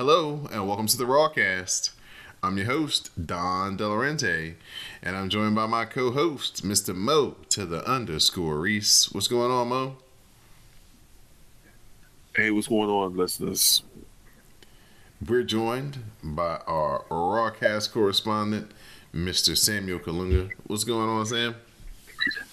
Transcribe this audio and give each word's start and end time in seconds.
Hello 0.00 0.48
and 0.50 0.66
welcome 0.66 0.86
to 0.86 0.96
the 0.96 1.04
Rawcast. 1.04 1.90
I'm 2.42 2.56
your 2.56 2.64
host, 2.64 3.10
Don 3.26 3.76
Delarente, 3.76 4.54
and 5.02 5.14
I'm 5.14 5.28
joined 5.28 5.54
by 5.54 5.66
my 5.66 5.84
co-host, 5.84 6.64
Mr. 6.64 6.94
Mo 6.94 7.36
to 7.50 7.66
the 7.66 7.86
underscore 7.86 8.60
Reese. 8.60 9.12
What's 9.12 9.28
going 9.28 9.50
on, 9.50 9.68
Mo? 9.68 9.96
Hey, 12.34 12.50
what's 12.50 12.68
going 12.68 12.88
on, 12.88 13.14
listeners? 13.14 13.82
We're 15.28 15.42
joined 15.42 15.98
by 16.24 16.60
our 16.66 17.04
Rawcast 17.10 17.92
correspondent, 17.92 18.70
Mr. 19.14 19.54
Samuel 19.54 19.98
Kalunga. 19.98 20.50
What's 20.66 20.84
going 20.84 21.10
on, 21.10 21.26
Sam? 21.26 21.56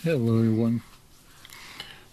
Hello, 0.04 0.40
everyone. 0.40 0.82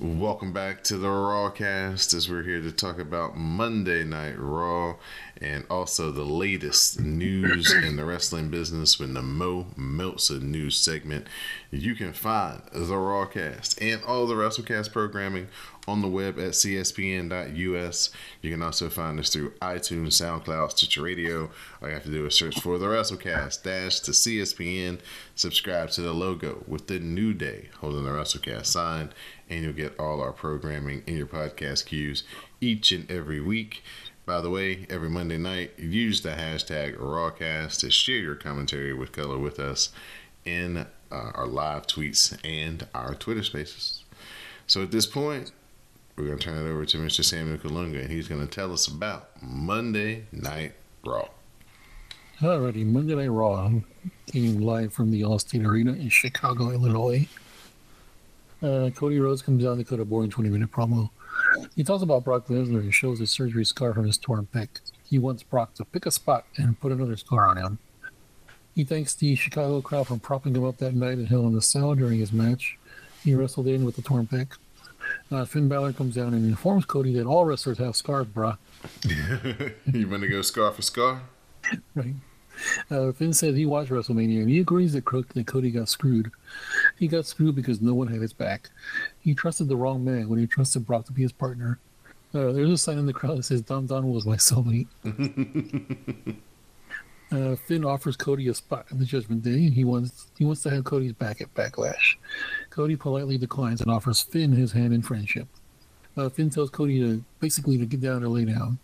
Welcome 0.00 0.52
back 0.52 0.82
to 0.84 0.98
the 0.98 1.06
Rawcast 1.06 2.14
as 2.14 2.28
we're 2.28 2.42
here 2.42 2.60
to 2.60 2.72
talk 2.72 2.98
about 2.98 3.36
Monday 3.36 4.02
Night 4.02 4.34
Raw 4.36 4.96
and 5.40 5.64
also 5.68 6.10
the 6.10 6.24
latest 6.24 7.00
news 7.00 7.72
in 7.72 7.96
the 7.96 8.04
wrestling 8.04 8.48
business 8.48 8.98
with 8.98 9.12
the 9.14 9.22
Mo 9.22 9.66
Meltzer 9.76 10.40
news 10.40 10.76
segment. 10.76 11.26
You 11.70 11.94
can 11.94 12.12
find 12.12 12.62
the 12.72 12.94
Rawcast 12.94 13.78
and 13.80 14.02
all 14.04 14.26
the 14.26 14.34
WrestleCast 14.34 14.92
programming 14.92 15.48
on 15.86 16.00
the 16.00 16.08
web 16.08 16.38
at 16.38 16.52
cspn.us. 16.52 18.10
You 18.40 18.50
can 18.50 18.62
also 18.62 18.88
find 18.88 19.18
us 19.18 19.30
through 19.30 19.50
iTunes, 19.62 20.12
SoundCloud, 20.12 20.70
Stitcher 20.70 21.02
Radio. 21.02 21.50
All 21.82 21.88
you 21.88 21.94
have 21.94 22.04
to 22.04 22.10
do 22.10 22.26
is 22.26 22.34
search 22.34 22.60
for 22.60 22.78
the 22.78 22.86
WrestleCast, 22.86 23.62
dash 23.62 24.00
to 24.00 24.12
CSPN, 24.12 25.00
subscribe 25.34 25.90
to 25.90 26.00
the 26.00 26.14
logo 26.14 26.64
with 26.66 26.86
the 26.86 26.98
New 26.98 27.34
Day 27.34 27.68
holding 27.80 28.04
the 28.04 28.10
WrestleCast 28.10 28.66
sign, 28.66 29.10
and 29.50 29.64
you'll 29.64 29.72
get 29.72 29.98
all 29.98 30.20
our 30.20 30.32
programming 30.32 31.02
in 31.06 31.16
your 31.16 31.26
podcast 31.26 31.86
queues 31.86 32.24
each 32.60 32.92
and 32.92 33.10
every 33.10 33.40
week. 33.40 33.82
By 34.26 34.40
the 34.40 34.48
way, 34.48 34.86
every 34.88 35.10
Monday 35.10 35.36
night, 35.36 35.78
use 35.78 36.22
the 36.22 36.30
hashtag 36.30 36.96
Rawcast 36.96 37.80
to 37.80 37.90
share 37.90 38.16
your 38.16 38.34
commentary 38.34 38.94
with 38.94 39.12
color 39.12 39.38
with 39.38 39.60
us 39.60 39.90
in 40.46 40.78
uh, 40.78 40.86
our 41.34 41.46
live 41.46 41.86
tweets 41.86 42.34
and 42.42 42.86
our 42.94 43.14
Twitter 43.14 43.42
spaces. 43.42 44.02
So 44.66 44.82
at 44.82 44.90
this 44.90 45.04
point, 45.04 45.52
we're 46.16 46.24
going 46.24 46.38
to 46.38 46.44
turn 46.44 46.56
it 46.56 46.70
over 46.70 46.86
to 46.86 46.96
Mr. 46.96 47.22
Samuel 47.22 47.58
Kalunga, 47.58 48.00
and 48.00 48.10
he's 48.10 48.26
going 48.26 48.40
to 48.40 48.46
tell 48.46 48.72
us 48.72 48.86
about 48.86 49.28
Monday 49.42 50.24
Night 50.32 50.72
Raw. 51.04 51.28
Alrighty, 52.40 52.86
Monday 52.86 53.14
Night 53.14 53.28
Raw 53.30 53.70
came 54.32 54.62
live 54.62 54.94
from 54.94 55.10
the 55.10 55.20
Allstate 55.20 55.66
Arena 55.66 55.92
in 55.92 56.08
Chicago, 56.08 56.70
Illinois. 56.70 57.28
Uh, 58.62 58.88
Cody 58.94 59.20
Rhodes 59.20 59.42
comes 59.42 59.66
out 59.66 59.76
to 59.76 59.84
cut 59.84 60.00
a 60.00 60.04
boring 60.06 60.30
20 60.30 60.48
minute 60.48 60.70
promo. 60.70 61.10
He 61.76 61.84
talks 61.84 62.02
about 62.02 62.24
Brock 62.24 62.46
Lesnar 62.48 62.80
and 62.80 62.94
shows 62.94 63.18
his 63.18 63.30
surgery 63.30 63.64
scar 63.64 63.94
from 63.94 64.06
his 64.06 64.18
torn 64.18 64.48
pec. 64.52 64.68
He 65.08 65.18
wants 65.18 65.42
Brock 65.42 65.74
to 65.74 65.84
pick 65.84 66.06
a 66.06 66.10
spot 66.10 66.44
and 66.56 66.78
put 66.80 66.92
another 66.92 67.16
scar 67.16 67.46
on 67.46 67.56
him. 67.56 67.78
He 68.74 68.84
thanks 68.84 69.14
the 69.14 69.34
Chicago 69.36 69.80
crowd 69.80 70.08
for 70.08 70.16
propping 70.16 70.54
him 70.54 70.64
up 70.64 70.78
that 70.78 70.94
night 70.94 71.18
in 71.18 71.26
Hell 71.26 71.46
in 71.46 71.54
the 71.54 71.62
Cell 71.62 71.94
during 71.94 72.18
his 72.18 72.32
match. 72.32 72.76
He 73.22 73.34
wrestled 73.34 73.68
in 73.68 73.84
with 73.84 73.96
the 73.96 74.02
torn 74.02 74.26
pec. 74.26 74.56
Uh, 75.30 75.44
Finn 75.44 75.68
Balor 75.68 75.92
comes 75.92 76.14
down 76.14 76.34
and 76.34 76.44
informs 76.44 76.84
Cody 76.84 77.12
that 77.14 77.26
all 77.26 77.44
wrestlers 77.44 77.78
have 77.78 77.94
scars, 77.94 78.26
bruh. 78.26 78.58
you 79.92 80.08
want 80.08 80.22
to 80.22 80.28
go 80.28 80.42
scar 80.42 80.72
for 80.72 80.82
scar? 80.82 81.22
Right. 81.94 82.14
Uh, 82.90 83.12
Finn 83.12 83.32
said 83.32 83.54
he 83.54 83.66
watched 83.66 83.90
WrestleMania 83.90 84.40
and 84.40 84.50
he 84.50 84.60
agrees 84.60 84.92
that 84.92 85.04
Cody 85.04 85.70
got 85.70 85.88
screwed. 85.88 86.30
He 86.98 87.08
got 87.08 87.26
screwed 87.26 87.56
because 87.56 87.80
no 87.80 87.94
one 87.94 88.08
had 88.08 88.20
his 88.20 88.32
back. 88.32 88.70
He 89.20 89.34
trusted 89.34 89.68
the 89.68 89.76
wrong 89.76 90.04
man 90.04 90.28
when 90.28 90.38
he 90.38 90.46
trusted 90.46 90.86
Brock 90.86 91.06
to 91.06 91.12
be 91.12 91.22
his 91.22 91.32
partner. 91.32 91.78
Uh, 92.32 92.52
there's 92.52 92.70
a 92.70 92.78
sign 92.78 92.98
in 92.98 93.06
the 93.06 93.12
crowd 93.12 93.38
that 93.38 93.44
says 93.44 93.62
Don 93.62 93.86
Don 93.86 94.10
was 94.10 94.26
my 94.26 94.36
soulmate. 94.36 94.88
uh, 97.32 97.56
Finn 97.56 97.84
offers 97.84 98.16
Cody 98.16 98.48
a 98.48 98.54
spot 98.54 98.86
in 98.90 98.98
the 98.98 99.04
Judgment 99.04 99.42
Day. 99.42 99.66
And 99.66 99.74
he 99.74 99.84
wants 99.84 100.26
he 100.36 100.44
wants 100.44 100.62
to 100.64 100.70
have 100.70 100.84
Cody's 100.84 101.12
back 101.12 101.40
at 101.40 101.54
Backlash. 101.54 102.16
Cody 102.70 102.96
politely 102.96 103.38
declines 103.38 103.80
and 103.80 103.90
offers 103.90 104.20
Finn 104.20 104.52
his 104.52 104.72
hand 104.72 104.92
in 104.92 105.02
friendship. 105.02 105.46
Uh, 106.16 106.28
Finn 106.28 106.50
tells 106.50 106.70
Cody 106.70 107.00
to 107.00 107.24
basically 107.40 107.78
to 107.78 107.86
get 107.86 108.00
down 108.00 108.22
or 108.22 108.28
lay 108.28 108.44
down, 108.44 108.78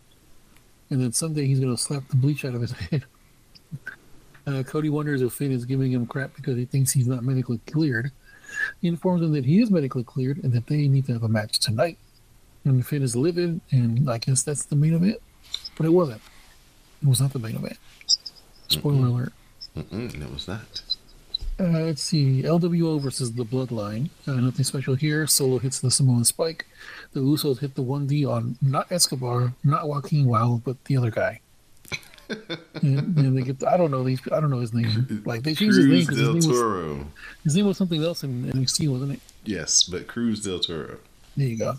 and 0.91 1.01
then 1.01 1.13
someday 1.13 1.47
he's 1.47 1.61
going 1.61 1.75
to 1.75 1.81
slap 1.81 2.07
the 2.09 2.17
bleach 2.17 2.45
out 2.45 2.55
of 2.55 2.61
his 2.61 2.73
head. 2.91 3.05
Uh, 4.51 4.63
Cody 4.65 4.89
wonders 4.89 5.23
if 5.23 5.33
Finn 5.33 5.53
is 5.53 5.65
giving 5.65 5.93
him 5.93 6.07
crap 6.07 6.35
because 6.35 6.57
he 6.57 6.65
thinks 6.65 6.91
he's 6.91 7.07
not 7.07 7.23
medically 7.23 7.61
cleared. 7.71 8.11
He 8.81 8.89
informs 8.89 9.23
him 9.23 9.33
that 9.33 9.45
he 9.45 9.61
is 9.61 9.71
medically 9.71 10.03
cleared 10.03 10.43
and 10.43 10.53
that 10.53 10.67
they 10.67 10.89
need 10.89 11.07
to 11.07 11.13
have 11.13 11.23
a 11.23 11.29
match 11.29 11.61
tonight. 11.61 11.99
And 12.65 12.85
Finn 12.85 13.03
is 13.03 13.15
livid, 13.15 13.61
and 13.71 14.11
I 14.11 14.19
guess 14.19 14.43
that's 14.43 14.65
the 14.65 14.77
main 14.77 14.95
event. 14.95 15.19
But 15.77 15.87
it 15.87 15.91
wasn't. 15.91 16.21
It 17.03 17.09
was 17.09 17.21
not 17.21 17.33
the 17.33 17.39
main 17.39 17.57
event. 17.57 17.79
Spoiler 18.69 19.07
alert. 19.07 19.33
Mm-mm, 19.77 20.21
it 20.21 20.33
was 20.33 20.49
not. 20.49 20.83
Uh, 21.59 21.85
let's 21.85 22.03
see. 22.03 22.43
LWO 22.43 23.01
versus 23.01 23.33
the 23.33 23.45
Bloodline. 23.45 24.11
Uh, 24.27 24.33
nothing 24.33 24.65
special 24.65 24.95
here. 24.95 25.27
Solo 25.27 25.59
hits 25.59 25.81
the 25.81 25.91
Samoan 25.91 26.25
Spike. 26.25 26.67
The 27.13 27.21
Usos 27.21 27.61
hit 27.61 27.75
the 27.75 27.83
1D 27.83 28.29
on 28.29 28.57
not 28.61 28.91
Escobar, 28.91 29.53
not 29.63 29.87
Joaquin 29.89 30.27
Wild, 30.27 30.65
but 30.65 30.83
the 30.87 30.97
other 30.97 31.11
guy. 31.11 31.41
And, 32.83 33.19
and 33.19 33.37
they 33.37 33.43
get. 33.43 33.63
I 33.65 33.77
don't 33.77 33.91
know 33.91 34.03
these. 34.05 34.21
I 34.33 34.41
don't 34.41 34.51
know 34.51 34.61
his 34.61 34.73
name. 34.73 35.23
Like 35.27 35.43
they 35.43 35.55
changed 35.55 35.77
his 35.77 35.87
name 35.87 36.07
Cruz 36.07 36.07
because 36.07 36.19
his 36.19 36.27
del 36.47 36.55
name 36.57 37.03
was 37.03 37.07
his 37.45 37.57
name 37.57 37.67
was 37.67 37.77
something 37.77 38.03
else 38.03 38.23
in 38.25 38.45
NXT, 38.53 38.89
wasn't 38.91 39.13
it? 39.13 39.21
Yes, 39.45 39.83
but 39.85 40.07
Cruz 40.07 40.43
del 40.43 40.59
Toro. 40.61 40.99
There 41.37 41.47
you 41.47 41.57
go. 41.59 41.75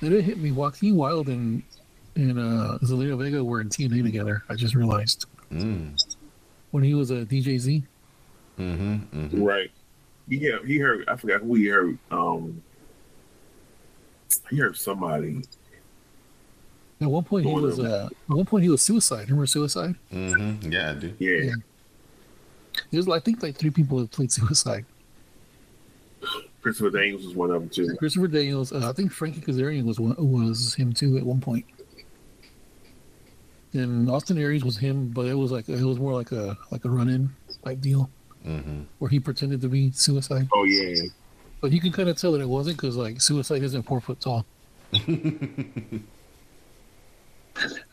Then 0.00 0.12
it 0.12 0.22
hit 0.24 0.38
me. 0.38 0.50
Joaquin 0.52 0.96
Wild 0.96 1.28
and 1.28 1.62
and 2.16 2.38
uh, 2.38 2.78
Zelina 2.82 3.16
Vega 3.18 3.42
were 3.44 3.60
in 3.60 3.68
TNA 3.68 4.02
together. 4.02 4.42
I 4.48 4.54
just 4.54 4.74
realized 4.74 5.26
Mm. 5.50 6.02
when 6.70 6.82
he 6.82 6.94
was 6.94 7.10
a 7.10 7.24
DJZ. 7.26 7.82
Mm-hmm, 8.58 8.94
mm-hmm. 9.18 9.42
Right. 9.42 9.70
Yeah, 10.28 10.58
he 10.66 10.78
heard, 10.78 11.04
I 11.08 11.16
forgot 11.16 11.40
who 11.42 11.54
he 11.56 11.66
heard. 11.66 11.98
Um, 12.10 12.62
he 14.50 14.56
heard 14.56 14.76
somebody. 14.76 15.42
At 17.02 17.10
one 17.10 17.24
point 17.24 17.46
he 17.46 17.52
was. 17.52 17.78
Uh, 17.80 18.08
at 18.30 18.34
one 18.36 18.46
point 18.46 18.62
he 18.64 18.70
was 18.70 18.80
suicide. 18.82 19.28
Remember 19.28 19.46
suicide? 19.46 19.94
Mm-hmm. 20.12 20.70
Yeah, 20.72 20.90
I 20.90 20.94
do. 20.94 21.12
Yeah. 21.18 21.36
Yeah. 21.44 21.52
There's 22.90 23.08
I 23.08 23.18
think 23.20 23.42
like 23.42 23.56
three 23.56 23.70
people 23.70 23.98
that 23.98 24.10
played 24.10 24.30
suicide. 24.40 24.84
Christopher 26.62 26.90
Daniels 26.90 27.24
was 27.26 27.34
one 27.34 27.50
of 27.50 27.60
them, 27.60 27.68
too. 27.68 27.96
Christopher 27.96 28.28
Daniels. 28.28 28.72
Uh, 28.72 28.88
I 28.88 28.92
think 28.92 29.10
Frankie 29.10 29.40
Kazarian 29.40 29.84
was 29.84 29.98
one, 29.98 30.14
was 30.18 30.74
him 30.74 30.92
too 30.92 31.16
at 31.18 31.24
one 31.24 31.40
point. 31.40 31.64
And 33.72 34.08
Austin 34.08 34.38
Aries 34.38 34.64
was 34.64 34.76
him, 34.76 35.08
but 35.08 35.26
it 35.26 35.34
was 35.34 35.50
like 35.50 35.68
it 35.68 35.82
was 35.82 35.98
more 35.98 36.12
like 36.14 36.30
a 36.30 36.56
like 36.70 36.84
a 36.84 36.90
run 36.90 37.08
in 37.08 37.30
type 37.64 37.80
deal 37.80 38.10
Mm-hmm. 38.46 38.82
where 38.98 39.08
he 39.08 39.20
pretended 39.20 39.60
to 39.60 39.68
be 39.68 39.92
suicide. 39.92 40.48
Oh, 40.52 40.64
yeah. 40.64 41.02
But 41.60 41.70
you 41.70 41.80
can 41.80 41.92
kind 41.92 42.08
of 42.08 42.16
tell 42.16 42.32
that 42.32 42.40
it 42.40 42.48
wasn't 42.48 42.76
because 42.76 42.96
like 42.96 43.20
suicide 43.20 43.62
isn't 43.62 43.84
four 43.84 44.00
foot 44.00 44.20
tall. 44.20 44.44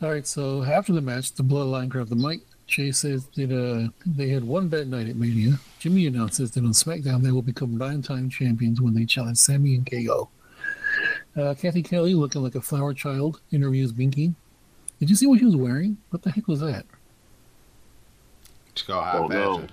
All 0.02 0.10
right, 0.10 0.26
so 0.26 0.62
after 0.64 0.92
the 0.92 1.00
match, 1.00 1.32
the 1.32 1.42
Bloodline 1.42 1.88
grabbed 1.88 2.10
the 2.10 2.16
mic. 2.16 2.40
Jay 2.66 2.92
says 2.92 3.26
that 3.34 3.50
uh, 3.52 3.88
they 4.06 4.28
had 4.28 4.44
one 4.44 4.68
bad 4.68 4.88
night 4.88 5.08
at 5.08 5.16
Mania. 5.16 5.58
Jimmy 5.80 6.06
announces 6.06 6.52
that 6.52 6.64
on 6.64 6.70
SmackDown 6.70 7.22
they 7.22 7.32
will 7.32 7.42
become 7.42 7.76
nine-time 7.76 8.30
champions 8.30 8.80
when 8.80 8.94
they 8.94 9.04
challenge 9.04 9.38
Sami 9.38 9.74
and 9.74 9.90
KO. 9.90 10.28
Uh, 11.36 11.54
Cathy 11.54 11.82
Kelly, 11.82 12.14
looking 12.14 12.42
like 12.42 12.54
a 12.54 12.60
flower 12.60 12.94
child, 12.94 13.40
interviews 13.52 13.92
Becky. 13.92 14.34
Did 15.00 15.10
you 15.10 15.16
see 15.16 15.26
what 15.26 15.38
she 15.40 15.44
was 15.46 15.56
wearing? 15.56 15.96
What 16.10 16.22
the 16.22 16.30
heck 16.30 16.46
was 16.46 16.60
that? 16.60 16.84
It's 18.72 18.82
called 18.82 19.04
high 19.04 19.18
Oh, 19.18 19.26
no. 19.26 19.54
fashion. 19.54 19.70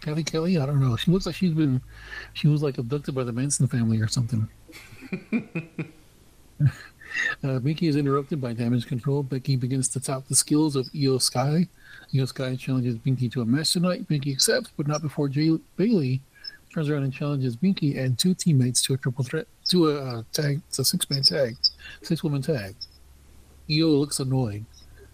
Cathy 0.00 0.24
Kelly. 0.24 0.58
I 0.58 0.66
don't 0.66 0.80
know. 0.80 0.96
She 0.96 1.10
looks 1.10 1.26
like 1.26 1.34
she's 1.34 1.52
been. 1.52 1.80
She 2.32 2.48
was 2.48 2.62
like 2.62 2.78
abducted 2.78 3.14
by 3.14 3.22
the 3.24 3.32
Manson 3.32 3.66
family 3.68 4.00
or 4.00 4.08
something. 4.08 4.48
uh, 7.44 7.58
Becky 7.58 7.88
is 7.88 7.96
interrupted 7.96 8.40
by 8.40 8.52
damage 8.52 8.86
control. 8.86 9.22
Becky 9.22 9.56
begins 9.56 9.88
to 9.88 10.00
top 10.00 10.26
the 10.28 10.34
skills 10.34 10.76
of 10.76 10.86
Iyo 10.86 11.20
Sky. 11.20 11.66
Iyo 12.12 12.26
Sky 12.28 12.56
challenges 12.56 12.96
Becky 12.96 13.28
to 13.30 13.42
a 13.42 13.44
match 13.46 13.72
tonight. 13.72 14.08
Becky 14.08 14.32
accepts, 14.32 14.70
but 14.76 14.86
not 14.86 15.02
before 15.02 15.28
Jay 15.28 15.58
Bayley 15.76 16.20
turns 16.72 16.88
around 16.88 17.04
and 17.04 17.12
challenges 17.12 17.56
Becky 17.56 17.98
and 17.98 18.18
two 18.18 18.34
teammates 18.34 18.82
to 18.82 18.94
a 18.94 18.96
triple 18.96 19.24
threat, 19.24 19.46
to 19.70 19.90
a 19.90 20.18
uh, 20.18 20.22
tag, 20.32 20.60
it's 20.68 20.78
a 20.78 20.84
six 20.84 21.08
man 21.10 21.22
tag, 21.22 21.56
six 22.02 22.22
woman 22.22 22.42
tag. 22.42 22.74
Iyo 23.68 23.98
looks 23.98 24.20
annoyed. 24.20 24.64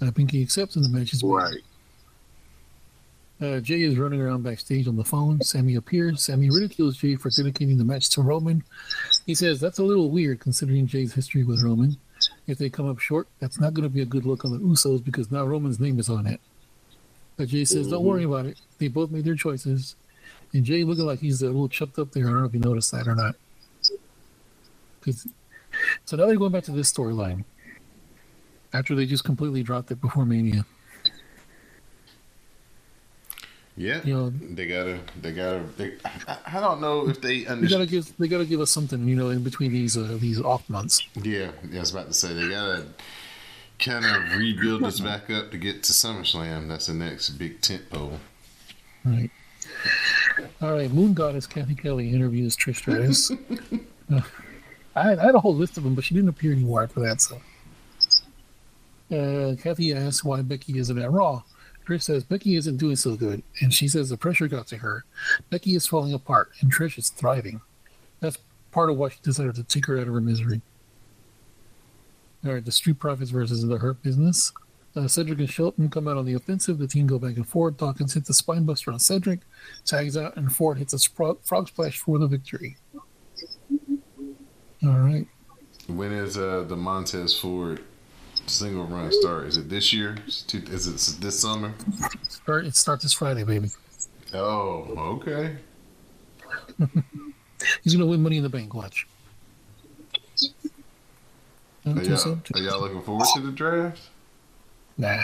Uh, 0.00 0.10
Becky 0.10 0.42
accepts, 0.42 0.76
and 0.76 0.84
the 0.84 0.88
match 0.88 1.12
is. 1.12 1.22
Right. 1.22 1.60
Uh, 3.40 3.60
Jay 3.60 3.82
is 3.82 3.98
running 3.98 4.20
around 4.20 4.42
backstage 4.42 4.86
on 4.86 4.96
the 4.96 5.04
phone. 5.04 5.40
Sami 5.42 5.74
appears. 5.74 6.22
Sami 6.22 6.50
ridicules 6.50 6.96
Jay 6.96 7.16
for 7.16 7.30
dedicating 7.30 7.78
the 7.78 7.84
match 7.84 8.08
to 8.10 8.22
Roman. 8.22 8.62
He 9.26 9.34
says 9.34 9.60
that's 9.60 9.78
a 9.78 9.84
little 9.84 10.10
weird 10.10 10.40
considering 10.40 10.86
Jay's 10.86 11.14
history 11.14 11.44
with 11.44 11.62
Roman. 11.62 11.96
If 12.46 12.58
they 12.58 12.68
come 12.68 12.88
up 12.88 12.98
short, 12.98 13.26
that's 13.40 13.58
not 13.58 13.74
going 13.74 13.84
to 13.84 13.94
be 13.94 14.02
a 14.02 14.06
good 14.06 14.26
look 14.26 14.44
on 14.44 14.52
the 14.52 14.58
Usos 14.58 15.02
because 15.02 15.30
now 15.30 15.44
Roman's 15.44 15.80
name 15.80 15.98
is 15.98 16.10
on 16.10 16.26
it. 16.26 16.40
But 17.36 17.48
Jay 17.48 17.64
says, 17.64 17.88
don't 17.88 18.04
worry 18.04 18.22
mm-hmm. 18.22 18.32
about 18.32 18.46
it. 18.46 18.60
They 18.78 18.88
both 18.88 19.10
made 19.10 19.24
their 19.24 19.34
choices. 19.34 19.96
And 20.52 20.64
Jay 20.64 20.84
looking 20.84 21.06
like 21.06 21.20
he's 21.20 21.42
a 21.42 21.46
little 21.46 21.68
chucked 21.68 21.98
up 21.98 22.12
there. 22.12 22.26
I 22.26 22.30
don't 22.30 22.40
know 22.40 22.46
if 22.46 22.54
you 22.54 22.60
noticed 22.60 22.92
that 22.92 23.08
or 23.08 23.14
not. 23.14 23.34
so 26.04 26.16
now 26.16 26.26
they're 26.26 26.36
going 26.36 26.52
back 26.52 26.64
to 26.64 26.70
this 26.70 26.92
storyline 26.92 27.44
after 28.72 28.94
they 28.94 29.06
just 29.06 29.24
completely 29.24 29.62
dropped 29.62 29.90
it 29.90 30.00
before 30.00 30.24
Mania. 30.24 30.64
Yeah, 33.76 34.00
You 34.04 34.14
know, 34.14 34.30
they 34.30 34.66
gotta, 34.68 35.00
they 35.20 35.32
gotta. 35.32 35.64
They, 35.76 35.94
I, 36.28 36.36
I 36.46 36.60
don't 36.60 36.80
know 36.80 37.08
if 37.08 37.20
they 37.20 37.38
they 37.38 37.42
gotta 37.42 37.52
understand. 37.54 37.90
give 37.90 38.16
they 38.18 38.28
gotta 38.28 38.44
give 38.44 38.60
us 38.60 38.70
something, 38.70 39.08
you 39.08 39.16
know, 39.16 39.30
in 39.30 39.42
between 39.42 39.72
these 39.72 39.96
uh, 39.96 40.16
these 40.20 40.40
off 40.40 40.68
months. 40.70 41.02
Yeah, 41.16 41.50
yeah, 41.68 41.78
I 41.78 41.80
was 41.80 41.90
about 41.90 42.06
to 42.06 42.12
say 42.14 42.32
they 42.34 42.48
gotta 42.48 42.86
kind 43.80 44.04
of 44.04 44.38
rebuild 44.38 44.84
this 44.84 45.00
back 45.00 45.28
up 45.28 45.50
to 45.50 45.58
get 45.58 45.82
to 45.84 45.92
SummerSlam. 45.92 46.68
That's 46.68 46.86
the 46.86 46.94
next 46.94 47.30
big 47.30 47.60
tent 47.62 47.90
pole. 47.90 48.20
Right. 49.04 49.30
All 50.62 50.72
right. 50.72 50.90
Moon 50.90 51.12
Goddess 51.12 51.46
Cathy 51.46 51.74
Kelly 51.74 52.10
interviews 52.12 52.56
Trish 52.56 52.76
Stratus. 52.76 53.30
Uh, 54.12 54.20
I, 54.94 55.02
had, 55.02 55.18
I 55.18 55.24
had 55.24 55.34
a 55.34 55.40
whole 55.40 55.54
list 55.54 55.78
of 55.78 55.82
them, 55.82 55.94
but 55.94 56.04
she 56.04 56.12
didn't 56.14 56.28
appear 56.28 56.52
anymore 56.52 56.86
for 56.88 57.00
that. 57.00 57.22
So, 57.22 57.40
uh, 59.10 59.56
Cathy 59.56 59.94
asks 59.94 60.22
why 60.22 60.42
Becky 60.42 60.78
isn't 60.78 60.98
at 60.98 61.10
Raw. 61.10 61.42
Trish 61.86 62.02
says 62.02 62.24
Becky 62.24 62.56
isn't 62.56 62.78
doing 62.78 62.96
so 62.96 63.14
good, 63.14 63.42
and 63.60 63.72
she 63.72 63.88
says 63.88 64.08
the 64.08 64.16
pressure 64.16 64.48
got 64.48 64.66
to 64.68 64.78
her. 64.78 65.04
Becky 65.50 65.74
is 65.74 65.86
falling 65.86 66.14
apart, 66.14 66.50
and 66.60 66.72
Trish 66.72 66.98
is 66.98 67.10
thriving. 67.10 67.60
That's 68.20 68.38
part 68.70 68.90
of 68.90 68.96
why 68.96 69.10
she 69.10 69.18
decided 69.22 69.54
to 69.56 69.64
take 69.64 69.86
her 69.86 69.98
out 69.98 70.08
of 70.08 70.14
her 70.14 70.20
misery. 70.20 70.62
All 72.44 72.52
right, 72.52 72.64
the 72.64 72.72
Street 72.72 72.98
Profits 72.98 73.30
versus 73.30 73.66
the 73.66 73.78
Hurt 73.78 74.02
Business. 74.02 74.52
Uh, 74.96 75.08
Cedric 75.08 75.40
and 75.40 75.50
Shelton 75.50 75.90
come 75.90 76.06
out 76.06 76.16
on 76.16 76.24
the 76.24 76.34
offensive. 76.34 76.78
The 76.78 76.86
team 76.86 77.06
go 77.06 77.18
back 77.18 77.36
and 77.36 77.48
forth. 77.48 77.78
Dawkins 77.78 78.14
hits 78.14 78.28
a 78.28 78.34
spine 78.34 78.64
buster 78.64 78.92
on 78.92 78.98
Cedric, 78.98 79.40
tags 79.84 80.16
out, 80.16 80.36
and 80.36 80.54
Ford 80.54 80.78
hits 80.78 80.92
a 80.92 80.98
spro- 80.98 81.38
frog 81.42 81.68
splash 81.68 81.98
for 81.98 82.18
the 82.18 82.26
victory. 82.26 82.76
All 84.82 84.98
right. 84.98 85.26
When 85.88 86.12
is 86.12 86.38
uh, 86.38 86.64
the 86.66 86.76
Montez 86.76 87.38
Ford 87.38 87.82
single 88.50 88.84
run 88.84 89.10
start? 89.12 89.46
Is 89.46 89.56
it 89.56 89.68
this 89.68 89.92
year? 89.92 90.16
Is 90.26 90.42
it 90.42 90.48
two- 90.48 90.72
is 90.72 90.86
it 90.86 91.20
this 91.20 91.40
summer? 91.40 91.74
Start, 92.28 92.66
it 92.66 92.76
starts 92.76 93.02
this 93.02 93.12
Friday, 93.12 93.44
baby. 93.44 93.68
Oh, 94.32 95.18
okay. 95.18 95.56
He's 97.82 97.94
going 97.94 98.00
to 98.00 98.06
win 98.06 98.22
Money 98.22 98.38
in 98.38 98.42
the 98.42 98.48
Bank. 98.48 98.74
Watch. 98.74 99.06
Are 101.86 102.02
y'all, 102.02 102.16
soon. 102.16 102.42
are 102.54 102.60
y'all 102.60 102.80
looking 102.80 103.02
forward 103.02 103.26
to 103.34 103.40
the 103.40 103.52
draft? 103.52 104.00
Nah. 104.96 105.20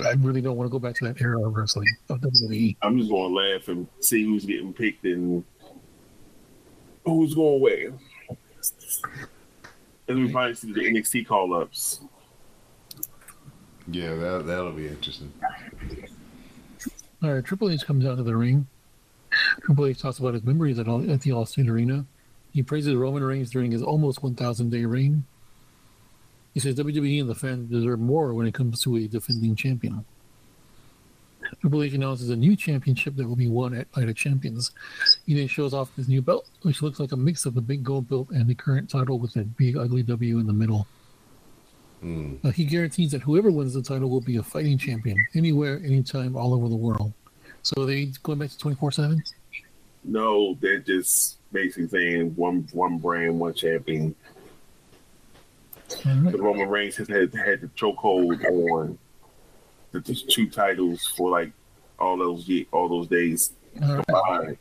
I 0.00 0.12
really 0.18 0.40
don't 0.40 0.56
want 0.56 0.68
to 0.68 0.72
go 0.72 0.78
back 0.78 0.94
to 0.96 1.04
that 1.04 1.20
era 1.20 1.40
of 1.44 1.54
wrestling, 1.54 1.86
oh, 2.10 2.14
of 2.14 2.20
WWE. 2.20 2.76
I'm 2.82 2.98
just 2.98 3.10
gonna 3.10 3.34
laugh 3.34 3.68
and 3.68 3.86
see 4.00 4.24
who's 4.24 4.44
getting 4.44 4.72
picked 4.72 5.04
and 5.04 5.44
who's 7.04 7.34
going 7.34 7.60
where. 7.60 7.92
And 10.08 10.18
we 10.18 10.32
probably 10.32 10.54
see 10.54 10.72
the 10.72 10.80
NXT 10.80 11.26
call 11.26 11.54
ups. 11.54 12.00
Yeah, 13.88 14.14
that 14.14 14.46
that'll 14.46 14.72
be 14.72 14.88
interesting. 14.88 15.32
All 17.22 17.32
right, 17.32 17.44
Triple 17.44 17.70
H 17.70 17.84
comes 17.84 18.04
out 18.04 18.16
to 18.16 18.22
the 18.22 18.36
ring. 18.36 18.66
Triple 19.62 19.86
H 19.86 20.00
talks 20.00 20.18
about 20.18 20.34
his 20.34 20.44
memories 20.44 20.78
at, 20.78 20.88
all, 20.88 21.10
at 21.10 21.22
the 21.22 21.32
All-State 21.32 21.68
Arena. 21.68 22.06
He 22.52 22.62
praises 22.62 22.94
Roman 22.94 23.24
Reigns 23.24 23.50
during 23.50 23.72
his 23.72 23.82
almost 23.82 24.22
1,000-day 24.22 24.84
reign. 24.84 25.24
He 26.52 26.60
says 26.60 26.76
WWE 26.76 27.20
and 27.20 27.28
the 27.28 27.34
fans 27.34 27.70
deserve 27.70 27.98
more 27.98 28.32
when 28.32 28.46
it 28.46 28.54
comes 28.54 28.80
to 28.82 28.96
a 28.96 29.08
defending 29.08 29.56
champion. 29.56 30.04
Triple 31.60 31.82
H 31.82 31.94
announces 31.94 32.30
a 32.30 32.36
new 32.36 32.56
championship 32.56 33.16
that 33.16 33.26
will 33.26 33.36
be 33.36 33.48
won 33.48 33.74
at 33.74 33.94
Night 33.96 34.08
of 34.08 34.16
Champions. 34.16 34.70
He 35.26 35.34
then 35.34 35.48
shows 35.48 35.74
off 35.74 35.94
his 35.96 36.08
new 36.08 36.22
belt, 36.22 36.48
which 36.62 36.80
looks 36.82 37.00
like 37.00 37.12
a 37.12 37.16
mix 37.16 37.44
of 37.44 37.54
the 37.54 37.60
big 37.60 37.82
gold 37.82 38.08
belt 38.08 38.30
and 38.30 38.46
the 38.46 38.54
current 38.54 38.88
title 38.88 39.18
with 39.18 39.36
a 39.36 39.44
big 39.44 39.76
ugly 39.76 40.02
W 40.02 40.38
in 40.38 40.46
the 40.46 40.52
middle. 40.52 40.86
Hmm. 42.04 42.34
Uh, 42.44 42.50
he 42.50 42.66
guarantees 42.66 43.12
that 43.12 43.22
whoever 43.22 43.50
wins 43.50 43.72
the 43.72 43.80
title 43.82 44.10
will 44.10 44.20
be 44.20 44.36
a 44.36 44.42
fighting 44.42 44.76
champion 44.76 45.16
anywhere, 45.34 45.80
anytime, 45.82 46.36
all 46.36 46.52
over 46.52 46.68
the 46.68 46.76
world. 46.76 47.14
So 47.62 47.86
they 47.86 48.12
going 48.22 48.38
back 48.38 48.50
to 48.50 48.58
twenty 48.58 48.76
four 48.76 48.92
seven. 48.92 49.22
No, 50.04 50.54
they're 50.60 50.80
just 50.80 51.38
basically 51.50 51.88
saying 51.88 52.34
one 52.36 52.68
one 52.72 52.98
brand, 52.98 53.40
one 53.40 53.54
champion. 53.54 54.14
The 55.88 56.36
Roman 56.38 56.68
Reigns 56.68 56.96
has 56.96 57.08
had 57.08 57.32
had 57.34 57.62
the 57.62 57.68
chokehold 57.68 58.44
on 58.44 58.98
the, 59.92 60.00
the 60.00 60.14
two 60.14 60.50
titles 60.50 61.06
for 61.16 61.30
like 61.30 61.52
all 61.98 62.18
those 62.18 62.50
all 62.70 62.86
those 62.90 63.06
days 63.06 63.54
All 63.82 63.96
right, 63.96 64.06
combined. 64.06 64.58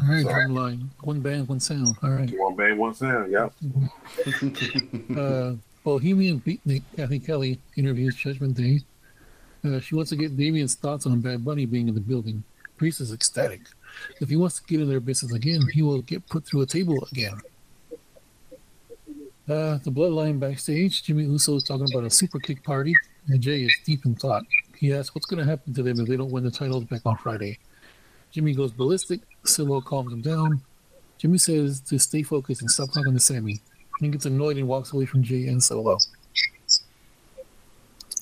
all 0.00 0.06
right, 0.08 0.24
drumline. 0.24 0.86
One 1.00 1.20
band, 1.20 1.48
one 1.48 1.58
sound. 1.58 1.96
All 2.00 2.10
right. 2.10 2.32
One 2.38 2.54
band, 2.54 2.78
one 2.78 2.94
sound. 2.94 3.32
Yep. 3.32 3.54
Uh, 5.18 5.54
Bohemian 5.86 6.40
Beatnik, 6.40 6.82
Cathy 6.96 7.20
Kelly 7.20 7.60
interviews 7.76 8.16
Judgment 8.16 8.56
Day. 8.56 8.80
Uh, 9.64 9.78
she 9.78 9.94
wants 9.94 10.10
to 10.10 10.16
get 10.16 10.36
Damian's 10.36 10.74
thoughts 10.74 11.06
on 11.06 11.20
Bad 11.20 11.44
Bunny 11.44 11.64
being 11.64 11.86
in 11.86 11.94
the 11.94 12.00
building. 12.00 12.42
Priest 12.76 13.00
is 13.00 13.12
ecstatic. 13.12 13.60
If 14.20 14.28
he 14.28 14.34
wants 14.34 14.58
to 14.58 14.66
get 14.66 14.80
in 14.80 14.88
their 14.88 14.98
business 14.98 15.32
again, 15.32 15.60
he 15.72 15.82
will 15.82 16.02
get 16.02 16.26
put 16.26 16.44
through 16.44 16.62
a 16.62 16.66
table 16.66 17.06
again. 17.12 17.40
Uh, 19.48 19.78
the 19.84 19.92
Bloodline 19.92 20.40
backstage, 20.40 21.04
Jimmy 21.04 21.22
Uso 21.22 21.54
is 21.54 21.62
talking 21.62 21.86
about 21.92 22.02
a 22.02 22.10
super 22.10 22.40
kick 22.40 22.64
party, 22.64 22.92
and 23.28 23.40
Jay 23.40 23.60
is 23.60 23.78
deep 23.84 24.04
in 24.06 24.16
thought. 24.16 24.42
He 24.76 24.92
asks 24.92 25.14
what's 25.14 25.26
going 25.26 25.38
to 25.38 25.48
happen 25.48 25.72
to 25.72 25.84
them 25.84 26.00
if 26.00 26.08
they 26.08 26.16
don't 26.16 26.32
win 26.32 26.42
the 26.42 26.50
titles 26.50 26.82
back 26.82 27.02
on 27.06 27.16
Friday. 27.18 27.60
Jimmy 28.32 28.54
goes 28.54 28.72
ballistic. 28.72 29.20
Solo 29.44 29.80
calms 29.80 30.12
him 30.12 30.20
down. 30.20 30.62
Jimmy 31.16 31.38
says 31.38 31.80
to 31.82 31.96
stay 32.00 32.24
focused 32.24 32.62
and 32.62 32.70
stop 32.72 32.92
talking 32.92 33.14
to 33.14 33.20
Sami. 33.20 33.60
He 34.00 34.08
gets 34.08 34.26
annoyed 34.26 34.56
and 34.58 34.68
walks 34.68 34.92
away 34.92 35.06
from 35.06 35.22
Jay 35.22 35.46
and 35.46 35.62
Solo. 35.62 35.98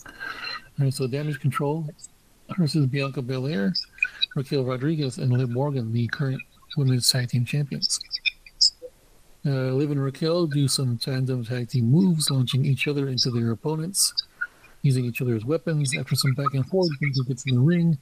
All 0.07 0.85
right, 0.85 0.93
so 0.95 1.07
damage 1.07 1.41
control 1.41 1.89
versus 2.59 2.87
Bianca 2.87 3.23
Belair, 3.23 3.73
Raquel 4.37 4.65
Rodriguez, 4.65 5.19
and 5.19 5.33
Liv 5.33 5.51
Morgan, 5.51 5.93
the 5.93 6.07
current 6.09 6.43
women's 6.77 7.11
tag 7.11 7.29
team 7.29 7.45
champions. 7.45 8.01
Uh, 9.47 9.73
Liv 9.73 9.91
and 9.91 10.03
Raquel 10.03 10.47
do 10.47 10.67
some 10.67 10.97
tandem 10.97 11.45
tag 11.45 11.69
team 11.69 11.91
moves, 11.91 12.31
launching 12.31 12.65
each 12.65 12.89
other 12.89 13.09
into 13.09 13.31
their 13.31 13.51
opponents, 13.51 14.13
using 14.83 15.05
each 15.05 15.21
other 15.21 15.37
as 15.37 15.45
weapons. 15.45 15.93
After 15.99 16.15
some 16.15 16.35
back 16.35 16.55
and 16.55 16.67
forth, 16.67 16.89
Bianca 17.01 17.21
gets 17.29 17.45
in 17.47 17.57
the 17.57 17.61
ring, 17.61 17.99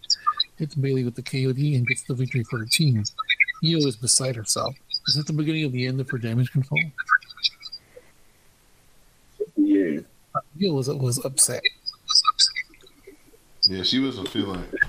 hits 0.56 0.74
Bayley 0.74 1.04
with 1.04 1.14
the 1.14 1.22
KOD, 1.22 1.76
and 1.76 1.86
gets 1.86 2.04
the 2.04 2.14
victory 2.14 2.44
for 2.44 2.60
her 2.60 2.66
team. 2.66 3.02
Iyo 3.64 3.86
is 3.86 3.96
beside 3.96 4.36
herself. 4.36 4.74
Is 5.08 5.16
that 5.16 5.26
the 5.26 5.32
beginning 5.32 5.64
of 5.64 5.72
the 5.72 5.86
end 5.86 6.06
for 6.08 6.18
damage 6.18 6.50
control? 6.52 6.80
Iyo 10.62 10.74
was 10.74 10.88
was 10.88 11.24
upset. 11.24 11.62
Yeah, 13.68 13.82
she 13.82 13.98
wasn't 13.98 14.28
feeling 14.28 14.60
it. 14.60 14.80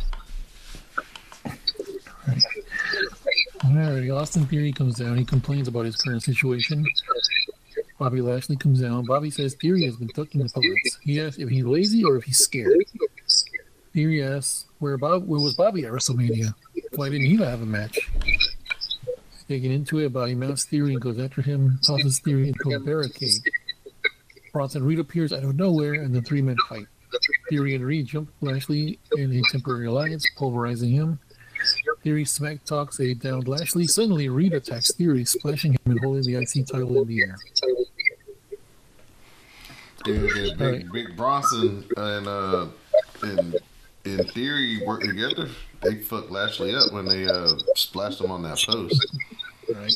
Alrighty, 3.59 4.15
Austin 4.15 4.45
Theory 4.45 4.71
comes 4.71 4.97
down. 4.97 5.17
He 5.17 5.25
complains 5.25 5.67
about 5.67 5.85
his 5.85 5.95
current 5.95 6.21
situation. 6.21 6.85
Bobby 7.97 8.21
Lashley 8.21 8.55
comes 8.55 8.81
down. 8.81 9.05
Bobby 9.05 9.31
says 9.31 9.55
Theory 9.55 9.85
has 9.85 9.95
been 9.95 10.09
ducking 10.13 10.41
the 10.41 10.45
opponents. 10.47 10.99
He 11.01 11.19
asks 11.19 11.39
if 11.39 11.49
he's 11.49 11.65
lazy 11.65 12.03
or 12.03 12.17
if 12.17 12.25
he's 12.25 12.37
scared. 12.37 12.83
Theory 13.93 14.23
asks 14.23 14.65
where 14.79 14.97
Bob 14.97 15.27
where 15.27 15.39
was 15.39 15.55
Bobby 15.55 15.85
at 15.85 15.91
WrestleMania? 15.91 16.53
Why 16.95 17.09
didn't 17.09 17.25
he 17.25 17.37
have 17.37 17.61
a 17.61 17.65
match? 17.65 17.97
Digging 19.47 19.71
into 19.71 19.99
it, 19.99 20.13
Bobby 20.13 20.35
mounts 20.35 20.65
Theory 20.65 20.93
and 20.93 21.01
goes 21.01 21.19
after 21.19 21.41
him, 21.41 21.79
tosses 21.81 22.19
Theory 22.19 22.49
into 22.49 22.75
a 22.75 22.79
barricade. 22.79 23.41
Bronson 24.53 24.83
Reed 24.85 24.99
appears 24.99 25.33
out 25.33 25.43
of 25.43 25.55
nowhere 25.55 25.95
and 25.95 26.13
the 26.15 26.21
three 26.21 26.41
men 26.41 26.55
fight. 26.69 26.85
Theory 27.49 27.75
and 27.75 27.83
Reed 27.85 28.05
jump 28.05 28.29
Lashley 28.41 28.99
in 29.17 29.33
a 29.33 29.41
temporary 29.51 29.87
alliance, 29.87 30.25
pulverizing 30.37 30.91
him. 30.91 31.19
Theory 32.03 32.23
smack 32.25 32.63
talks 32.63 32.99
a 32.99 33.13
downed 33.15 33.47
Lashley. 33.47 33.87
Suddenly, 33.87 34.29
Reed 34.29 34.53
attacks 34.53 34.93
Theory, 34.93 35.25
splashing 35.25 35.73
him 35.73 35.79
and 35.85 35.99
holding 36.03 36.23
the 36.23 36.35
IC 36.35 36.67
title 36.67 37.01
in 37.01 37.07
the 37.07 37.21
air. 37.21 37.37
Big, 40.05 40.59
Right. 40.59 40.91
big 40.91 41.15
Bronson 41.15 41.85
and 41.95 42.27
uh, 42.27 42.67
and 43.21 43.55
in 44.03 44.23
theory 44.29 44.81
work 44.85 45.01
together. 45.01 45.47
They 45.81 45.95
fucked 46.01 46.29
Lashley 46.29 46.75
up 46.75 46.91
when 46.91 47.05
they 47.05 47.25
uh 47.25 47.53
splashed 47.75 48.19
him 48.21 48.29
on 48.31 48.43
that 48.43 48.59
post. 48.67 49.15
Right. 49.73 49.95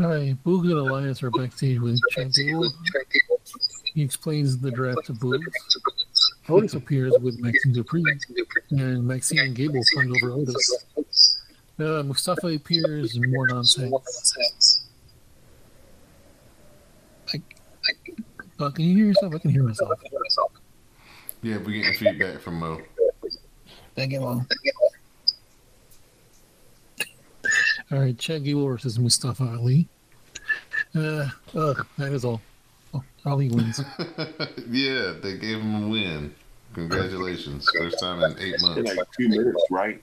All 0.00 0.06
right, 0.06 0.36
Boog 0.44 0.62
and 0.62 0.78
Alliance 0.78 1.24
are 1.24 1.30
backstage 1.32 1.80
with 1.80 2.00
Chad 2.12 2.32
Gable. 2.32 2.72
He 3.94 4.02
explains 4.02 4.56
the 4.56 4.70
draft 4.70 5.06
to 5.06 5.12
Boog. 5.12 5.42
Otis 6.48 6.74
appears 6.74 7.12
with 7.20 7.40
Maxxine 7.40 7.74
Dupri, 7.74 8.02
and 8.70 9.04
Maxxine 9.04 9.40
and 9.40 9.56
Gable 9.56 9.80
fight 9.96 10.08
over 10.08 10.34
Otis. 10.34 10.86
Uh, 11.80 12.02
Mustafa 12.04 12.46
appears, 12.46 13.16
and 13.16 13.32
more 13.32 13.48
nonsense. 13.48 14.86
I, 17.34 17.42
I, 17.84 18.64
uh, 18.64 18.70
can 18.70 18.84
you 18.84 18.96
hear 18.96 19.06
yourself? 19.06 19.34
I 19.34 19.38
can 19.38 19.50
hear 19.50 19.64
myself. 19.64 19.90
Yeah, 21.42 21.56
we're 21.56 21.82
getting 21.82 21.94
feedback 21.94 22.40
from 22.40 22.60
Mo. 22.60 22.80
Thank 23.96 24.12
you, 24.12 24.20
Mom. 24.20 24.46
All 27.90 27.98
right, 28.00 28.16
Chad 28.18 28.44
Gable 28.44 28.66
versus 28.66 28.98
Mustafa 28.98 29.44
Ali. 29.44 29.88
Uh, 30.94 31.28
ugh, 31.54 31.86
that 31.96 32.12
is 32.12 32.24
all. 32.24 32.40
Oh, 32.94 33.02
Ali 33.24 33.48
wins. 33.50 33.80
yeah, 34.70 35.14
they 35.22 35.36
gave 35.38 35.58
him 35.60 35.84
a 35.84 35.88
win. 35.88 36.34
Congratulations, 36.74 37.68
first 37.78 37.98
time 38.00 38.22
in 38.22 38.38
eight 38.38 38.54
In 38.56 38.62
months. 38.62 38.94
like 38.96 39.06
two 39.18 39.28
minutes, 39.28 39.62
right? 39.70 40.02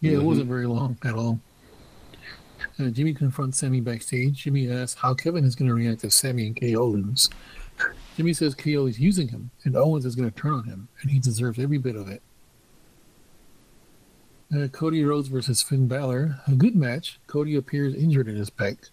Yeah, 0.00 0.12
it 0.12 0.18
Mhm. 0.20 0.24
wasn't 0.24 0.48
very 0.48 0.66
long 0.66 0.96
at 1.04 1.14
all. 1.14 1.38
Uh, 2.78 2.88
Jimmy 2.88 3.12
confronts 3.12 3.58
Sami 3.58 3.80
backstage. 3.80 4.44
Jimmy 4.44 4.70
asks 4.70 5.00
how 5.00 5.14
Kevin 5.14 5.44
is 5.44 5.54
going 5.54 5.68
to 5.68 5.74
react 5.74 6.04
if 6.04 6.12
Sami 6.12 6.46
and 6.46 6.56
KO 6.58 6.86
lose. 6.86 7.28
Jimmy 8.16 8.32
says 8.32 8.54
KO 8.54 8.86
is 8.86 8.98
using 8.98 9.28
him, 9.28 9.50
and 9.64 9.76
Owens 9.76 10.04
is 10.06 10.14
going 10.16 10.30
to 10.30 10.36
turn 10.36 10.52
on 10.52 10.64
him, 10.64 10.88
and 11.02 11.10
he 11.10 11.18
deserves 11.18 11.58
every 11.58 11.78
bit 11.78 11.96
of 11.96 12.08
it. 12.08 12.22
Uh, 14.54 14.68
Cody 14.68 15.02
Rhodes 15.04 15.28
versus 15.28 15.62
Finn 15.62 15.88
Balor. 15.88 16.40
A 16.46 16.52
good 16.52 16.76
match. 16.76 17.18
Cody 17.26 17.56
appears 17.56 17.94
injured 17.94 18.28
in 18.28 18.36
his 18.36 18.50
pec 18.50 18.90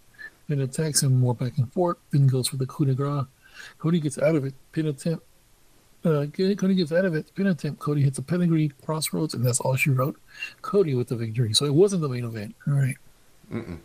and 0.48 0.62
attacks 0.62 1.04
him 1.04 1.20
more 1.20 1.36
back 1.36 1.58
and 1.58 1.72
forth. 1.74 1.98
Finn 2.12 2.28
goes 2.28 2.48
for 2.48 2.58
the 2.58 2.66
coup 2.66 2.86
de 2.86 2.94
grace. 2.94 3.26
Cody 3.78 4.00
gets 4.00 4.18
out 4.18 4.36
of 4.36 4.46
it. 4.46 4.54
Pin 4.72 4.88
attempt. 4.88 5.26
Uh, 6.06 6.26
Cody 6.28 6.76
gets 6.76 6.94
out 6.94 7.04
of 7.04 7.14
it. 7.14 7.34
Pin 7.36 7.48
attempt. 7.48 7.80
Cody 7.80 8.02
hits 8.02 8.18
a 8.18 8.22
pedigree 8.22 8.72
crossroads, 8.86 9.34
and 9.34 9.46
that's 9.46 9.60
all 9.60 9.76
she 9.76 9.90
wrote. 9.90 10.18
Cody 10.62 10.96
with 10.96 11.10
the 11.10 11.16
victory. 11.18 11.54
So 11.54 11.66
it 11.66 11.74
wasn't 11.74 12.02
the 12.02 12.10
main 12.10 12.24
event. 12.24 12.56
All 12.68 12.74
right. 12.74 12.96
Mm-mm. 13.52 13.80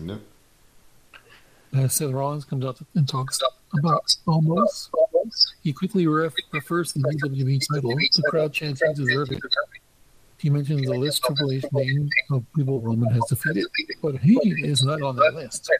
Nope. 0.00 0.22
Uh, 1.74 1.88
Seth 1.88 2.10
Rollins 2.10 2.44
comes 2.44 2.64
out 2.64 2.78
and 2.94 3.08
talks 3.08 3.40
about 3.78 4.04
Omos. 4.26 4.90
He 5.62 5.72
quickly 5.72 6.06
ref- 6.06 6.34
refers 6.52 6.92
to 6.92 6.98
the 6.98 7.08
WWE 7.08 7.60
title. 7.72 7.94
The 7.94 8.22
crowd 8.28 8.52
chants 8.52 8.82
he 8.82 8.92
deserves 8.92 9.30
it. 9.30 9.40
He 10.42 10.50
mentions 10.50 10.82
the 10.82 10.94
list 10.94 11.22
Triple 11.22 11.52
H 11.52 11.64
named 11.72 12.10
of 12.32 12.44
people 12.56 12.80
Roman 12.80 13.08
has 13.14 13.22
defeated, 13.28 13.66
but 14.02 14.16
he 14.16 14.36
is 14.64 14.82
not 14.82 15.00
on 15.00 15.14
that 15.14 15.34
list. 15.34 15.70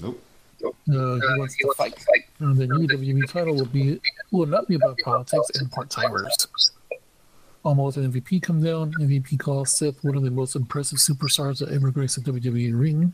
Nope. 0.00 0.24
Uh, 0.64 0.72
he 0.86 1.38
wants 1.38 1.56
to 1.56 1.74
fight. 1.76 1.94
Uh, 2.40 2.54
the 2.54 2.66
new 2.66 2.88
WWE 2.88 3.30
title 3.30 3.54
will 3.54 3.66
be 3.66 4.00
will 4.30 4.46
not 4.46 4.66
be 4.68 4.76
about 4.76 4.96
politics 5.04 5.50
and 5.60 5.70
part 5.70 5.90
timers. 5.90 6.48
Omos 7.64 7.98
an 7.98 8.10
MVP 8.10 8.42
come 8.42 8.62
down. 8.62 8.92
MVP 8.94 9.38
calls 9.38 9.76
Seth 9.76 10.02
one 10.02 10.16
of 10.16 10.22
the 10.22 10.30
most 10.30 10.56
impressive 10.56 10.98
superstars 10.98 11.58
that 11.58 11.68
ever 11.68 11.90
graced 11.90 12.24
the 12.24 12.32
WWE 12.32 12.78
ring. 12.78 13.12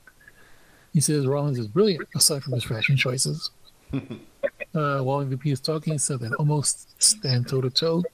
He 0.92 1.00
says 1.00 1.26
Rollins 1.26 1.58
is 1.58 1.66
brilliant 1.66 2.06
aside 2.14 2.44
from 2.44 2.52
his 2.52 2.62
fashion 2.62 2.96
choices. 2.96 3.50
uh, 3.92 3.98
while 5.00 5.24
MVP 5.24 5.46
is 5.46 5.60
talking, 5.60 5.98
Seth 5.98 6.22
and 6.22 6.34
Omos 6.36 6.86
stand 6.98 7.48
toe 7.48 7.60
to 7.60 7.70
toe. 7.70 8.04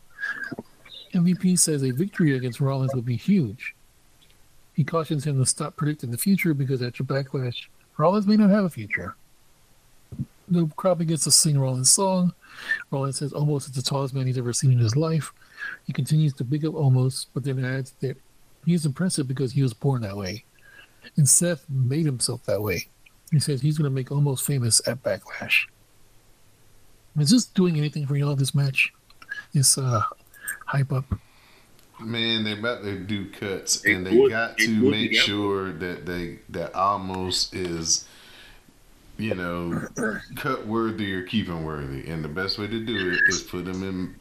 MVP 1.13 1.59
says 1.59 1.83
a 1.83 1.91
victory 1.91 2.37
against 2.37 2.61
Rollins 2.61 2.95
would 2.95 3.05
be 3.05 3.17
huge. 3.17 3.75
He 4.75 4.85
cautions 4.85 5.27
him 5.27 5.39
to 5.39 5.47
stop 5.47 5.77
predicting 5.77 6.11
the 6.11 6.19
future 6.19 6.55
because 6.55 6.83
after 6.83 7.05
Backlash, 7.05 7.67
Rollins 7.99 8.27
may 8.27 8.37
not 8.37 8.51
have 8.51 8.65
a 8.65 8.71
future. 8.71 9.15
The 10.49 10.67
crowd 10.77 10.99
begins 10.99 11.25
to 11.25 11.31
sing 11.31 11.59
Rollins' 11.59 11.91
song. 11.91 12.35
Rollins 12.91 13.19
says 13.19 13.33
Omos 13.33 13.67
is 13.67 13.73
the 13.73 13.83
tallest 13.83 14.15
man 14.15 14.27
he's 14.27 14.39
ever 14.39 14.53
seen 14.53 14.73
in 14.73 14.79
his 14.79 14.97
life. 14.97 15.33
He 15.87 15.93
continues 15.93 16.33
to 16.35 16.45
big 16.45 16.65
up 16.65 16.75
Omos, 16.75 17.27
but 17.33 17.45
then 17.45 17.65
adds 17.65 17.93
that 18.01 18.17
he's 18.65 18.87
impressive 18.87 19.29
because 19.29 19.53
he 19.53 19.63
was 19.63 19.75
born 19.75 20.03
that 20.03 20.17
way. 20.17 20.45
And 21.17 21.29
Seth 21.29 21.69
made 21.69 22.07
himself 22.07 22.45
that 22.45 22.63
way. 22.63 22.89
He 23.31 23.41
says 23.41 23.61
he's 23.61 23.79
going 23.79 23.91
to 23.91 23.95
make 23.95 24.09
Omos 24.09 24.43
famous 24.43 24.87
at 24.87 25.03
Backlash. 25.03 25.67
Is 27.19 27.31
this 27.31 27.47
doing 27.47 27.77
anything 27.77 28.07
for 28.07 28.17
y'all, 28.17 28.37
this 28.37 28.55
match? 28.55 28.93
This 29.53 29.77
uh, 29.79 30.03
hype 30.67 30.93
up? 30.93 31.05
Man, 32.01 32.43
they 32.45 32.53
about 32.53 32.83
to 32.83 32.99
do 32.99 33.27
cuts, 33.31 33.85
It 33.85 33.95
and 33.95 34.07
they 34.07 34.17
would- 34.19 34.31
got 34.31 34.59
to 34.59 34.69
make 34.91 35.11
be 35.11 35.17
sure 35.17 35.73
that 35.73 36.05
they 36.07 36.39
that 36.49 36.73
Omos 36.73 37.49
is, 37.55 38.07
you 39.19 39.35
know, 39.35 39.87
cut 40.37 40.67
worthy 40.67 41.13
or 41.15 41.23
keeping 41.23 41.65
worthy. 41.65 42.09
And 42.09 42.25
the 42.25 42.29
best 42.29 42.59
way 42.59 42.67
to 42.67 42.85
do 42.85 43.13
it 43.13 43.21
is 43.29 43.43
put 43.43 43.67
him 43.69 43.83
in 43.83 44.15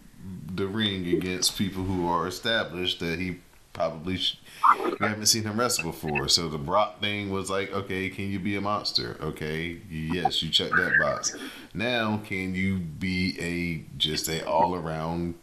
the 0.53 0.67
ring 0.67 1.07
against 1.07 1.57
people 1.57 1.83
who 1.83 2.07
are 2.07 2.27
established 2.27 2.99
that 2.99 3.17
he 3.19 3.37
probably 3.73 4.17
sh- 4.17 4.37
we 4.77 5.07
haven't 5.07 5.25
seen 5.25 5.43
him 5.43 5.57
wrestle 5.59 5.85
before. 5.85 6.27
So 6.27 6.49
the 6.49 6.57
Brock 6.59 6.99
thing 7.01 7.31
was 7.31 7.49
like, 7.49 7.71
okay, 7.73 8.09
can 8.09 8.29
you 8.29 8.37
be 8.37 8.57
a 8.57 8.61
monster? 8.61 9.17
Okay, 9.21 9.77
yes, 9.89 10.43
you 10.43 10.49
check 10.51 10.69
that 10.71 10.99
box. 10.99 11.35
Now, 11.73 12.21
can 12.25 12.53
you 12.53 12.77
be 12.77 13.37
a 13.39 13.97
just 13.97 14.29
a 14.29 14.45
all 14.47 14.75
around 14.75 15.35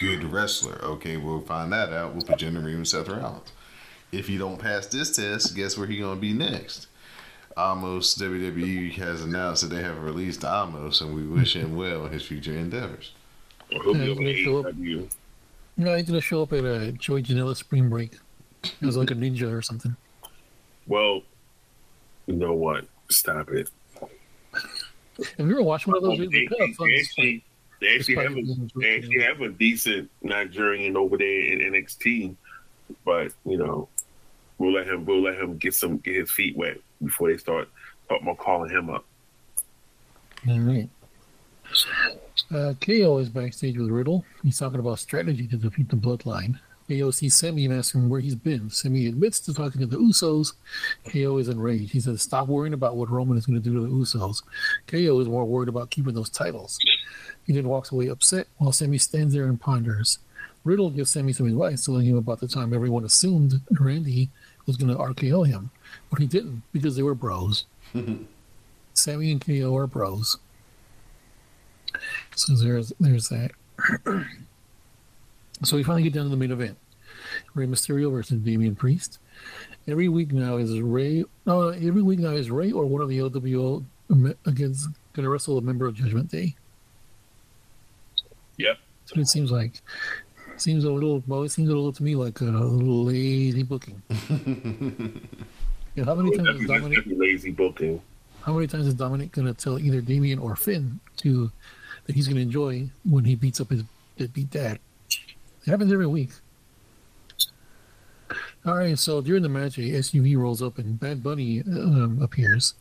good 0.00 0.24
wrestler? 0.24 0.80
Okay, 0.82 1.16
we'll 1.16 1.40
find 1.42 1.72
that 1.72 1.92
out. 1.92 2.12
We'll 2.14 2.22
put 2.22 2.42
you 2.42 2.48
in 2.48 2.54
the 2.54 2.60
ring 2.60 2.78
with 2.80 2.88
Seth 2.88 3.08
Rollins. 3.08 3.52
If 4.10 4.28
you 4.28 4.38
don't 4.38 4.58
pass 4.58 4.86
this 4.86 5.14
test, 5.14 5.54
guess 5.54 5.78
where 5.78 5.86
he 5.86 5.98
gonna 5.98 6.20
be 6.20 6.32
next? 6.32 6.88
Almost 7.56 8.18
WWE 8.18 8.92
has 8.94 9.22
announced 9.22 9.62
that 9.62 9.74
they 9.74 9.82
have 9.82 10.02
released 10.02 10.40
Omos, 10.40 11.00
and 11.00 11.14
we 11.14 11.26
wish 11.26 11.54
him 11.54 11.76
well 11.76 12.06
in 12.06 12.12
his 12.12 12.24
future 12.24 12.52
endeavors. 12.52 13.12
Or 13.72 13.82
he'll 13.82 13.94
be 13.94 14.00
Yeah, 14.00 14.10
on 14.16 14.24
they 14.24 14.34
show 14.42 14.58
up. 14.58 14.66
AEW. 14.74 15.10
No, 15.76 15.94
he's 15.96 16.06
going 16.06 16.20
to 16.20 16.20
show 16.20 16.42
up 16.42 16.52
at 16.52 16.64
a 16.64 16.92
Joey 16.92 17.22
Janela 17.22 17.56
spring 17.56 17.88
break 17.88 18.18
as 18.82 18.96
like 18.96 19.10
a 19.10 19.14
ninja 19.14 19.50
or 19.52 19.62
something. 19.62 19.96
Well, 20.86 21.22
you 22.26 22.34
know 22.34 22.52
what? 22.54 22.84
Stop 23.08 23.48
it. 23.50 23.68
Have 24.02 25.46
you 25.46 25.52
ever 25.52 25.62
watched 25.62 25.86
one 25.86 25.96
of 25.96 26.02
those? 26.02 26.18
Oh, 26.18 26.22
they, 26.22 26.26
They're 26.26 26.58
kind 26.58 26.70
of 26.72 26.76
they 26.86 26.96
actually, 27.00 27.44
they 27.80 27.96
actually 27.96 28.16
have 28.16 28.36
a, 28.36 28.42
they 28.76 28.96
actually 28.96 29.22
have 29.22 29.40
a 29.40 29.48
decent 29.48 30.10
Nigerian 30.22 30.96
over 30.96 31.16
there 31.16 31.40
in 31.44 31.72
NXT, 31.72 32.34
but 33.04 33.32
you 33.44 33.56
know, 33.56 33.88
we'll 34.58 34.72
let 34.72 34.86
him 34.86 35.04
we'll 35.04 35.22
let 35.22 35.38
him 35.38 35.56
get 35.56 35.74
some 35.74 35.98
get 35.98 36.14
his 36.14 36.30
feet 36.30 36.56
wet 36.56 36.78
before 37.02 37.30
they 37.30 37.38
start 37.38 37.68
start 38.04 38.22
more 38.22 38.36
calling 38.36 38.70
him 38.70 38.90
up. 38.90 39.04
All 40.48 40.60
right. 40.60 40.88
Uh, 42.52 42.74
KO 42.84 43.18
is 43.18 43.28
backstage 43.28 43.78
with 43.78 43.90
Riddle. 43.90 44.24
He's 44.42 44.58
talking 44.58 44.80
about 44.80 44.98
strategy 44.98 45.46
to 45.46 45.56
defeat 45.56 45.88
the 45.88 45.96
Bloodline. 45.96 46.58
KO 46.88 47.12
sees 47.12 47.36
Sami 47.36 47.66
and 47.66 47.74
asks 47.74 47.94
him 47.94 48.08
where 48.08 48.20
he's 48.20 48.34
been. 48.34 48.68
Sami 48.68 49.06
admits 49.06 49.38
to 49.40 49.54
talking 49.54 49.80
to 49.80 49.86
the 49.86 49.96
Usos. 49.96 50.54
KO 51.12 51.38
is 51.38 51.48
enraged. 51.48 51.92
He 51.92 52.00
says, 52.00 52.20
Stop 52.22 52.48
worrying 52.48 52.74
about 52.74 52.96
what 52.96 53.08
Roman 53.10 53.38
is 53.38 53.46
going 53.46 53.62
to 53.62 53.68
do 53.68 53.74
to 53.74 53.82
the 53.82 53.92
Usos. 53.92 54.42
KO 54.88 55.20
is 55.20 55.28
more 55.28 55.44
worried 55.44 55.68
about 55.68 55.90
keeping 55.90 56.14
those 56.14 56.30
titles. 56.30 56.78
He 57.50 57.56
then 57.56 57.66
walks 57.66 57.90
away 57.90 58.06
upset 58.06 58.46
while 58.58 58.70
Sami 58.70 58.96
stands 58.96 59.34
there 59.34 59.46
and 59.46 59.60
ponders. 59.60 60.20
Riddle 60.62 60.88
gives 60.88 61.10
Sami 61.10 61.32
some 61.32 61.48
advice, 61.48 61.84
telling 61.84 62.06
him 62.06 62.16
about 62.16 62.38
the 62.38 62.46
time 62.46 62.72
everyone 62.72 63.04
assumed 63.04 63.60
Randy 63.72 64.30
was 64.66 64.76
going 64.76 64.96
to 64.96 65.02
RKO 65.02 65.48
him, 65.48 65.72
but 66.10 66.20
he 66.20 66.28
didn't 66.28 66.62
because 66.72 66.94
they 66.94 67.02
were 67.02 67.16
bros. 67.16 67.64
Sami 68.94 69.32
and 69.32 69.44
KO 69.44 69.76
are 69.76 69.88
bros. 69.88 70.36
So 72.36 72.54
there's 72.54 72.92
there's 73.00 73.30
that. 73.30 73.50
so 75.64 75.76
we 75.76 75.82
finally 75.82 76.04
get 76.04 76.12
down 76.12 76.26
to 76.26 76.30
the 76.30 76.36
main 76.36 76.52
event. 76.52 76.78
Rey 77.54 77.66
Mysterio 77.66 78.12
versus 78.12 78.38
Damian 78.38 78.76
Priest. 78.76 79.18
Every 79.88 80.08
week 80.08 80.30
now 80.30 80.56
is 80.56 80.78
Rey. 80.78 81.24
No, 81.46 81.62
uh, 81.62 81.72
every 81.72 82.02
week 82.02 82.20
now 82.20 82.30
is 82.30 82.48
Rey 82.48 82.70
or 82.70 82.86
one 82.86 83.02
of 83.02 83.08
the 83.08 83.18
LWO 83.18 83.84
against 84.46 84.88
going 85.14 85.24
to 85.24 85.30
wrestle 85.30 85.58
a 85.58 85.62
member 85.62 85.88
of 85.88 85.96
Judgment 85.96 86.30
Day. 86.30 86.54
Yep. 88.60 88.78
That's 89.02 89.12
what 89.12 89.20
it 89.22 89.28
seems 89.28 89.50
like. 89.50 89.80
Seems 90.56 90.84
a 90.84 90.90
little. 90.90 91.22
Well, 91.26 91.42
it 91.42 91.48
seems 91.50 91.68
a 91.68 91.74
little 91.74 91.92
to 91.92 92.02
me 92.02 92.14
like 92.14 92.40
a 92.40 92.44
little 92.44 93.04
lazy 93.04 93.62
booking. 93.62 94.02
Yeah, 95.96 96.04
how 96.04 96.14
many 96.14 96.36
times 96.36 96.60
is 96.60 96.68
Dominik? 96.68 97.18
lazy 97.18 97.50
booking. 97.50 98.00
How 98.42 98.52
many 98.52 98.66
times 98.66 98.86
is 98.86 98.94
Dominik 98.94 99.32
going 99.32 99.46
to 99.46 99.54
tell 99.54 99.78
either 99.78 100.00
Damian 100.00 100.38
or 100.38 100.54
Finn 100.54 101.00
to 101.18 101.50
that 102.06 102.14
he's 102.14 102.26
going 102.26 102.36
to 102.36 102.42
enjoy 102.42 102.88
when 103.04 103.24
he 103.24 103.34
beats 103.34 103.60
up 103.60 103.70
his 103.70 103.82
deadbeat 104.16 104.50
dad? 104.50 104.78
It 105.08 105.70
happens 105.70 105.92
every 105.92 106.06
week. 106.06 106.30
All 108.64 108.76
right, 108.76 108.98
so 108.98 109.20
during 109.20 109.42
the 109.42 109.48
match, 109.48 109.78
a 109.78 109.82
SUV 109.82 110.36
rolls 110.36 110.62
up 110.62 110.78
and 110.78 111.00
Bad 111.00 111.22
Bunny 111.22 111.62
um, 111.62 112.20
appears. 112.22 112.74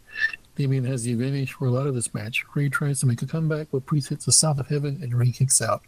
Damian 0.60 0.84
has 0.84 1.04
the 1.04 1.14
advantage 1.14 1.54
for 1.54 1.68
a 1.68 1.72
lot 1.72 1.88
of 1.88 1.96
this 1.96 2.14
match. 2.14 2.44
Rey 2.54 2.68
tries 2.68 3.00
to 3.00 3.06
make 3.06 3.22
a 3.22 3.26
comeback, 3.26 3.68
but 3.72 3.86
Priest 3.86 4.10
hits 4.10 4.26
the 4.26 4.34
south 4.34 4.60
of 4.60 4.68
heaven 4.68 5.00
and 5.02 5.18
Rey 5.18 5.32
kicks 5.32 5.62
out. 5.62 5.84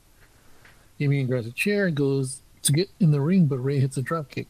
Damian 0.98 1.28
grabs 1.28 1.46
a 1.46 1.52
chair 1.52 1.88
and 1.88 1.96
goes 1.96 2.42
to 2.62 2.72
get 2.72 2.90
in 3.02 3.12
the 3.12 3.20
ring, 3.20 3.48
but 3.48 3.58
Rey 3.58 3.80
hits 3.82 3.98
a 3.98 4.02
drop 4.02 4.30
kick. 4.30 4.48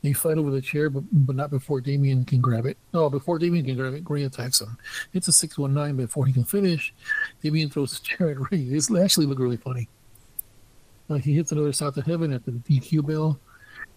They 0.00 0.14
fight 0.14 0.38
over 0.38 0.50
the 0.50 0.62
chair, 0.62 0.88
but, 0.88 1.04
but 1.12 1.36
not 1.36 1.50
before 1.50 1.82
Damian 1.82 2.24
can 2.24 2.40
grab 2.40 2.64
it. 2.64 2.78
No, 2.94 3.10
before 3.10 3.38
Damian 3.38 3.66
can 3.66 3.76
grab 3.76 3.92
it, 3.92 4.08
Rey 4.08 4.22
attacks 4.22 4.62
him. 4.62 4.78
It's 5.12 5.28
a 5.28 5.32
619 5.32 6.02
before 6.02 6.24
he 6.24 6.32
can 6.32 6.44
finish. 6.44 6.94
Damian 7.42 7.68
throws 7.68 7.98
the 7.98 8.06
chair 8.06 8.30
at 8.30 8.50
Rey. 8.50 8.64
This 8.70 8.90
actually 8.90 9.26
looked 9.26 9.42
really 9.42 9.58
funny. 9.58 9.86
Uh, 11.10 11.16
he 11.16 11.34
hits 11.34 11.52
another 11.52 11.74
south 11.74 11.98
of 11.98 12.06
heaven 12.06 12.32
at 12.32 12.46
the 12.46 12.52
DQ 12.52 13.06
bell. 13.06 13.38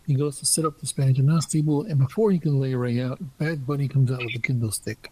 He 0.06 0.16
goes 0.16 0.38
to 0.40 0.46
set 0.46 0.66
up 0.66 0.82
the 0.82 0.86
Spanish 0.86 1.18
announce 1.18 1.46
table, 1.46 1.84
and 1.84 1.98
before 1.98 2.30
he 2.30 2.40
can 2.40 2.60
lay 2.60 2.76
Rey 2.76 3.02
out, 3.02 3.20
Bad 3.38 3.66
Bunny 3.66 3.88
comes 3.88 4.12
out 4.12 4.20
with 4.20 4.36
a 4.36 4.40
kendo 4.40 4.74
stick. 4.74 5.10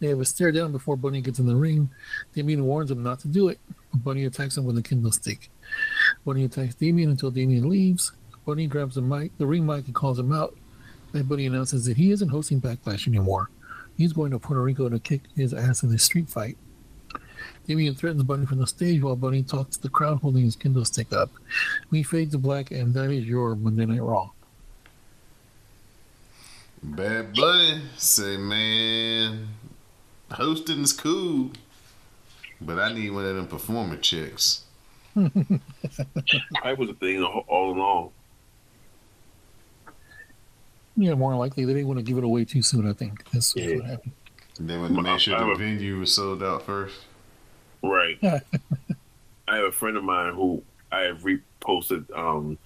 They 0.00 0.08
have 0.08 0.20
a 0.20 0.24
stare 0.24 0.50
down 0.50 0.72
before 0.72 0.96
Bunny 0.96 1.20
gets 1.20 1.38
in 1.38 1.46
the 1.46 1.54
ring. 1.54 1.90
Damian 2.34 2.64
warns 2.64 2.90
him 2.90 3.02
not 3.02 3.20
to 3.20 3.28
do 3.28 3.48
it. 3.48 3.60
Bunny 3.94 4.24
attacks 4.24 4.56
him 4.56 4.64
with 4.64 4.78
a 4.78 4.82
kendo 4.82 5.12
stick. 5.12 5.50
Bunny 6.24 6.44
attacks 6.44 6.74
Damian 6.74 7.10
until 7.10 7.30
Damian 7.30 7.68
leaves. 7.68 8.12
Bunny 8.46 8.66
grabs 8.66 8.94
the 8.94 9.02
mic, 9.02 9.36
the 9.38 9.46
ring 9.46 9.66
mic, 9.66 9.86
and 9.86 9.94
calls 9.94 10.18
him 10.18 10.32
out. 10.32 10.56
Bad 11.12 11.28
Bunny 11.28 11.46
announces 11.46 11.84
that 11.84 11.96
he 11.96 12.10
isn't 12.10 12.30
hosting 12.30 12.60
Backlash 12.60 13.06
anymore. 13.06 13.50
He's 13.96 14.12
going 14.12 14.30
to 14.30 14.38
Puerto 14.38 14.62
Rico 14.62 14.88
to 14.88 14.98
kick 14.98 15.22
his 15.36 15.52
ass 15.52 15.82
in 15.82 15.92
a 15.92 15.98
street 15.98 16.28
fight. 16.28 16.56
Damian 17.66 17.94
threatens 17.94 18.22
Bunny 18.22 18.46
from 18.46 18.58
the 18.58 18.66
stage 18.66 19.02
while 19.02 19.16
Bunny 19.16 19.42
talks 19.42 19.76
to 19.76 19.82
the 19.82 19.88
crowd 19.88 20.20
holding 20.20 20.44
his 20.44 20.56
kendo 20.56 20.86
stick 20.86 21.12
up. 21.12 21.30
We 21.90 22.02
fade 22.02 22.30
to 22.30 22.38
black, 22.38 22.70
and 22.70 22.94
that 22.94 23.10
is 23.10 23.26
your 23.26 23.54
Monday 23.54 23.86
Night 23.86 24.02
Raw. 24.02 24.30
Bad 26.82 27.34
Bunny 27.34 27.82
say, 27.96 28.38
man, 28.38 29.48
hosting 30.32 30.80
is 30.82 30.92
cool, 30.92 31.50
but 32.60 32.78
I 32.78 32.92
need 32.92 33.10
one 33.10 33.24
of 33.26 33.36
them 33.36 33.46
performer 33.46 33.96
checks. 33.96 34.64
I 35.16 36.72
was 36.74 36.88
a 36.90 36.94
thing 36.94 37.22
all, 37.22 37.44
all 37.48 37.72
along. 37.72 38.10
Yeah, 40.96 41.14
more 41.14 41.34
likely 41.36 41.64
they 41.64 41.72
didn't 41.72 41.88
want 41.88 41.98
to 41.98 42.04
give 42.04 42.18
it 42.18 42.24
away 42.24 42.44
too 42.44 42.62
soon. 42.62 42.88
I 42.88 42.92
think 42.92 43.28
that's 43.30 43.54
Yeah. 43.56 43.76
what 43.76 43.84
happened. 43.86 44.12
And 44.58 44.68
then 44.68 44.80
when 44.82 44.90
to 44.90 44.94
Well, 45.02 45.12
make 45.12 45.20
sure 45.20 45.38
the 45.38 45.46
a- 45.46 45.56
venue 45.56 45.98
was 45.98 46.14
sold 46.14 46.42
out 46.42 46.64
first. 46.66 46.96
Right. 47.82 48.18
I 49.48 49.56
have 49.56 49.64
a 49.64 49.72
friend 49.72 49.96
of 49.96 50.04
mine 50.04 50.34
who 50.34 50.62
I 50.92 51.00
have 51.02 51.22
reposted. 51.22 52.04
Um, 52.16 52.58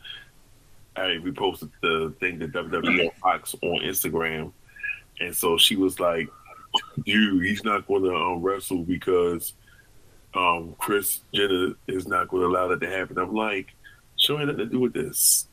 I 0.96 1.18
reposted 1.22 1.70
the 1.82 2.12
thing 2.20 2.38
that 2.40 2.52
WWE 2.52 3.14
Fox 3.18 3.54
on 3.62 3.80
Instagram, 3.82 4.52
and 5.20 5.34
so 5.34 5.56
she 5.56 5.76
was 5.76 6.00
like, 6.00 6.28
"Dude, 7.04 7.44
he's 7.44 7.64
not 7.64 7.86
going 7.86 8.02
to 8.04 8.14
um, 8.14 8.42
wrestle 8.42 8.82
because 8.82 9.54
um, 10.34 10.74
Kris 10.78 11.20
Jenner 11.34 11.74
is 11.86 12.06
not 12.08 12.28
going 12.28 12.42
to 12.42 12.48
allow 12.48 12.68
that 12.68 12.80
to 12.80 12.90
happen." 12.90 13.18
I'm 13.18 13.34
like, 13.34 13.74
"Sure, 14.16 14.38
had 14.38 14.48
nothing 14.48 14.58
to 14.66 14.66
do 14.66 14.80
with 14.80 14.92
this." 14.92 15.46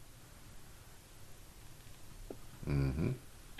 hmm 2.65 3.11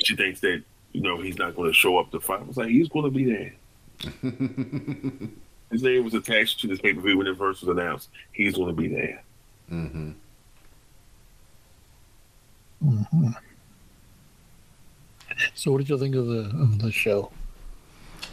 She 0.03 0.15
thinks 0.15 0.39
that 0.41 0.63
you 0.94 1.01
know 1.01 1.22
he's 1.22 1.38
not 1.38 1.56
going 1.56 1.70
to 1.70 1.74
show 1.74 1.98
up 1.98 2.12
to 2.12 2.20
fight. 2.20 2.41
I 2.41 2.44
was 2.44 2.58
like, 2.58 2.70
"He's 2.70 2.89
going 2.89 3.06
to 3.06 3.12
be 3.12 3.25
there." 3.25 3.53
His 5.72 5.84
name 5.84 6.03
was 6.03 6.13
attached 6.13 6.60
to 6.62 6.68
this 6.68 6.80
pay 6.82 6.94
per 6.94 7.01
view 7.01 7.18
when 7.18 7.27
it 7.27 7.38
first 7.38 7.62
was 7.62 7.70
announced. 7.70 8.10
He's 8.34 8.56
going 8.56 8.75
to 8.75 8.82
be 8.82 8.88
there. 8.89 9.24
hmm 9.70 10.12
hmm 12.82 13.32
So, 15.55 15.72
what 15.72 15.79
did 15.79 15.90
you 15.90 15.98
think 15.98 16.16
of 16.16 16.27
the 16.27 16.40
of 16.62 16.79
the 16.79 16.92
show? 16.92 17.31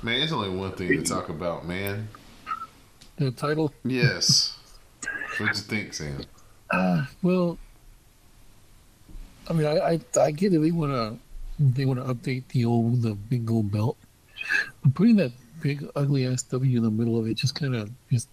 Man, 0.03 0.23
it's 0.23 0.33
only 0.33 0.51
one 0.51 0.73
thing 0.73 0.89
to 0.89 1.03
talk 1.03 1.29
about, 1.29 1.67
man. 1.67 2.09
The 3.17 3.33
title? 3.33 3.73
Yes. 3.85 4.57
What'd 5.39 5.57
you 5.57 5.63
think, 5.63 5.93
Sam? 5.93 6.21
Uh, 6.71 7.05
well, 7.23 7.59
I 9.49 9.53
mean, 9.55 9.67
I 9.67 9.79
I, 9.79 10.01
I 10.21 10.31
get 10.31 10.55
it. 10.55 10.61
They 10.61 10.71
want 10.71 10.93
to 10.93 11.19
they 11.59 11.85
want 11.85 11.99
to 11.99 12.15
update 12.15 12.47
the 12.49 12.65
old 12.65 13.03
the 13.03 13.15
big 13.15 13.47
gold 13.47 13.73
belt, 13.73 13.97
but 14.83 14.95
putting 14.95 15.17
that 15.17 15.33
big 15.61 15.85
ugly 15.97 16.27
ass 16.27 16.43
W 16.45 16.77
in 16.77 16.85
the 16.85 16.91
middle 16.91 17.19
of 17.19 17.27
it 17.27 17.35
just 17.35 17.57
kind 17.57 17.75
of 17.75 17.91
just 18.13 18.29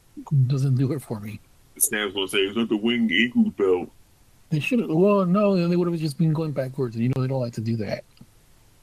doesn't 0.47 0.75
do 0.75 0.91
it 0.91 1.01
for 1.01 1.19
me. 1.19 1.39
Sam's 1.77 2.13
going 2.13 2.27
to 2.27 2.31
say, 2.31 2.39
"It's 2.39 2.55
not 2.55 2.69
the 2.69 2.77
Winged 2.77 3.11
Eagle 3.11 3.49
belt." 3.51 3.89
They 4.51 4.59
should 4.59 4.79
have. 4.79 4.89
Well, 4.89 5.25
no, 5.25 5.67
they 5.67 5.75
would 5.75 5.87
have 5.87 5.99
just 5.99 6.19
been 6.19 6.33
going 6.33 6.51
backwards, 6.51 6.95
and 6.95 7.03
you 7.03 7.11
know 7.15 7.21
they 7.21 7.27
don't 7.27 7.41
like 7.41 7.53
to 7.53 7.61
do 7.61 7.75
that. 7.77 8.03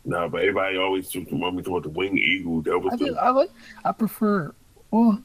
No, 0.05 0.29
but 0.29 0.41
everybody 0.41 0.77
always 0.79 1.09
just 1.09 1.31
want 1.33 1.55
me 1.57 1.63
to 1.63 1.71
about 1.71 1.85
the 1.85 1.89
Winged 1.91 2.19
Eagle. 2.19 2.61
That 2.63 2.79
was 2.79 2.93
I, 2.95 2.97
did, 2.97 3.17
I 3.17 3.31
like. 3.31 3.51
I 3.85 3.93
prefer. 3.93 4.53
Well, 4.91 5.23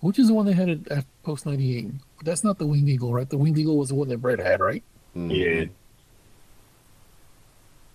which 0.00 0.18
is 0.18 0.26
the 0.28 0.34
one 0.34 0.46
they 0.46 0.52
had 0.52 0.68
at, 0.68 0.88
at 0.88 1.04
post 1.22 1.46
ninety 1.46 1.78
eight? 1.78 1.88
That's 2.24 2.42
not 2.42 2.58
the 2.58 2.66
winged 2.66 2.88
eagle, 2.88 3.12
right? 3.14 3.28
The 3.28 3.38
winged 3.38 3.58
eagle 3.58 3.78
was 3.78 3.88
the 3.88 3.94
one 3.94 4.08
that 4.08 4.18
Bret 4.18 4.40
had, 4.40 4.60
right? 4.60 4.82
Mhm. 5.16 5.30
yeah. 5.34 5.64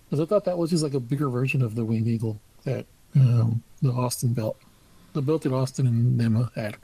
Because 0.08 0.20
I 0.20 0.26
thought 0.26 0.46
that 0.46 0.56
was 0.56 0.70
just 0.70 0.82
like 0.82 0.94
a 0.94 1.00
bigger 1.00 1.28
version 1.28 1.60
of 1.60 1.74
the 1.74 1.84
winged 1.84 2.08
eagle 2.08 2.40
that 2.64 2.86
um, 3.14 3.62
the 3.82 3.90
Austin 3.90 4.32
belt, 4.32 4.56
the 5.12 5.20
belt 5.20 5.42
that 5.42 5.52
Austin 5.52 5.86
and 5.86 6.18
them 6.18 6.50
had. 6.54 6.76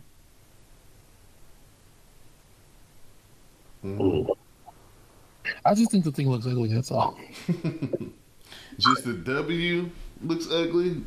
Mm. 3.82 4.28
I 5.64 5.74
just 5.74 5.90
think 5.90 6.04
the 6.04 6.12
thing 6.12 6.30
looks 6.30 6.46
ugly. 6.46 6.72
That's 6.72 6.90
all. 6.90 7.18
Just 8.78 9.04
the 9.04 9.12
W 9.12 9.90
looks 10.22 10.50
ugly 10.50 11.02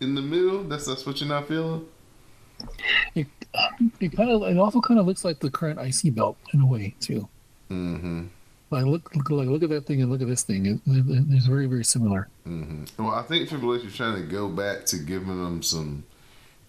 in 0.00 0.14
the 0.14 0.22
middle. 0.22 0.62
That's 0.64 0.86
that's 0.86 1.04
what 1.04 1.20
you're 1.20 1.28
not 1.28 1.48
feeling. 1.48 1.86
It 3.14 3.26
it 4.00 4.16
kind 4.16 4.30
of 4.30 4.42
it 4.42 4.56
also 4.58 4.80
kind 4.80 4.98
of 5.00 5.06
looks 5.06 5.24
like 5.24 5.40
the 5.40 5.50
current 5.50 5.78
IC 5.80 6.14
belt 6.14 6.38
in 6.54 6.60
a 6.60 6.66
way 6.66 6.94
too. 7.00 7.28
Mm-hmm. 7.70 8.26
Like 8.70 8.84
look, 8.84 9.14
look 9.14 9.30
like 9.30 9.48
look 9.48 9.62
at 9.62 9.68
that 9.70 9.86
thing 9.86 10.00
and 10.00 10.10
look 10.10 10.22
at 10.22 10.28
this 10.28 10.42
thing. 10.42 10.66
It, 10.66 10.80
it, 10.86 11.24
it's 11.30 11.46
very 11.46 11.66
very 11.66 11.84
similar. 11.84 12.28
hmm 12.44 12.84
Well, 12.98 13.10
I 13.10 13.22
think 13.22 13.48
Triple 13.48 13.74
H 13.74 13.84
is 13.84 13.96
trying 13.96 14.16
to 14.16 14.26
go 14.26 14.48
back 14.48 14.86
to 14.86 14.96
giving 14.98 15.42
them 15.42 15.62
some 15.62 16.04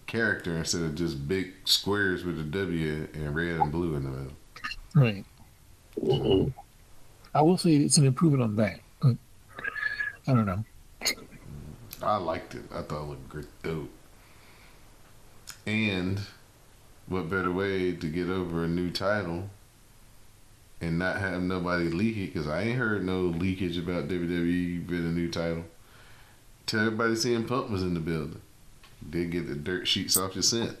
character 0.06 0.56
instead 0.58 0.82
of 0.82 0.94
just 0.96 1.26
big 1.28 1.52
squares 1.64 2.24
with 2.24 2.38
a 2.38 2.42
W 2.44 3.08
and 3.14 3.34
red 3.34 3.60
and 3.60 3.72
blue 3.72 3.94
in 3.94 4.04
the 4.04 4.10
middle. 4.10 4.32
Right. 4.94 5.24
Mhm. 5.98 6.52
I 7.34 7.42
will 7.42 7.56
say 7.56 7.76
it's 7.76 7.96
an 7.96 8.06
improvement 8.06 8.42
on 8.42 8.56
that, 8.56 8.80
but 9.00 9.16
I 10.26 10.34
don't 10.34 10.46
know. 10.46 10.64
I 12.02 12.16
liked 12.16 12.54
it. 12.54 12.62
I 12.72 12.82
thought 12.82 13.02
it 13.02 13.08
looked 13.08 13.28
great, 13.28 13.62
dope. 13.62 13.90
And 15.66 16.20
what 17.06 17.30
better 17.30 17.52
way 17.52 17.92
to 17.92 18.06
get 18.08 18.28
over 18.28 18.64
a 18.64 18.68
new 18.68 18.90
title 18.90 19.48
and 20.80 20.98
not 20.98 21.18
have 21.18 21.42
nobody 21.42 21.84
leak 21.84 22.16
it? 22.16 22.32
Because 22.32 22.48
I 22.48 22.62
ain't 22.62 22.78
heard 22.78 23.04
no 23.04 23.20
leakage 23.20 23.78
about 23.78 24.08
WWE 24.08 24.86
being 24.86 25.06
a 25.06 25.12
new 25.12 25.30
title. 25.30 25.64
Tell 26.66 26.80
everybody 26.80 27.12
CM 27.12 27.46
Punk 27.46 27.70
was 27.70 27.82
in 27.82 27.94
the 27.94 28.00
building. 28.00 28.40
Did 29.08 29.30
get 29.30 29.48
the 29.48 29.54
dirt 29.54 29.88
sheets 29.88 30.16
off 30.16 30.34
your 30.34 30.42
scent. 30.42 30.76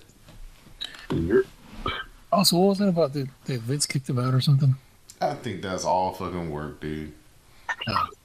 Also, 2.32 2.56
what 2.56 2.68
was 2.68 2.78
that 2.78 2.88
about 2.88 3.12
that, 3.12 3.28
that 3.44 3.60
Vince 3.60 3.86
kicked 3.86 4.08
him 4.08 4.18
out 4.18 4.34
or 4.34 4.40
something? 4.40 4.76
I 5.22 5.34
think 5.34 5.62
that's 5.62 5.84
all 5.84 6.12
fucking 6.12 6.50
work, 6.50 6.80
dude. 6.80 7.12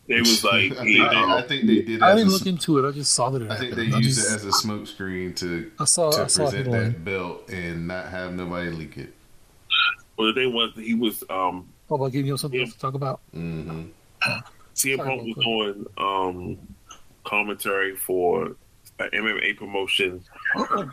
It 0.08 0.20
was 0.20 0.44
like, 0.44 0.72
I, 0.74 0.84
think 0.84 0.98
they, 0.98 1.00
I 1.02 1.46
think 1.48 1.68
they 1.68 1.82
did. 1.82 2.02
I 2.02 2.16
didn't 2.16 2.30
a, 2.30 2.32
look 2.32 2.46
into 2.46 2.78
it. 2.80 2.88
I 2.88 2.92
just 2.92 3.14
saw 3.14 3.30
that 3.30 3.42
it 3.42 3.52
I 3.52 3.58
think 3.58 3.72
happened. 3.74 3.92
they 3.92 3.96
I 3.96 4.00
used 4.00 4.20
just- 4.20 4.32
it 4.32 4.36
as 4.36 4.46
a 4.46 4.52
smoke 4.52 4.88
screen 4.88 5.34
to 5.36 5.72
I 5.80 5.86
saw 5.86 6.12
to 6.12 6.24
I 6.24 6.28
saw 6.28 6.44
present 6.50 6.72
that 6.72 7.04
belt 7.06 7.50
and 7.50 7.88
not 7.88 8.08
have 8.08 8.34
nobody 8.34 8.70
leak 8.72 8.98
it. 8.98 9.14
well, 10.18 10.28
the 10.28 10.34
thing 10.34 10.54
was, 10.54 10.72
he 10.76 10.94
was 10.96 11.24
um, 11.30 11.68
Oh, 11.90 11.96
about 11.96 12.12
giving 12.12 12.28
you 12.28 12.36
something 12.38 12.60
else 12.60 12.74
to 12.74 12.80
talk 12.80 12.96
about. 12.96 13.22
Mm-hmm. 13.36 13.84
CM 14.76 14.98
Punk 14.98 15.22
was 15.24 15.36
Wilco. 15.38 15.44
doing 15.44 15.86
um, 15.98 16.58
commentary 17.24 17.96
for 17.96 18.48
an 19.00 19.10
MMA 19.14 19.58
promotion, 19.58 20.22
and 20.56 20.92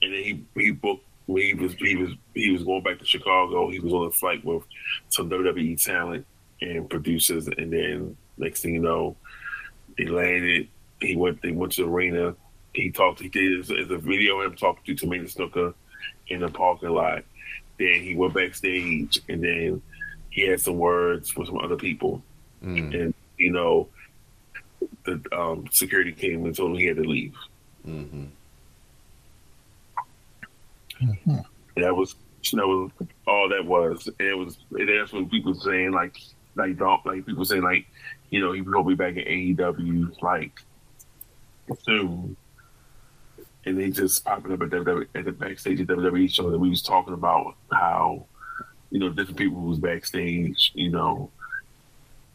then 0.00 0.12
he 0.12 0.44
he 0.56 0.70
booked. 0.72 1.04
He 1.26 1.54
was 1.54 1.72
he 1.74 1.96
was 1.96 2.10
he 2.34 2.50
was 2.50 2.64
going 2.64 2.82
back 2.82 2.98
to 2.98 3.04
Chicago. 3.04 3.70
He 3.70 3.80
was 3.80 3.92
on 3.92 4.06
a 4.06 4.10
flight 4.10 4.44
with 4.44 4.62
some 5.08 5.30
WWE 5.30 5.82
talent 5.82 6.26
and 6.60 6.88
producers, 6.88 7.46
and 7.48 7.72
then 7.72 8.16
next 8.36 8.60
thing 8.60 8.74
you 8.74 8.80
know, 8.80 9.16
they 9.96 10.06
landed. 10.06 10.68
He 11.00 11.16
went. 11.16 11.40
They 11.42 11.52
went 11.52 11.72
to 11.72 11.82
the 11.82 11.88
arena. 11.88 12.34
He 12.74 12.90
talked. 12.90 13.20
He 13.20 13.28
did 13.28 13.60
as 13.60 13.70
a 13.70 13.98
video 13.98 14.40
of 14.40 14.52
him 14.52 14.56
talking 14.56 14.96
to 14.96 15.06
Tamina 15.06 15.34
Snuka 15.34 15.74
in 16.28 16.40
the 16.40 16.48
parking 16.48 16.90
lot. 16.90 17.24
Then 17.78 18.02
he 18.02 18.14
went 18.14 18.34
backstage, 18.34 19.20
and 19.28 19.42
then 19.42 19.82
he 20.30 20.42
had 20.48 20.60
some 20.60 20.78
words 20.78 21.34
with 21.36 21.48
some 21.48 21.58
other 21.58 21.76
people 21.76 22.22
Mm-hmm. 22.64 22.94
and 22.98 23.14
you 23.36 23.52
know 23.52 23.88
the 25.04 25.20
um, 25.32 25.66
security 25.70 26.12
came 26.12 26.46
and 26.46 26.56
told 26.56 26.70
him 26.70 26.78
he 26.78 26.86
had 26.86 26.96
to 26.96 27.02
leave. 27.02 27.34
Mm-hmm. 27.86 28.24
Mhm. 31.04 31.44
That 31.76 31.94
was 31.94 32.16
That 32.52 32.66
was 32.66 32.90
all 33.26 33.48
that 33.48 33.64
was. 33.64 34.06
And 34.18 34.28
it 34.28 34.34
was. 34.36 34.58
That's 34.70 35.12
what 35.12 35.30
people 35.30 35.54
saying 35.54 35.92
like, 35.92 36.16
like, 36.56 36.76
don't 36.76 37.04
like 37.06 37.26
people 37.26 37.44
saying 37.44 37.62
like, 37.62 37.86
you 38.30 38.40
know, 38.40 38.52
he 38.52 38.60
will 38.60 38.84
be 38.84 38.94
back 38.94 39.16
in 39.16 39.24
AEW 39.56 40.20
like 40.22 40.60
soon. 41.82 42.36
And 43.66 43.78
they 43.78 43.90
just 43.90 44.22
popping 44.24 44.52
up 44.52 44.60
at, 44.60 44.68
WWE, 44.68 45.06
at 45.14 45.24
the 45.24 45.32
backstage 45.32 45.80
at 45.80 45.86
WWE 45.86 46.30
show 46.30 46.50
that 46.50 46.58
we 46.58 46.68
was 46.68 46.82
talking 46.82 47.14
about 47.14 47.54
how, 47.72 48.26
you 48.90 48.98
know, 48.98 49.08
different 49.08 49.38
people 49.38 49.62
was 49.62 49.78
backstage. 49.78 50.70
You 50.74 50.90
know, 50.90 51.30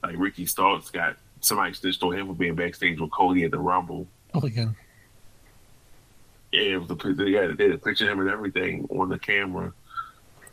like 0.01 0.15
Ricky 0.17 0.47
Starks 0.47 0.89
got 0.89 1.17
somebody 1.39 1.73
snitched 1.73 2.01
on 2.01 2.17
him 2.17 2.27
for 2.27 2.33
being 2.33 2.55
backstage 2.55 2.99
with 2.99 3.11
Cody 3.11 3.43
at 3.43 3.51
the 3.51 3.59
Rumble. 3.59 4.07
Oh, 4.33 4.39
again. 4.39 4.75
Yeah, 4.75 4.88
was 6.53 6.87
the 6.87 6.95
they 6.95 7.31
they 7.31 7.63
had 7.63 7.71
a 7.73 7.77
picture 7.77 8.05
of 8.05 8.11
him 8.11 8.19
and 8.21 8.29
everything 8.29 8.87
on 8.89 9.09
the 9.09 9.19
camera. 9.19 9.73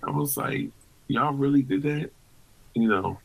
I 0.03 0.11
was 0.11 0.37
like, 0.37 0.71
y'all 1.09 1.33
really 1.33 1.63
did 1.63 1.83
that? 1.83 2.11
You 2.75 2.89
know, 2.89 3.19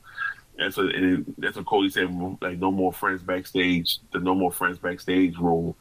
that's 0.57 0.77
what 0.77 0.95
and 0.95 1.33
that's 1.37 1.57
what 1.57 1.65
Cody 1.65 1.89
said. 1.89 2.09
Like, 2.41 2.59
no 2.59 2.71
more 2.71 2.93
friends 2.93 3.21
backstage. 3.21 3.99
The 4.11 4.19
no 4.19 4.35
more 4.35 4.51
friends 4.51 4.77
backstage 4.77 5.37
rule. 5.37 5.75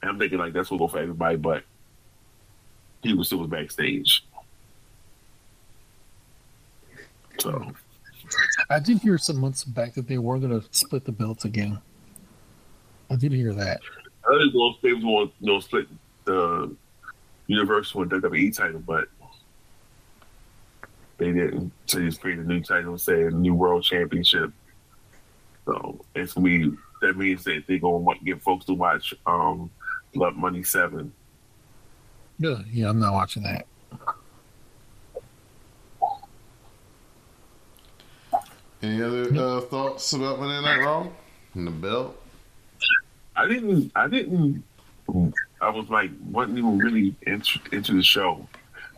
And 0.00 0.10
I'm 0.10 0.18
thinking 0.18 0.38
like 0.38 0.52
that's 0.52 0.70
what 0.70 0.78
go 0.78 0.88
for 0.88 0.98
everybody, 0.98 1.36
but 1.36 1.64
he 3.02 3.14
was 3.14 3.26
still 3.26 3.46
backstage. 3.46 4.24
So 7.38 7.72
I 8.68 8.78
did 8.78 8.98
hear 8.98 9.18
some 9.18 9.38
months 9.38 9.64
back 9.64 9.94
that 9.94 10.06
they 10.06 10.18
were 10.18 10.38
going 10.38 10.60
to 10.60 10.66
split 10.70 11.04
the 11.04 11.12
belts 11.12 11.44
again. 11.44 11.80
I 13.10 13.16
did 13.16 13.32
hear 13.32 13.52
that. 13.54 13.80
I 14.24 14.38
think 14.38 14.52
they 14.82 14.92
was 14.92 15.30
going 15.42 15.60
to 15.60 15.66
split 15.66 15.88
the 16.30 16.76
Universal 17.46 18.02
and 18.02 18.10
WWE 18.10 18.56
title, 18.56 18.80
but 18.80 19.08
they 21.18 21.32
didn't. 21.32 21.72
So 21.86 21.98
they 21.98 22.06
just 22.06 22.20
created 22.20 22.46
a 22.46 22.48
new 22.48 22.62
title, 22.62 22.96
saying 22.96 23.40
New 23.40 23.54
World 23.54 23.82
Championship. 23.82 24.52
So 25.66 26.04
it's 26.14 26.34
gonna 26.34 26.44
be 26.44 26.72
that 27.02 27.16
means 27.16 27.44
that 27.44 27.64
they're 27.66 27.78
gonna 27.78 28.04
get 28.24 28.40
folks 28.42 28.64
to 28.66 28.74
watch 28.74 29.14
um 29.26 29.70
Blood 30.14 30.36
Money 30.36 30.62
Seven. 30.62 31.12
Yeah, 32.38 32.58
yeah, 32.70 32.88
I'm 32.88 33.00
not 33.00 33.12
watching 33.12 33.42
that. 33.42 33.66
Any 38.82 39.02
other 39.02 39.24
uh, 39.34 39.60
thoughts 39.60 40.10
about 40.14 40.38
Monday 40.38 40.62
Night 40.62 40.82
Raw 40.82 41.06
and 41.54 41.66
the 41.66 41.70
belt? 41.70 42.18
I 43.36 43.46
didn't. 43.46 43.92
I 43.94 44.08
didn't. 44.08 44.64
I 45.60 45.70
was 45.70 45.88
like, 45.90 46.10
wasn't 46.30 46.58
even 46.58 46.78
really 46.78 47.14
into, 47.22 47.60
into 47.72 47.94
the 47.94 48.02
show. 48.02 48.46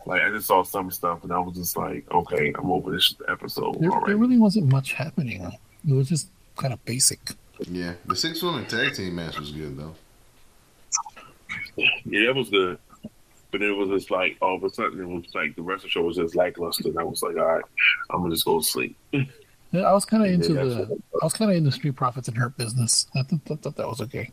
Like 0.05 0.21
I 0.21 0.29
just 0.29 0.47
saw 0.47 0.63
some 0.63 0.91
stuff, 0.91 1.23
and 1.23 1.31
I 1.31 1.39
was 1.39 1.55
just 1.55 1.77
like, 1.77 2.09
okay, 2.11 2.53
I'm 2.57 2.69
over 2.71 2.91
this 2.91 3.15
episode. 3.27 3.79
There, 3.79 3.89
All 3.89 3.99
right. 3.99 4.07
there 4.07 4.17
really 4.17 4.37
wasn't 4.37 4.71
much 4.71 4.93
happening. 4.93 5.49
It 5.87 5.93
was 5.93 6.09
just 6.09 6.27
kind 6.57 6.73
of 6.73 6.83
basic. 6.85 7.19
Yeah, 7.69 7.93
the 8.05 8.15
six 8.15 8.41
woman 8.43 8.65
tag 8.65 8.93
team 8.95 9.15
match 9.15 9.39
was 9.39 9.51
good 9.51 9.77
though. 9.77 9.95
Yeah, 11.77 12.27
that 12.27 12.35
was 12.35 12.49
good. 12.49 12.77
But 13.51 13.61
it 13.61 13.71
was 13.71 13.89
just 13.89 14.11
like 14.11 14.37
all 14.41 14.55
of 14.55 14.63
a 14.63 14.69
sudden 14.69 14.99
it 14.99 15.07
was 15.07 15.23
like 15.33 15.55
the 15.55 15.61
rest 15.61 15.79
of 15.79 15.83
the 15.83 15.89
show 15.89 16.01
was 16.01 16.17
just 16.17 16.35
lackluster. 16.35 16.89
And 16.89 16.99
I 16.99 17.03
was 17.03 17.21
like, 17.21 17.37
all 17.37 17.45
right, 17.45 17.63
I'm 18.09 18.21
gonna 18.21 18.33
just 18.33 18.45
go 18.45 18.59
to 18.59 18.65
sleep. 18.65 18.97
Yeah, 19.73 19.89
I 19.89 19.93
was 19.93 20.05
kind 20.05 20.23
of 20.23 20.31
into 20.31 20.53
the. 20.53 21.01
I 21.19 21.25
was 21.25 21.33
kind 21.33 21.49
of 21.49 21.57
into 21.57 21.71
Street 21.71 21.95
Profits 21.95 22.27
and 22.27 22.37
her 22.37 22.49
Business. 22.49 23.07
I 23.15 23.23
thought, 23.23 23.39
thought, 23.43 23.61
thought 23.63 23.75
that 23.77 23.87
was 23.87 24.01
okay. 24.01 24.29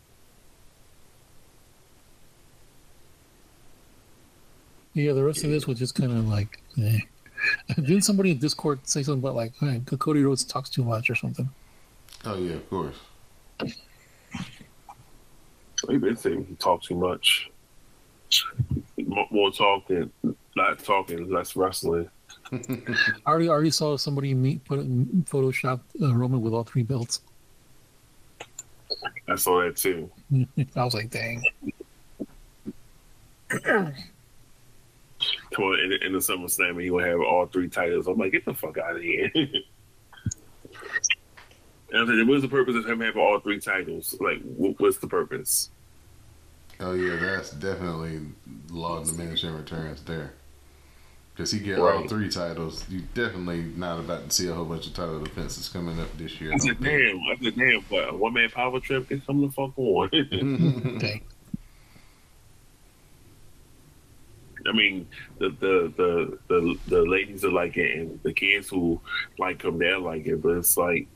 Yeah, 4.94 5.12
the 5.12 5.22
rest 5.22 5.44
of 5.44 5.50
this 5.50 5.66
was 5.66 5.79
just 5.79 5.94
kind 5.94 6.12
of 6.12 6.29
like. 6.29 6.61
Eh. 6.81 6.98
Didn't 7.76 8.03
somebody 8.03 8.33
in 8.33 8.38
Discord 8.38 8.81
say 8.87 9.03
something 9.03 9.20
about 9.20 9.35
like 9.35 9.53
hey, 9.61 9.81
Cody 9.87 10.22
Rhodes 10.22 10.44
talks 10.44 10.68
too 10.68 10.85
much 10.85 11.11
or 11.11 11.14
something? 11.14 11.48
Oh 12.24 12.37
yeah, 12.37 12.55
of 12.55 12.68
course. 12.68 12.96
He 15.88 15.96
been 15.96 16.16
saying 16.16 16.44
he 16.46 16.55
talks 16.57 16.88
too 16.88 16.94
much. 16.94 17.50
More 19.31 19.50
talking, 19.50 20.11
not 20.55 20.79
talking, 20.81 21.31
less 21.31 21.57
wrestling. 21.57 22.09
I 22.53 22.59
already 23.26 23.48
already 23.48 23.70
saw 23.70 23.96
somebody 23.96 24.35
meet 24.35 24.64
put 24.64 24.81
in 24.81 25.24
Photoshop 25.29 25.81
uh, 26.03 26.14
Roman 26.14 26.42
with 26.42 26.53
all 26.53 26.64
three 26.64 26.83
belts. 26.83 27.22
I 29.29 29.37
saw 29.37 29.62
that 29.62 29.76
too. 29.76 30.11
I 30.76 30.85
was 30.85 30.94
like, 30.94 31.11
dang. 31.11 31.42
Come 35.54 35.64
on, 35.64 35.80
in, 35.80 35.92
in 36.02 36.12
the 36.12 36.18
SummerSlam, 36.18 36.83
he 36.83 36.90
would 36.90 37.06
have 37.06 37.20
all 37.20 37.46
three 37.46 37.68
titles. 37.68 38.06
I'm 38.06 38.18
like, 38.18 38.33
get 38.33 38.44
the 38.44 38.54
fuck 38.54 38.78
out 38.78 38.96
of 38.96 39.02
here. 39.02 39.30
and 39.35 39.54
I 41.92 42.06
said, 42.06 42.28
what's 42.28 42.42
the 42.42 42.48
purpose 42.48 42.76
of 42.76 42.88
him 42.88 43.00
having 43.00 43.20
all 43.20 43.40
three 43.40 43.61
titles? 43.61 44.14
Like, 44.20 44.40
what, 44.42 44.80
what's 44.80 44.98
the 44.98 45.09
purpose? 45.09 45.70
Oh 46.78 46.94
yeah, 46.94 47.16
that's 47.16 47.50
definitely 47.50 48.20
law 48.70 48.98
of 48.98 49.06
diminishing 49.06 49.54
returns 49.54 50.02
there. 50.04 50.33
Because 51.35 51.50
he 51.52 51.59
get 51.59 51.78
all 51.78 51.85
Right. 51.85 52.09
three 52.09 52.28
titles, 52.28 52.88
you 52.88 53.00
definitely 53.14 53.62
not 53.76 53.98
about 54.00 54.28
to 54.28 54.35
see 54.35 54.48
a 54.48 54.54
whole 54.54 54.64
bunch 54.64 54.87
of 54.87 54.94
title 54.94 55.20
defenses 55.22 55.68
coming 55.68 55.98
up 56.00 56.09
this 56.16 56.40
year. 56.40 56.52
I 56.52 56.59
said, 56.59 56.80
damn. 56.80 57.18
I 57.20 57.37
said, 57.42 57.56
damn, 57.56 57.85
but 57.88 58.11
a 58.11 58.16
one 58.16 58.35
man 58.35 58.50
power 58.50 58.80
trip 58.80 59.09
can 59.09 59.20
come 59.20 59.40
the 59.42 59.50
fuck 59.50 59.72
on. 59.78 60.11
Dang. 60.98 61.22
I 64.70 64.72
mean, 64.72 65.09
the 65.38 65.48
the, 65.48 65.92
the 65.96 66.38
the 66.46 66.78
the 66.87 67.02
ladies 67.02 67.44
are 67.44 67.50
like 67.50 67.76
it, 67.76 67.98
and 67.98 68.22
the 68.22 68.33
kids 68.33 68.68
who 68.68 69.00
like 69.37 69.62
him, 69.62 69.78
they're 69.78 69.98
like 69.98 70.26
it. 70.26 70.40
But 70.40 70.59
it's 70.59 70.76
like 70.76 71.09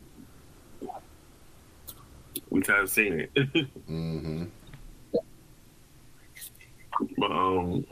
we 2.51 2.63
kind 2.63 2.83
of 2.83 2.91
seen 2.91 3.21
it. 3.21 3.31
hmm 3.87 4.45
but, 7.17 7.31
um, 7.31 7.87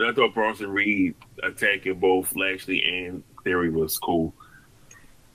I 0.00 0.12
thought 0.12 0.34
Bronson 0.34 0.70
Reed 0.70 1.14
attacking 1.42 1.98
both 1.98 2.34
Lashley 2.36 2.82
and 2.84 3.24
Theory 3.42 3.70
was 3.70 3.98
cool. 3.98 4.32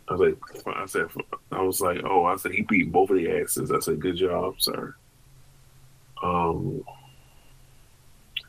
I 0.07 0.13
was 0.13 0.21
like, 0.21 0.75
I 0.75 0.85
said, 0.85 1.07
I 1.51 1.61
was 1.61 1.81
like, 1.81 2.01
oh, 2.05 2.25
I 2.25 2.35
said 2.35 2.51
he 2.51 2.61
beat 2.63 2.91
both 2.91 3.09
of 3.09 3.17
the 3.17 3.31
asses. 3.31 3.71
I 3.71 3.79
said, 3.79 3.99
good 3.99 4.17
job, 4.17 4.61
sir. 4.61 4.95
Um, 6.21 6.83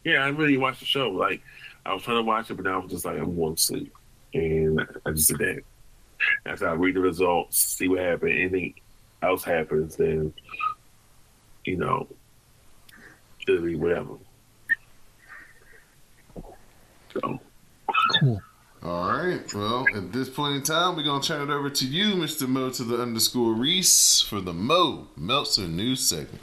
yeah, 0.04 0.24
I 0.24 0.28
really 0.28 0.56
watched 0.56 0.80
the 0.80 0.86
show. 0.86 1.10
Like, 1.10 1.42
I 1.84 1.94
was 1.94 2.02
trying 2.02 2.18
to 2.18 2.22
watch 2.22 2.50
it, 2.50 2.54
but 2.54 2.64
now 2.64 2.80
I 2.80 2.82
was 2.82 2.90
just 2.90 3.04
like, 3.04 3.18
I'm 3.18 3.36
going 3.36 3.56
to 3.56 3.62
sleep, 3.62 3.94
and 4.34 4.80
I 5.04 5.10
just 5.10 5.28
did 5.28 5.38
that. 5.38 5.62
After 6.46 6.68
I 6.68 6.72
read 6.72 6.94
the 6.94 7.00
results, 7.00 7.58
see 7.58 7.88
what 7.88 7.98
happened, 7.98 8.32
anything 8.32 8.74
else 9.22 9.42
happens, 9.42 9.96
then 9.96 10.32
you 11.64 11.76
know, 11.76 12.08
it'll 13.46 13.62
be 13.62 13.76
whatever. 13.76 14.16
So, 17.12 17.40
Cool. 18.20 18.42
All 18.82 19.08
right. 19.08 19.54
Well, 19.54 19.86
at 19.94 20.12
this 20.12 20.28
point 20.28 20.56
in 20.56 20.62
time, 20.62 20.96
we're 20.96 21.04
gonna 21.04 21.22
turn 21.22 21.48
it 21.48 21.52
over 21.52 21.70
to 21.70 21.86
you, 21.86 22.14
Mr. 22.14 22.48
Mo 22.48 22.70
to 22.70 22.82
the 22.82 23.00
underscore 23.00 23.52
Reese, 23.52 24.20
for 24.20 24.40
the 24.40 24.52
Mo 24.52 25.08
Meltzer 25.16 25.68
news 25.68 26.08
segment. 26.08 26.42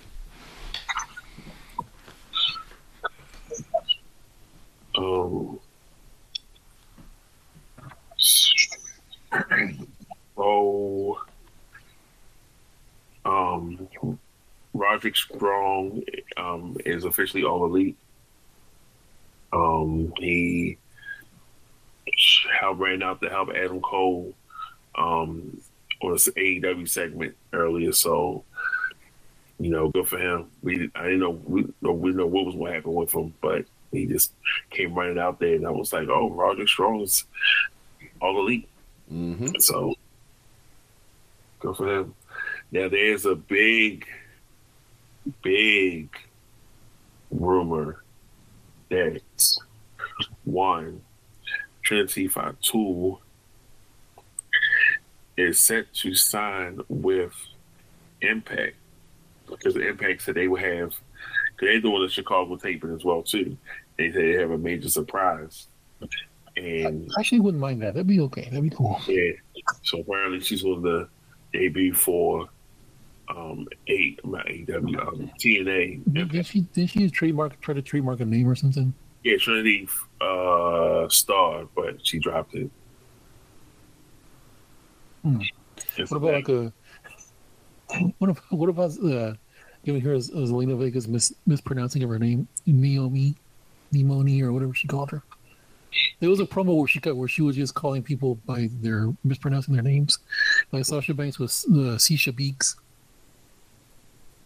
Um, 4.99 5.59
so, 10.35 11.19
um, 13.25 13.87
Roderick 14.73 15.15
Strong 15.15 16.03
um, 16.35 16.77
is 16.85 17.05
officially 17.05 17.43
all 17.43 17.65
elite. 17.65 17.97
Um, 19.53 20.13
he 20.17 20.77
helped 22.59 22.79
ran 22.79 23.01
out 23.01 23.21
to 23.21 23.29
help 23.29 23.49
Adam 23.55 23.79
Cole 23.81 24.33
um, 24.95 25.61
on 26.01 26.11
this 26.11 26.27
AEW 26.27 26.87
segment 26.89 27.35
earlier, 27.53 27.93
so 27.93 28.43
you 29.59 29.69
know, 29.69 29.89
good 29.89 30.07
for 30.07 30.17
him. 30.17 30.47
We 30.61 30.89
I 30.93 31.03
didn't 31.03 31.19
know 31.19 31.39
we 31.45 31.65
we 31.81 32.11
know 32.11 32.27
what 32.27 32.45
was 32.45 32.55
going 32.55 32.67
to 32.67 32.73
happen 32.73 32.93
with 32.93 33.13
him, 33.13 33.33
but 33.41 33.65
he 33.91 34.05
just 34.05 34.33
came 34.69 34.93
running 34.93 35.19
out 35.19 35.39
there, 35.39 35.55
and 35.55 35.65
I 35.65 35.71
was 35.71 35.91
like, 35.91 36.07
oh, 36.09 36.29
Roger 36.29 36.67
Strong 36.67 37.01
is 37.01 37.25
all 38.21 38.39
elite. 38.39 38.67
Mm-hmm. 39.11 39.59
So 39.59 39.95
good 41.59 41.75
for 41.75 41.87
him. 41.87 42.15
Now 42.71 42.89
there's 42.89 43.25
a 43.25 43.35
big, 43.35 44.05
big 45.41 46.09
rumor 47.31 48.03
that 48.89 49.21
one 50.43 51.01
Trinity 51.83 52.27
Fatu 52.27 53.17
is 55.37 55.59
set 55.59 55.91
to 55.93 56.13
sign 56.13 56.79
with 56.89 57.33
Impact 58.21 58.75
because 59.47 59.75
Impact 59.75 60.21
said 60.21 60.35
they 60.35 60.47
would 60.47 60.61
have 60.61 60.93
they're 61.59 61.81
doing 61.81 62.01
the 62.01 62.09
Chicago 62.09 62.55
taping 62.55 62.93
as 62.95 63.03
well 63.03 63.21
too, 63.21 63.57
they 63.99 64.11
say 64.11 64.31
they 64.31 64.39
have 64.39 64.51
a 64.51 64.57
major 64.57 64.89
surprise. 64.89 65.67
And 66.55 67.11
I 67.17 67.19
actually 67.19 67.41
wouldn't 67.41 67.59
mind 67.61 67.81
that. 67.81 67.93
That'd 67.93 68.07
be 68.07 68.21
okay. 68.21 68.45
That'd 68.45 68.63
be 68.63 68.69
cool. 68.69 68.99
yeah, 69.07 69.33
so 69.83 69.99
apparently 69.99 70.39
she's 70.39 70.63
on 70.63 70.81
the 70.81 71.07
debut 71.51 71.93
for 71.93 72.47
um 73.27 73.67
eight 73.87 74.19
not 74.23 74.49
AW 74.49 75.07
um, 75.07 75.31
TNA. 75.39 76.01
Did, 76.13 76.31
did 76.31 76.45
she 76.45 76.61
did 76.61 76.89
she 76.89 77.09
trademark 77.09 77.59
try 77.61 77.73
to 77.73 77.81
trademark 77.81 78.21
a 78.21 78.25
name 78.25 78.47
or 78.47 78.55
something? 78.55 78.93
Yeah, 79.23 79.37
Trinity 79.37 79.87
uh 80.21 81.07
Star, 81.09 81.65
but 81.75 82.05
she 82.05 82.19
dropped 82.19 82.55
it. 82.55 82.71
Hmm. 85.23 85.41
What 85.97 86.17
about 86.17 86.33
like 86.33 86.49
a 86.49 86.73
what 88.17 88.29
about 88.29 88.51
what 88.51 88.69
about 88.69 88.91
uh 89.03 89.33
giving 89.85 90.01
her 90.01 90.13
as, 90.13 90.29
as 90.29 90.51
Zelina 90.51 90.77
Vega's 90.77 91.07
mis, 91.07 91.33
mispronouncing 91.45 92.03
of 92.03 92.09
her 92.09 92.19
name 92.19 92.47
Naomi 92.65 93.35
Nimoni 93.93 94.41
or 94.41 94.51
whatever 94.53 94.73
she 94.73 94.87
called 94.87 95.11
her. 95.11 95.23
There 96.19 96.29
was 96.29 96.39
a 96.39 96.45
promo 96.45 96.77
where 96.77 96.87
she 96.87 96.99
got 96.99 97.17
where 97.17 97.27
she 97.27 97.41
was 97.41 97.55
just 97.55 97.73
calling 97.73 98.03
people 98.03 98.35
by 98.45 98.69
their 98.81 99.13
mispronouncing 99.23 99.73
their 99.73 99.83
names. 99.83 100.19
Like 100.71 100.85
Sasha 100.85 101.13
Banks 101.13 101.39
was 101.39 101.65
uh, 101.69 101.97
Sisha 101.97 102.35
Beeks 102.35 102.75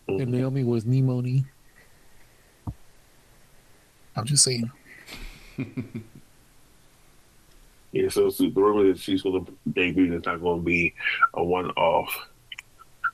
and 0.07 0.27
Naomi 0.31 0.63
was 0.63 0.85
Nimoni. 0.85 1.45
I'm 4.15 4.25
just 4.25 4.43
saying. 4.43 4.71
Yeah, 7.93 8.09
so, 8.09 8.31
so 8.31 8.49
the 8.49 8.59
rumor 8.59 8.91
that 8.91 8.97
she's 8.97 9.21
going 9.21 9.45
to 9.45 9.53
debut 9.69 10.15
is 10.15 10.25
not 10.25 10.41
going 10.41 10.59
to 10.59 10.65
be 10.65 10.95
a 11.35 11.43
one-off. 11.43 12.27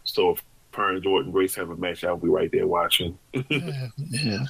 So 0.05 0.31
if 0.31 0.43
her 0.73 0.95
and 0.95 1.03
Jordynne 1.03 1.33
Grace 1.33 1.53
have 1.55 1.69
a 1.69 1.75
match, 1.75 2.05
I'll 2.05 2.15
be 2.15 2.29
right 2.29 2.49
there 2.49 2.65
watching. 2.65 3.19
yeah, 3.49 3.87
yeah. 3.97 4.45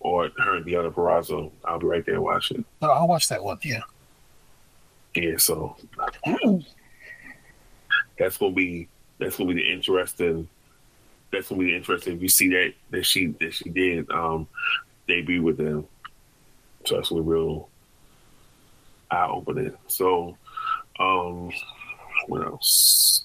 Or 0.00 0.30
her 0.38 0.56
and 0.56 0.64
Deonna 0.64 0.92
Purrazzo, 0.92 1.50
I'll 1.64 1.78
be 1.78 1.86
right 1.86 2.06
there 2.06 2.20
watching. 2.20 2.64
But 2.78 2.90
I'll 2.90 3.08
watch 3.08 3.28
that 3.28 3.42
one. 3.42 3.58
Yeah. 3.64 3.82
Yeah, 5.14 5.36
so 5.38 5.76
that's 8.18 8.36
gonna 8.38 8.52
be 8.52 8.88
that's 9.18 9.36
gonna 9.36 9.52
be 9.52 9.62
the 9.62 9.72
interesting. 9.72 10.48
That's 11.32 11.48
gonna 11.48 11.60
be 11.60 11.70
the 11.70 11.76
interesting. 11.76 12.16
If 12.16 12.22
you 12.22 12.28
see 12.28 12.48
that 12.50 12.74
that 12.90 13.04
she 13.04 13.26
that 13.40 13.52
she 13.54 13.68
did 13.70 14.10
um 14.10 14.46
debut 15.08 15.42
with 15.42 15.56
them, 15.56 15.86
so 16.86 16.96
that's 16.96 17.08
gonna 17.08 17.22
be 17.22 17.28
real 17.28 17.68
eye 19.10 19.28
opening. 19.28 19.76
So, 19.86 20.36
um, 20.98 21.50
what 22.26 22.44
else? 22.44 23.24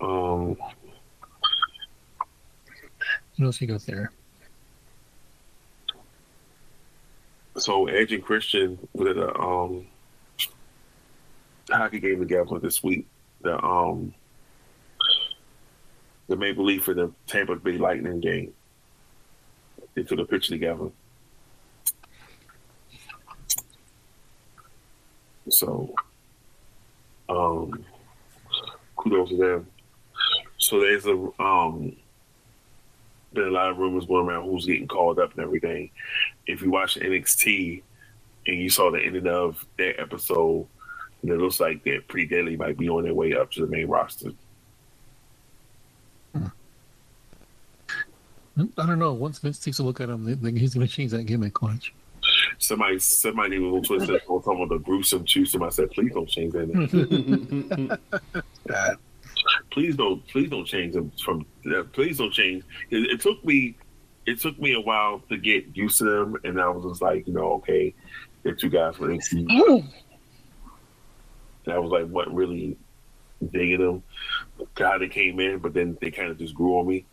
Um, 0.00 0.56
What 3.36 3.46
else 3.46 3.60
you 3.60 3.66
got 3.66 3.82
there? 3.82 4.12
so 7.58 7.86
Edge 7.86 8.12
and 8.12 8.22
Christian 8.22 8.78
with 8.92 9.16
a 9.18 9.34
um 9.38 9.86
hockey 11.70 12.00
game 12.00 12.20
together 12.20 12.58
this 12.58 12.82
week. 12.82 13.06
The 13.42 13.62
um 13.64 14.14
the 16.28 16.36
Maple 16.36 16.64
Leaf 16.64 16.84
for 16.84 16.94
the 16.94 17.12
Tampa 17.26 17.56
Bay 17.56 17.78
Lightning 17.78 18.20
game. 18.20 18.52
They 19.94 20.02
took 20.02 20.18
a 20.18 20.24
picture 20.24 20.52
together. 20.52 20.90
So 25.48 25.94
um 27.28 27.84
kudos 28.96 29.30
to 29.30 29.36
them. 29.36 29.66
So 30.58 30.80
there's 30.80 31.06
a 31.06 31.42
um 31.42 31.96
been 33.32 33.48
a 33.48 33.50
lot 33.50 33.70
of 33.70 33.78
rumors 33.78 34.06
going 34.06 34.26
around 34.26 34.44
who's 34.48 34.66
getting 34.66 34.88
called 34.88 35.18
up 35.18 35.32
and 35.34 35.40
everything. 35.44 35.90
If 36.46 36.62
you 36.62 36.70
watch 36.70 36.96
NXT 36.96 37.82
and 38.46 38.56
you 38.60 38.70
saw 38.70 38.90
the 38.90 39.00
ending 39.00 39.26
of 39.26 39.64
that 39.78 40.00
episode, 40.00 40.66
and 41.22 41.30
it 41.30 41.38
looks 41.38 41.58
like 41.60 41.82
that 41.84 42.06
Pretty 42.08 42.28
Deadly 42.28 42.56
might 42.56 42.78
be 42.78 42.88
on 42.88 43.02
their 43.04 43.14
way 43.14 43.34
up 43.34 43.50
to 43.52 43.60
the 43.60 43.66
main 43.66 43.88
roster. 43.88 44.30
Hmm. 46.34 46.46
I 48.78 48.86
don't 48.86 48.98
know. 48.98 49.12
Once 49.12 49.38
Vince 49.38 49.58
takes 49.58 49.78
a 49.80 49.82
look 49.82 50.00
at 50.00 50.08
him, 50.08 50.24
they- 50.24 50.34
they- 50.34 50.58
he's 50.58 50.74
going 50.74 50.86
to 50.86 50.92
change 50.92 51.10
that 51.10 51.24
gimmick. 51.24 51.60
Watch. 51.60 51.92
Somebody, 52.58 52.98
somebody 53.00 53.58
was 53.58 53.74
on 53.74 53.82
Twitter 53.82 54.14
on 54.28 54.42
talking 54.42 54.62
about 54.64 54.68
the 54.70 54.78
gruesome 54.78 55.24
truth. 55.26 55.48
Somebody 55.48 55.72
said, 55.74 55.90
"Please 55.90 56.12
don't 56.12 56.28
change 56.28 56.52
that. 56.54 57.98
please 59.76 59.94
don't, 59.94 60.26
please 60.28 60.48
don't 60.48 60.64
change 60.64 60.94
them 60.94 61.12
from. 61.22 61.44
Uh, 61.70 61.82
please 61.92 62.16
don't 62.16 62.32
change." 62.32 62.64
It, 62.88 63.10
it 63.10 63.20
took 63.20 63.44
me, 63.44 63.76
it 64.24 64.40
took 64.40 64.58
me 64.58 64.72
a 64.72 64.80
while 64.80 65.20
to 65.28 65.36
get 65.36 65.76
used 65.76 65.98
to 65.98 66.04
them, 66.04 66.36
and 66.44 66.58
I 66.58 66.68
was 66.70 66.90
just 66.90 67.02
like, 67.02 67.26
you 67.26 67.34
know, 67.34 67.52
okay, 67.54 67.94
they're 68.42 68.54
two 68.54 68.70
guys 68.70 68.96
from 68.96 69.08
NXT. 69.08 69.84
And 71.66 71.74
I 71.74 71.78
was 71.78 71.90
like, 71.90 72.06
what 72.06 72.32
really 72.32 72.78
digging 73.52 73.80
them? 73.80 74.02
God, 74.74 75.02
they 75.02 75.08
came 75.08 75.40
in, 75.40 75.58
but 75.58 75.74
then 75.74 75.98
they 76.00 76.10
kind 76.10 76.30
of 76.30 76.38
just 76.38 76.54
grew 76.54 76.78
on 76.78 76.86
me. 76.86 77.04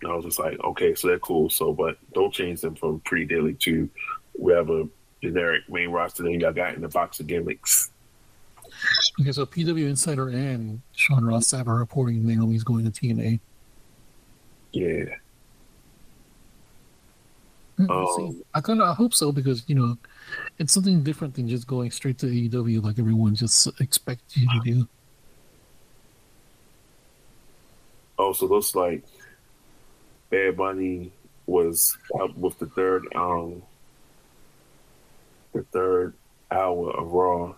And 0.00 0.12
I 0.12 0.14
was 0.14 0.26
just 0.26 0.38
like, 0.38 0.60
okay, 0.62 0.94
so 0.94 1.08
they're 1.08 1.18
cool. 1.18 1.50
So, 1.50 1.72
but 1.72 1.96
don't 2.12 2.32
change 2.32 2.60
them 2.60 2.76
from 2.76 3.00
Pretty 3.00 3.24
Deadly 3.24 3.54
to 3.54 3.88
whatever 4.34 4.84
generic 5.22 5.62
main 5.68 5.88
roster 5.88 6.22
name 6.22 6.40
y'all 6.40 6.52
got 6.52 6.74
in 6.74 6.82
the 6.82 6.88
box 6.88 7.18
of 7.18 7.26
gimmicks. 7.26 7.90
Okay, 9.20 9.32
so 9.32 9.46
PW 9.46 9.88
Insider 9.88 10.28
and 10.28 10.80
Sean 10.92 11.24
Ross 11.24 11.48
Sapp 11.48 11.66
are 11.66 11.76
reporting 11.76 12.26
Naomi's 12.26 12.64
going 12.64 12.90
to 12.90 12.90
TNA. 12.90 13.40
Yeah. 14.72 15.04
Yeah. 17.78 17.86
Um, 17.88 18.42
I 18.54 18.60
kind 18.60 18.80
of 18.80 18.88
I 18.88 18.94
hope 18.94 19.14
so 19.14 19.32
because 19.32 19.64
you 19.66 19.74
know 19.74 19.98
it's 20.58 20.72
something 20.72 21.02
different 21.02 21.34
than 21.34 21.48
just 21.48 21.66
going 21.66 21.90
straight 21.90 22.18
to 22.18 22.26
AEW 22.26 22.82
like 22.82 22.98
everyone 23.00 23.34
just 23.34 23.68
expects 23.80 24.36
you 24.36 24.46
to 24.48 24.60
do. 24.64 24.88
Oh, 28.16 28.32
so 28.32 28.46
looks 28.46 28.76
like 28.76 29.02
Bad 30.30 30.56
Bunny 30.56 31.10
was 31.46 31.96
up 32.20 32.36
with 32.36 32.58
the 32.58 32.66
third 32.66 33.06
um 33.16 33.62
the 35.52 35.62
third 35.64 36.14
hour 36.50 36.90
of 36.92 37.10
Raw, 37.12 37.54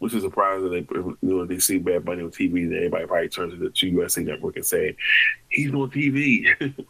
which 0.00 0.14
is 0.14 0.22
surprising. 0.22 0.70
They 0.70 0.86
you 0.90 1.16
know 1.22 1.46
they 1.46 1.58
see 1.58 1.78
Bad 1.78 2.04
Bunny 2.04 2.22
on 2.22 2.30
TV, 2.30 2.62
and 2.64 2.74
everybody 2.74 3.06
probably 3.06 3.28
turns 3.28 3.52
to 3.52 3.58
the 3.58 3.86
USA 3.92 4.22
Network 4.22 4.56
and 4.56 4.66
say 4.66 4.96
he's 5.48 5.72
on 5.72 5.90
TV. 5.90 6.46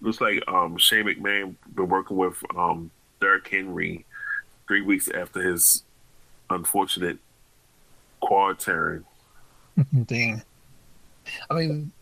Looks 0.00 0.20
like 0.20 0.46
um 0.46 0.76
Shane 0.76 1.06
McMahon 1.06 1.56
been 1.74 1.88
working 1.88 2.16
with 2.16 2.36
um 2.54 2.90
Derrick 3.20 3.48
Henry 3.48 4.04
three 4.68 4.82
weeks 4.82 5.08
after 5.08 5.42
his 5.42 5.82
unfortunate 6.50 7.18
quad 8.20 8.58
tearing. 8.58 9.04
Dang. 10.04 10.42
I 11.48 11.54
mean, 11.54 11.92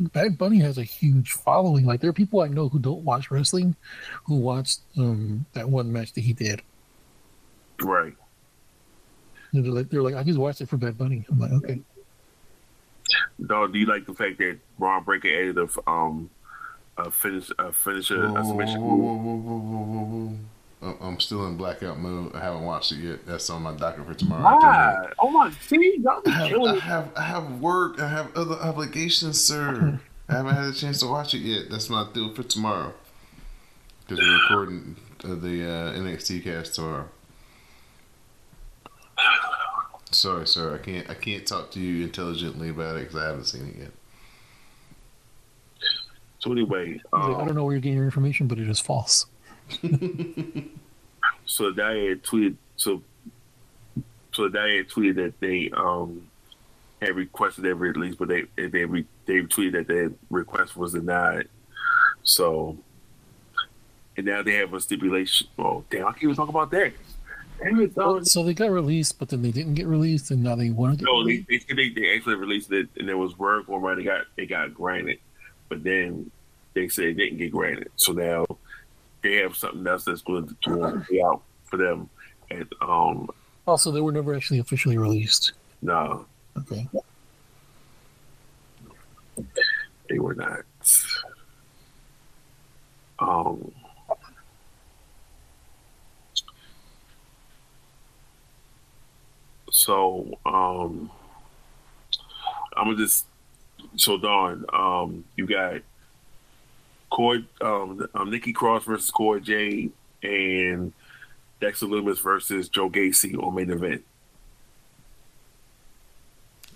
Bad 0.00 0.36
Bunny 0.36 0.58
has 0.58 0.76
a 0.78 0.82
huge 0.82 1.32
following. 1.32 1.86
Like 1.86 2.00
there 2.00 2.10
are 2.10 2.14
people 2.14 2.40
I 2.40 2.48
know 2.48 2.68
who 2.68 2.80
don't 2.80 3.04
watch 3.04 3.30
wrestling, 3.30 3.76
who 4.24 4.38
watched 4.38 4.80
um, 4.98 5.46
that 5.52 5.68
one 5.68 5.92
match 5.92 6.12
that 6.14 6.22
he 6.22 6.32
did. 6.32 6.62
Right. 7.80 8.14
And 9.52 9.64
they're 9.64 9.72
like, 9.72 9.88
they're 9.90 10.02
like, 10.02 10.14
I 10.14 10.22
just 10.22 10.38
watched 10.38 10.60
it 10.60 10.68
for 10.68 10.76
Bad 10.76 10.98
Bunny. 10.98 11.24
I'm 11.30 11.38
like, 11.38 11.52
okay. 11.52 11.80
Dog, 13.46 13.72
do 13.72 13.78
you 13.78 13.86
like 13.86 14.06
the 14.06 14.14
fact 14.14 14.38
that 14.38 14.58
Bron 14.78 15.04
Breakker 15.04 15.28
added 15.28 15.58
a 15.58 15.90
um 15.90 16.30
a 16.98 17.10
finish 17.10 17.50
a 17.58 17.70
finisher 17.72 18.24
a 18.24 18.44
submission 18.44 18.80
whoa, 18.80 18.96
move? 18.96 19.00
whoa, 19.00 19.14
whoa, 19.14 19.36
whoa, 19.36 19.58
whoa, 19.58 19.84
whoa, 19.84 20.04
whoa. 20.04 20.36
I'm- 20.82 20.96
I'm 21.00 21.20
still 21.20 21.46
in 21.46 21.56
blackout 21.56 21.98
mode. 21.98 22.34
I 22.34 22.40
haven't 22.40 22.62
watched 22.62 22.92
it 22.92 22.96
yet. 22.98 23.26
That's 23.26 23.48
on 23.50 23.62
my 23.62 23.72
docket 23.74 24.06
for 24.06 24.14
tomorrow. 24.14 24.46
afternoon. 24.46 25.02
Why? 25.02 25.12
Oh 25.18 25.30
my! 25.30 25.50
See, 25.50 25.98
y'all 26.00 26.20
be 26.20 26.30
I 26.30 26.34
have, 26.34 26.48
killing 26.48 26.76
I 26.76 26.78
have 26.80 27.12
I 27.16 27.22
have 27.22 27.60
work. 27.60 28.00
I 28.00 28.08
have 28.08 28.36
other 28.36 28.54
obligations, 28.56 29.40
sir. 29.40 29.98
I 30.28 30.32
haven't 30.32 30.54
had 30.54 30.64
a 30.66 30.72
chance 30.72 31.00
to 31.00 31.06
watch 31.06 31.34
it 31.34 31.38
yet. 31.38 31.70
That's 31.70 31.88
my 31.88 32.06
deal 32.12 32.32
for 32.34 32.42
tomorrow. 32.42 32.92
Because 34.06 34.18
we're 34.22 34.42
recording 34.42 34.96
uh, 35.24 35.28
the 35.34 35.64
uh, 35.64 35.92
NXT 35.98 36.44
cast 36.44 36.74
tomorrow. 36.74 37.08
Sorry, 40.16 40.46
sir. 40.46 40.74
I 40.74 40.78
can't. 40.78 41.10
I 41.10 41.14
can't 41.14 41.46
talk 41.46 41.70
to 41.72 41.80
you 41.80 42.04
intelligently 42.04 42.70
about 42.70 42.96
it 42.96 43.00
because 43.00 43.16
I 43.16 43.26
haven't 43.26 43.44
seen 43.44 43.68
it 43.68 43.76
yet. 43.78 43.90
So 46.38 46.52
anyway, 46.52 46.92
He's 46.92 47.02
like, 47.12 47.22
I 47.22 47.40
um, 47.40 47.46
don't 47.46 47.54
know 47.54 47.64
where 47.64 47.74
you're 47.74 47.80
getting 47.80 47.98
your 47.98 48.06
information, 48.06 48.46
but 48.46 48.58
it 48.58 48.68
is 48.68 48.80
false. 48.80 49.26
so 51.44 51.70
the 51.70 51.74
guy 51.76 51.96
had 52.08 52.22
tweeted 52.22 52.56
so 52.76 53.02
so 54.32 54.44
the 54.44 54.50
guy 54.50 54.76
had 54.76 54.88
tweeted 54.88 55.16
that 55.16 55.40
they 55.40 55.70
um 55.76 56.26
had 57.02 57.14
requested 57.14 57.64
their 57.64 57.74
release, 57.74 58.14
but 58.14 58.28
they 58.28 58.44
they 58.56 58.84
re, 58.84 59.04
they 59.26 59.40
tweeted 59.42 59.72
that 59.72 59.86
their 59.86 60.12
request 60.30 60.76
was 60.76 60.92
denied. 60.92 61.48
So 62.22 62.78
and 64.16 64.24
now 64.24 64.42
they 64.42 64.54
have 64.54 64.72
a 64.72 64.80
stipulation. 64.80 65.48
Oh 65.58 65.84
damn! 65.90 66.06
I 66.06 66.12
can't 66.12 66.24
even 66.24 66.36
talk 66.36 66.48
about 66.48 66.70
that. 66.70 66.92
Damn 67.58 67.80
it, 67.80 67.94
Don. 67.94 68.24
So 68.24 68.42
they 68.42 68.54
got 68.54 68.70
released, 68.70 69.18
but 69.18 69.28
then 69.28 69.42
they 69.42 69.50
didn't 69.50 69.74
get 69.74 69.86
released, 69.86 70.30
and 70.30 70.42
now 70.42 70.54
they 70.56 70.70
want 70.70 70.98
to 70.98 71.04
get 71.04 71.10
No, 71.10 71.24
they, 71.24 71.44
released. 71.48 71.68
they 71.68 71.74
they 71.74 71.88
they 71.90 72.14
actually 72.14 72.34
released 72.36 72.70
it, 72.72 72.88
and 72.98 73.08
there 73.08 73.16
was 73.16 73.38
word 73.38 73.66
going 73.66 73.82
around. 73.82 73.98
They 73.98 74.04
got 74.04 74.26
they 74.36 74.46
got 74.46 74.74
granted, 74.74 75.18
but 75.68 75.82
then 75.82 76.30
they 76.74 76.88
said 76.88 77.04
they 77.04 77.12
didn't 77.14 77.38
get 77.38 77.52
granted. 77.52 77.90
So 77.96 78.12
now 78.12 78.46
they 79.22 79.36
have 79.36 79.56
something 79.56 79.86
else 79.86 80.04
that's 80.04 80.22
going 80.22 80.46
to, 80.48 80.54
to 80.64 81.06
be 81.10 81.22
out 81.22 81.42
for 81.64 81.78
them. 81.78 82.08
And 82.50 82.66
um, 82.82 83.28
Also, 83.66 83.90
they 83.90 84.00
were 84.02 84.12
never 84.12 84.34
actually 84.34 84.58
officially 84.60 84.98
released. 84.98 85.52
no, 85.82 86.26
Okay. 86.58 86.86
they 90.08 90.18
were 90.18 90.34
not. 90.34 90.60
Um, 93.18 93.72
so 99.76 100.38
um, 100.46 101.10
I'm 102.74 102.86
gonna 102.86 102.96
just 102.96 103.26
so 103.96 104.16
Don, 104.16 104.64
um, 104.72 105.24
you 105.36 105.46
got 105.46 105.82
Corey, 107.10 107.46
um, 107.60 108.08
um, 108.14 108.30
Nikki 108.30 108.54
Cross 108.54 108.84
versus 108.84 109.10
Cora 109.10 109.38
Jade, 109.38 109.92
and 110.22 110.94
Dexter 111.60 111.84
Lumis 111.84 112.22
versus 112.22 112.70
Joe 112.70 112.88
Gacy 112.88 113.36
on 113.36 113.54
main 113.54 113.68
event. 113.68 114.02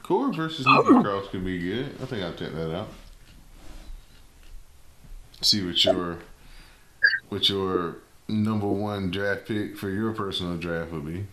Cora 0.03 0.31
versus 0.35 0.67
Nikki 0.67 1.03
Cross 1.03 1.29
could 1.29 1.43
be 1.43 1.59
good. 1.59 1.87
I 2.03 2.05
think 2.05 2.23
I'll 2.23 2.35
check 2.35 2.53
that 2.53 2.77
out. 2.77 2.89
See 5.41 5.65
what 5.65 5.83
your 5.83 6.19
what 7.31 7.49
your 7.49 7.97
number 8.29 8.67
one 8.67 9.11
draft 9.11 9.47
pick 9.49 9.79
for 9.79 9.89
your 9.89 10.13
personal 10.13 10.59
draft 10.59 10.93
would 10.93 11.07
be. 11.07 11.25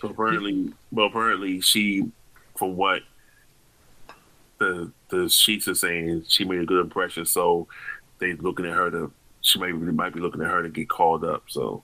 So 0.00 0.08
apparently, 0.08 0.72
well, 0.90 1.06
apparently 1.06 1.60
she, 1.60 2.10
from 2.56 2.76
what 2.76 3.02
the 4.58 4.90
the 5.08 5.28
sheets 5.28 5.68
are 5.68 5.74
saying, 5.74 6.24
she 6.28 6.44
made 6.44 6.60
a 6.60 6.66
good 6.66 6.80
impression. 6.80 7.24
So 7.24 7.68
they 8.18 8.34
looking 8.34 8.66
at 8.66 8.72
her 8.72 8.90
to, 8.90 9.12
she 9.40 9.58
might 9.58 9.72
they 9.72 9.92
might 9.92 10.14
be 10.14 10.20
looking 10.20 10.42
at 10.42 10.48
her 10.48 10.62
to 10.62 10.68
get 10.68 10.88
called 10.88 11.24
up. 11.24 11.44
So 11.48 11.82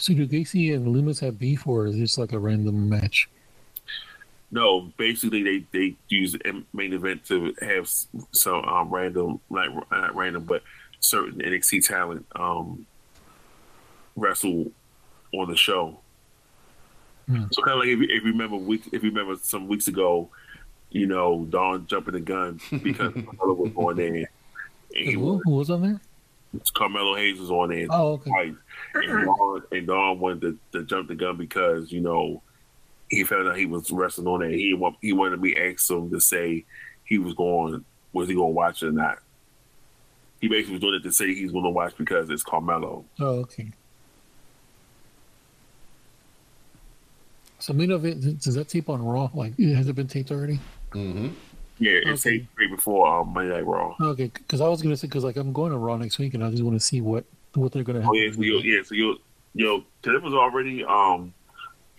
So 0.00 0.14
do 0.14 0.26
Gacy 0.26 0.74
and 0.74 0.86
Lumis 0.86 1.20
have 1.20 1.38
beef, 1.38 1.66
or 1.66 1.86
is 1.86 1.96
this 1.96 2.18
like 2.18 2.32
a 2.32 2.38
random 2.38 2.88
match? 2.88 3.28
no, 4.52 4.92
basically 4.98 5.42
they 5.42 5.66
they 5.72 5.96
use 6.08 6.32
the 6.32 6.62
main 6.74 6.92
event 6.92 7.24
to 7.24 7.54
have 7.62 7.90
some 8.32 8.64
um, 8.64 8.90
random, 8.90 9.40
like 9.48 9.70
not 9.90 10.14
random, 10.14 10.44
but 10.44 10.62
certain 11.00 11.40
NXT 11.40 11.86
talent 11.86 12.26
um, 12.36 12.86
wrestle 14.14 14.70
on 15.32 15.48
the 15.48 15.56
show. 15.56 15.98
Hmm. 17.26 17.44
So 17.52 17.62
kind 17.62 17.74
of 17.74 17.78
like 17.80 17.88
if 17.88 17.98
you, 17.98 18.04
if 18.04 18.24
you 18.24 18.32
remember 18.32 18.56
week, 18.56 18.82
if 18.92 19.02
you 19.02 19.10
remember 19.10 19.36
some 19.42 19.68
weeks 19.68 19.88
ago, 19.88 20.28
you 20.90 21.06
know, 21.06 21.46
Don 21.50 21.86
jumping 21.86 22.14
the 22.14 22.20
gun 22.20 22.60
because 22.82 23.12
Carmelo 23.24 23.54
was 23.54 23.72
on 23.76 23.96
there. 23.96 24.30
And 24.94 25.06
he 25.06 25.12
Who, 25.12 25.20
was, 25.20 25.40
who 25.44 25.50
was 25.52 25.70
on 25.70 25.82
there? 25.82 26.00
Carmelo 26.74 27.16
Hayes 27.16 27.40
was 27.40 27.50
on 27.50 27.70
there 27.70 27.86
Oh, 27.90 28.12
okay. 28.12 28.30
twice. 28.30 28.54
And 28.94 29.24
Don, 29.24 29.62
and 29.72 29.86
Don 29.86 30.18
wanted 30.20 30.40
to, 30.42 30.58
to 30.80 30.84
jump 30.84 31.08
the 31.08 31.14
gun 31.14 31.36
because, 31.38 31.90
you 31.90 32.00
know, 32.02 32.42
he 33.08 33.24
found 33.24 33.48
out 33.48 33.56
he 33.56 33.64
was 33.66 33.90
wrestling 33.90 34.26
on 34.26 34.40
there. 34.40 34.50
He 34.50 34.74
want, 34.74 34.96
he 35.00 35.12
wanted 35.14 35.40
me 35.40 35.54
to 35.54 35.70
ask 35.72 35.90
him 35.90 36.10
to 36.10 36.20
say 36.20 36.64
he 37.04 37.18
was 37.18 37.32
going, 37.34 37.84
was 38.12 38.28
he 38.28 38.34
going 38.34 38.50
to 38.50 38.54
watch 38.54 38.82
it 38.82 38.88
or 38.88 38.92
not? 38.92 39.18
He 40.42 40.48
basically 40.48 40.74
was 40.74 40.80
doing 40.82 40.94
it 40.94 41.02
to 41.04 41.12
say 41.12 41.32
he's 41.34 41.52
going 41.52 41.64
to 41.64 41.70
watch 41.70 41.94
because 41.96 42.28
it's 42.28 42.42
Carmelo. 42.42 43.04
Oh, 43.18 43.26
okay. 43.40 43.72
So 47.62 47.72
main 47.72 47.92
event 47.92 48.42
does 48.42 48.56
that 48.56 48.68
tape 48.68 48.88
on 48.88 49.00
Raw? 49.00 49.30
Like, 49.32 49.56
has 49.56 49.86
it 49.86 49.94
been 49.94 50.08
taped 50.08 50.32
already? 50.32 50.58
Mm-hmm. 50.90 51.28
Yeah, 51.78 51.92
it's 52.04 52.26
Okay. 52.26 52.38
okay. 52.38 52.46
right 52.58 52.70
before 52.74 53.06
um, 53.06 53.32
Monday 53.32 53.54
Night 53.54 53.64
Raw. 53.64 53.94
Okay, 54.00 54.32
because 54.34 54.60
I 54.60 54.66
was 54.66 54.82
gonna 54.82 54.96
say 54.96 55.06
because 55.06 55.22
like 55.22 55.36
I'm 55.36 55.52
going 55.52 55.70
to 55.70 55.78
Raw 55.78 55.96
next 55.96 56.18
week, 56.18 56.34
and 56.34 56.42
I 56.42 56.50
just 56.50 56.64
want 56.64 56.74
to 56.74 56.84
see 56.84 57.00
what 57.00 57.24
what 57.54 57.70
they're 57.70 57.84
gonna 57.84 58.00
have. 58.00 58.10
Oh 58.10 58.14
yeah, 58.14 58.32
so 58.32 58.42
you 58.42 58.58
yeah, 58.58 58.82
so 58.82 58.96
you 58.96 59.16
you 59.54 59.64
know, 59.64 59.84
'cause 60.02 60.12
it 60.12 60.22
was 60.24 60.34
already 60.34 60.84
um, 60.84 61.32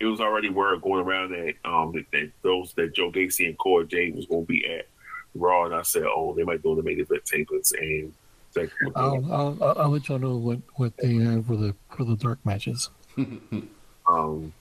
it 0.00 0.04
was 0.04 0.20
already 0.20 0.50
word 0.50 0.82
going 0.82 1.02
around 1.02 1.30
that 1.30 1.54
um 1.64 1.92
that, 1.92 2.04
that 2.12 2.30
those 2.42 2.74
that 2.74 2.94
Joe 2.94 3.10
Gacy 3.10 3.46
and 3.46 3.56
Cora 3.56 3.86
Jade 3.86 4.14
was 4.16 4.26
going 4.26 4.44
to 4.44 4.46
be 4.46 4.66
at 4.66 4.86
Raw, 5.34 5.64
and 5.64 5.74
I 5.74 5.80
said, 5.80 6.02
oh, 6.04 6.34
they 6.34 6.42
might 6.42 6.62
do 6.62 6.76
the 6.76 6.82
main 6.82 7.00
event 7.00 7.24
tapers, 7.24 7.72
and 7.72 8.12
like, 8.54 8.70
I'll, 8.94 9.32
I'll 9.32 9.58
I'll 9.62 9.78
I'll 9.78 9.88
let 9.88 10.10
y'all 10.10 10.18
know 10.18 10.36
what 10.36 10.58
what 10.74 10.92
they 10.98 11.14
have 11.14 11.46
for 11.46 11.56
the 11.56 11.74
for 11.96 12.04
the 12.04 12.16
dark 12.16 12.38
matches. 12.44 12.90
um. 14.06 14.52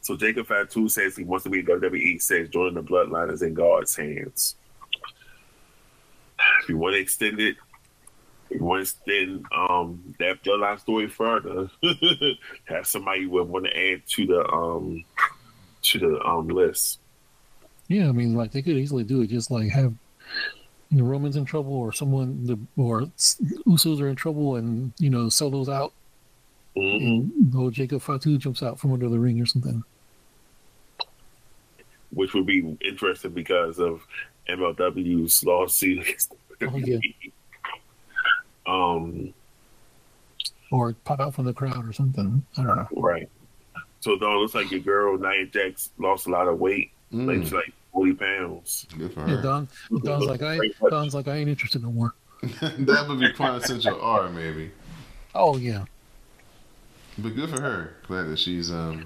So 0.00 0.16
Jacob 0.16 0.46
Fatu 0.46 0.88
says 0.88 1.16
he 1.16 1.24
wants 1.24 1.44
to 1.44 1.50
be 1.50 1.62
WWE. 1.62 2.20
Says 2.20 2.48
joining 2.48 2.74
the 2.74 2.82
bloodline 2.82 3.32
is 3.32 3.42
in 3.42 3.54
God's 3.54 3.96
hands. 3.96 4.56
If 6.62 6.68
you 6.68 6.76
want 6.78 6.94
to 6.94 7.00
extend 7.00 7.40
it, 7.40 7.56
if 8.50 8.60
you 8.60 8.64
want 8.64 8.86
to 8.86 8.90
extend 8.90 9.46
um, 9.56 10.14
that 10.18 10.42
bloodline 10.42 10.78
story 10.80 11.08
further, 11.08 11.70
have 12.64 12.86
somebody 12.86 13.26
would 13.26 13.48
want 13.48 13.66
to 13.66 13.76
add 13.76 14.02
to 14.08 14.26
the 14.26 14.46
um 14.48 15.04
to 15.82 15.98
the 15.98 16.20
um 16.24 16.48
list. 16.48 17.00
Yeah, 17.88 18.08
I 18.08 18.12
mean, 18.12 18.34
like 18.34 18.52
they 18.52 18.62
could 18.62 18.76
easily 18.76 19.04
do 19.04 19.22
it. 19.22 19.28
Just 19.28 19.50
like 19.50 19.70
have 19.70 19.94
the 20.90 21.02
Romans 21.02 21.36
in 21.36 21.44
trouble, 21.44 21.74
or 21.74 21.92
someone 21.92 22.44
the 22.44 22.58
or 22.76 23.02
Usos 23.66 24.00
are 24.00 24.08
in 24.08 24.16
trouble, 24.16 24.56
and 24.56 24.92
you 24.98 25.10
know 25.10 25.28
sell 25.28 25.50
those 25.50 25.68
out, 25.68 25.92
hmm 26.76 26.82
and 26.82 27.54
old 27.54 27.72
Jacob 27.72 28.02
Fatu 28.02 28.36
jumps 28.38 28.62
out 28.62 28.78
from 28.80 28.92
under 28.92 29.08
the 29.08 29.18
ring 29.18 29.40
or 29.40 29.46
something. 29.46 29.82
Which 32.10 32.34
would 32.34 32.46
be 32.46 32.76
interesting 32.80 33.32
because 33.32 33.78
of 33.78 34.06
MLW's 34.48 35.44
lawsuit. 35.44 36.00
against 36.00 36.34
Oh, 36.62 36.76
yeah. 36.76 36.98
Um. 38.66 39.34
Or 40.70 40.94
pop 41.04 41.20
out 41.20 41.34
from 41.34 41.44
the 41.44 41.52
crowd 41.52 41.86
or 41.86 41.92
something. 41.92 42.42
I 42.56 42.62
don't 42.62 42.76
know. 42.76 42.88
Right. 42.96 43.28
So 44.00 44.16
though 44.16 44.32
it 44.32 44.36
looks 44.40 44.54
like 44.54 44.70
your 44.70 44.80
girl 44.80 45.18
Nia 45.18 45.46
Jax 45.46 45.90
lost 45.98 46.26
a 46.26 46.30
lot 46.30 46.48
of 46.48 46.58
weight, 46.58 46.90
like 47.12 47.40
she's 47.42 47.50
Mm. 47.50 47.54
like 47.56 47.72
forty 47.92 48.14
pounds. 48.14 48.86
Good 48.96 49.12
for 49.12 49.20
Yeah, 49.28 49.36
her. 49.36 49.42
Don 49.42 49.68
Don's 50.02 50.24
like 50.24 50.42
I 50.42 50.58
Don's 50.88 51.14
like 51.14 51.28
I 51.28 51.36
ain't 51.36 51.48
interested 51.50 51.82
no 51.82 51.92
more. 51.92 52.14
that 52.42 53.04
would 53.06 53.20
be 53.20 53.30
quintessential 53.32 54.00
R, 54.02 54.30
maybe. 54.30 54.70
Oh 55.34 55.58
yeah. 55.58 55.84
But 57.18 57.34
good 57.36 57.50
for 57.50 57.60
her. 57.60 57.96
Glad 58.06 58.24
that 58.24 58.38
she's 58.38 58.70
um 58.70 59.04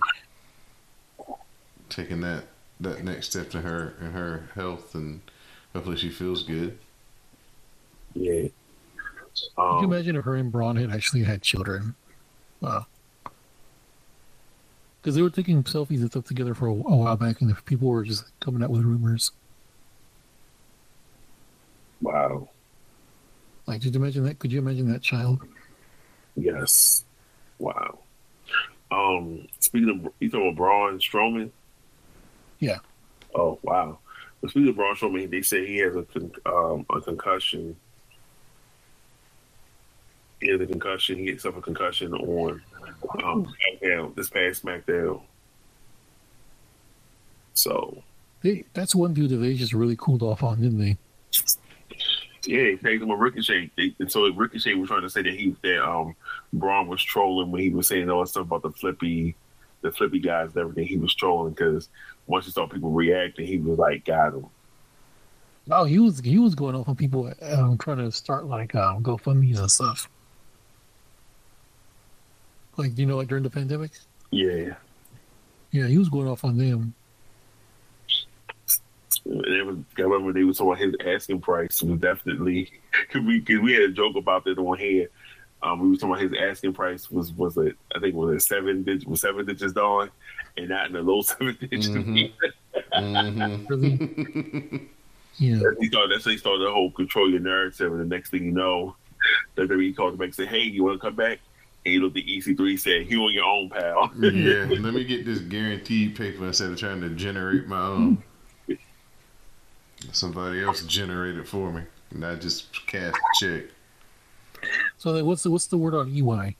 taking 1.88 2.20
that 2.20 2.44
that 2.80 3.02
next 3.04 3.30
step 3.30 3.50
to 3.50 3.60
her 3.60 3.94
in 4.00 4.12
her 4.12 4.48
health, 4.54 4.94
and 4.94 5.20
hopefully 5.72 5.96
she 5.96 6.10
feels 6.10 6.42
good. 6.42 6.78
Yeah. 8.14 8.48
Could 9.56 9.78
you 9.80 9.84
Um, 9.84 9.84
imagine 9.84 10.16
if 10.16 10.24
her 10.24 10.36
and 10.36 10.50
Braun 10.50 10.76
had 10.76 10.90
actually 10.90 11.24
had 11.24 11.42
children? 11.42 11.94
Wow. 12.60 12.86
Because 15.00 15.14
they 15.14 15.22
were 15.22 15.30
taking 15.30 15.62
selfies 15.64 16.00
and 16.00 16.10
stuff 16.10 16.24
together 16.24 16.54
for 16.54 16.66
a, 16.68 16.72
a 16.72 16.74
while 16.74 17.16
back, 17.16 17.40
and 17.40 17.50
the 17.50 17.54
people 17.62 17.88
were 17.88 18.04
just 18.04 18.24
coming 18.40 18.62
out 18.62 18.70
with 18.70 18.82
rumors. 18.82 19.30
wow. 22.00 22.48
Like, 23.66 23.80
did 23.82 23.94
you 23.94 24.00
imagine 24.00 24.24
that? 24.24 24.38
Could 24.38 24.52
you 24.52 24.58
imagine 24.60 24.90
that 24.92 25.02
child? 25.02 25.40
Yes. 26.36 27.04
Wow. 27.58 27.98
Um, 28.90 29.46
speaking 29.60 29.90
of, 29.90 30.12
you 30.20 30.30
talking 30.30 30.46
about 30.48 30.56
Braun 30.56 30.98
Strowman? 30.98 31.50
Yeah. 32.58 32.78
Oh 33.34 33.58
wow. 33.62 33.98
But 34.40 34.50
speaking 34.50 34.70
of 34.70 34.76
Braun 34.76 34.96
Strowman, 34.96 35.30
they 35.30 35.42
say 35.42 35.66
he 35.66 35.78
has 35.78 35.96
a 35.96 36.02
con- 36.04 36.32
um, 36.46 36.86
a 36.94 37.00
concussion. 37.00 37.76
He 40.40 40.48
has 40.48 40.60
a 40.60 40.66
concussion. 40.66 41.18
He 41.18 41.26
gets 41.26 41.44
up 41.44 41.56
a 41.56 41.60
concussion 41.60 42.14
on 42.14 42.62
um, 43.24 43.52
SmackDown 43.82 44.14
this 44.14 44.30
past 44.30 44.64
SmackDown. 44.64 45.20
So 47.54 48.02
They, 48.42 48.64
that's 48.72 48.94
one 48.94 49.14
dude 49.14 49.30
that 49.30 49.38
they 49.38 49.54
just 49.54 49.72
really 49.72 49.96
cooled 49.96 50.22
off 50.22 50.44
on, 50.44 50.60
didn't 50.60 50.78
they? 50.78 50.96
Yeah, 52.46 52.70
he 52.70 52.76
tagged 52.76 53.02
him 53.02 53.08
with 53.08 53.18
Ricochet. 53.18 53.70
They, 53.76 53.96
and 53.98 54.10
so 54.10 54.32
Ricochet 54.32 54.74
was 54.74 54.88
trying 54.88 55.02
to 55.02 55.10
say 55.10 55.22
that 55.22 55.34
he 55.34 55.56
that 55.62 55.84
um 55.84 56.14
Braun 56.52 56.88
was 56.88 57.02
trolling 57.02 57.50
when 57.50 57.60
he 57.60 57.70
was 57.70 57.88
saying 57.88 58.08
all 58.10 58.20
that 58.20 58.28
stuff 58.28 58.46
about 58.46 58.62
the 58.62 58.70
flippy, 58.70 59.34
the 59.82 59.92
flippy 59.92 60.18
guys 60.18 60.50
and 60.50 60.58
everything. 60.58 60.86
He 60.86 60.96
was 60.96 61.14
trolling 61.14 61.52
because 61.52 61.88
once 62.26 62.46
he 62.46 62.52
saw 62.52 62.66
people 62.66 62.90
reacting, 62.90 63.46
he 63.46 63.58
was 63.58 63.78
like, 63.78 64.04
"Got 64.04 64.34
him." 64.34 64.46
Oh, 65.70 65.84
he 65.84 65.98
was 65.98 66.20
he 66.20 66.38
was 66.38 66.54
going 66.54 66.74
off 66.74 66.88
on 66.88 66.96
people 66.96 67.32
um, 67.42 67.76
trying 67.78 67.98
to 67.98 68.10
start 68.10 68.46
like 68.46 68.74
um, 68.74 69.02
GoFundmes 69.02 69.58
and 69.58 69.70
stuff. 69.70 70.08
Like 72.76 72.96
you 72.96 73.06
know, 73.06 73.16
like 73.16 73.28
during 73.28 73.44
the 73.44 73.50
pandemic. 73.50 73.90
Yeah, 74.30 74.74
Yeah, 75.70 75.86
he 75.86 75.98
was 75.98 76.08
going 76.08 76.28
off 76.28 76.44
on 76.44 76.56
them. 76.56 76.94
and 79.24 79.44
it 79.46 79.66
was. 79.66 79.76
I 79.98 80.02
remember 80.02 80.32
they 80.32 80.44
was 80.44 80.58
talking 80.58 80.72
about 80.72 81.02
his 81.04 81.14
asking 81.14 81.40
price 81.40 81.82
was 81.82 81.98
definitely 81.98 82.70
because 82.92 83.22
we 83.26 83.40
cause 83.40 83.58
we 83.58 83.72
had 83.72 83.82
a 83.82 83.92
joke 83.92 84.16
about 84.16 84.44
that 84.44 84.58
on 84.58 84.78
here 84.78 85.08
Um, 85.62 85.80
we 85.80 85.88
were 85.90 85.96
talking 85.96 86.10
about 86.10 86.22
his 86.22 86.32
asking 86.40 86.72
price 86.74 87.10
was 87.10 87.32
was 87.32 87.56
it 87.56 87.76
I 87.94 87.98
think 87.98 88.14
was 88.14 88.36
a 88.36 88.40
seven 88.40 88.84
digit 88.84 89.08
was 89.08 89.20
seven 89.20 89.44
digits 89.44 89.72
down, 89.72 90.10
and 90.56 90.68
not 90.68 90.86
in 90.86 90.92
the 90.92 91.02
low 91.02 91.20
seven 91.22 91.56
digits. 91.60 91.88
Mhm. 91.88 92.32
Mhm. 92.94 93.68
Really? 93.68 94.88
Yeah. 95.38 95.60
He 95.80 95.86
started, 95.88 96.10
that's 96.12 96.24
how 96.24 96.30
he 96.32 96.36
started 96.36 96.64
the 96.66 96.72
whole 96.72 96.90
control 96.90 97.30
your 97.30 97.38
narrative, 97.40 97.92
and 97.92 98.00
the 98.00 98.04
next 98.04 98.30
thing 98.30 98.44
you 98.44 98.50
know, 98.52 98.96
WWE 99.56 99.94
called 99.96 100.12
him 100.14 100.18
back 100.18 100.26
and 100.26 100.34
said, 100.34 100.48
"Hey, 100.48 100.62
you 100.62 100.82
want 100.84 101.00
to 101.00 101.06
come 101.06 101.14
back?" 101.14 101.38
And 101.84 101.92
he 101.94 101.98
looked 102.00 102.16
at 102.16 102.24
EC3 102.24 102.70
and 102.70 102.80
said, 102.80 103.10
"You 103.10 103.22
on 103.22 103.32
your 103.34 103.44
own, 103.44 103.68
pal." 103.70 104.10
yeah, 104.18 104.66
let 104.68 104.94
me 104.94 105.04
get 105.12 105.24
this 105.26 105.38
guaranteed 105.38 106.16
paper 106.16 106.44
instead 106.46 106.70
of 106.70 106.78
trying 106.78 107.00
to 107.02 107.10
generate 107.10 107.66
my 107.68 107.80
own. 107.80 108.22
Somebody 110.12 110.62
else 110.62 110.82
generate 110.84 111.36
it 111.36 111.46
for 111.48 111.72
me, 111.72 111.82
not 112.12 112.40
just 112.40 112.72
cash 112.86 113.12
a 113.14 113.44
check. 113.44 113.64
So 114.98 115.24
what's 115.24 115.42
the 115.44 115.50
what's 115.50 115.66
the 115.66 115.78
word 115.78 115.94
on 115.94 116.08
EY? 116.10 116.56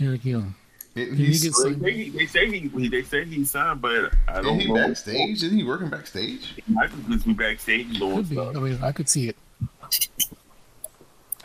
Eric 0.00 0.24
Young. 0.24 0.54
Didn't 0.94 1.16
Did 1.16 1.26
he, 1.26 1.32
he 1.32 1.38
They 1.38 1.50
say 1.50 1.74
he, 1.74 2.10
they 2.10 2.26
say 2.26 2.50
he, 2.50 2.68
he 2.68 2.88
they 2.88 3.02
say 3.02 3.24
he 3.26 3.44
signed, 3.44 3.82
but 3.82 4.12
I 4.28 4.36
didn't 4.36 4.44
don't 4.44 4.60
he 4.60 4.68
know. 4.68 4.74
backstage? 4.88 5.42
Isn't 5.42 5.56
he 5.58 5.64
working 5.64 5.90
backstage? 5.90 6.54
He 6.54 6.72
might 6.72 6.90
just 7.08 7.26
be 7.26 7.32
backstage 7.34 7.98
doing 7.98 8.16
Could 8.16 8.28
be. 8.30 8.36
stuff. 8.36 8.56
I 8.56 8.60
mean, 8.60 8.78
I 8.82 8.92
could 8.92 9.08
see 9.08 9.28
it. 9.28 9.36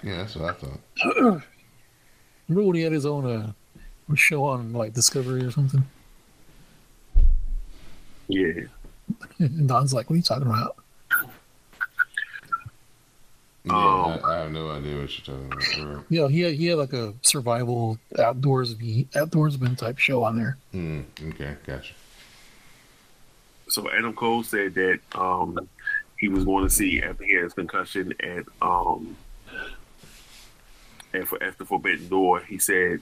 Yeah, 0.03 0.17
that's 0.17 0.35
what 0.35 0.49
I 0.49 0.53
thought. 0.53 0.79
Remember 2.47 2.67
when 2.67 2.75
he 2.75 2.81
had 2.81 2.91
his 2.93 3.05
own 3.05 3.25
uh, 3.25 4.15
show 4.15 4.45
on 4.45 4.71
like 4.73 4.93
Discovery 4.93 5.43
or 5.43 5.51
something? 5.51 5.83
Yeah, 8.27 8.53
And 9.39 9.67
Don's 9.67 9.93
like, 9.93 10.09
"What 10.09 10.13
are 10.13 10.17
you 10.17 10.23
talking 10.23 10.47
about?" 10.47 10.77
Yeah, 13.63 13.73
Um, 13.73 14.19
I, 14.25 14.33
I 14.33 14.37
have 14.39 14.51
no 14.51 14.71
idea 14.71 14.97
what 14.99 15.27
you're 15.27 15.37
talking 15.37 15.51
about. 15.51 15.93
bro. 15.93 16.03
Yeah, 16.09 16.27
he 16.27 16.41
had, 16.41 16.53
he 16.55 16.65
had 16.67 16.77
like 16.79 16.93
a 16.93 17.13
survival 17.21 17.99
outdoors 18.17 18.73
outdoorsman 18.75 19.77
type 19.77 19.97
show 19.99 20.23
on 20.23 20.35
there. 20.37 20.57
Hmm. 20.71 21.01
Okay, 21.29 21.55
gotcha. 21.65 21.93
so 23.69 23.89
Adam 23.91 24.13
Cole 24.13 24.43
said 24.43 24.73
that 24.73 24.99
um, 25.13 25.57
he 26.17 26.27
was 26.27 26.43
going 26.45 26.63
to 26.63 26.69
see 26.69 27.01
after 27.03 27.23
he 27.23 27.33
had 27.35 27.43
his 27.43 27.53
concussion 27.53 28.13
at 28.21 28.45
um, 28.61 29.15
at, 31.13 31.27
for, 31.27 31.41
at 31.43 31.57
the 31.57 31.65
Forbidden 31.65 32.07
Door. 32.09 32.41
He 32.41 32.57
said 32.57 33.01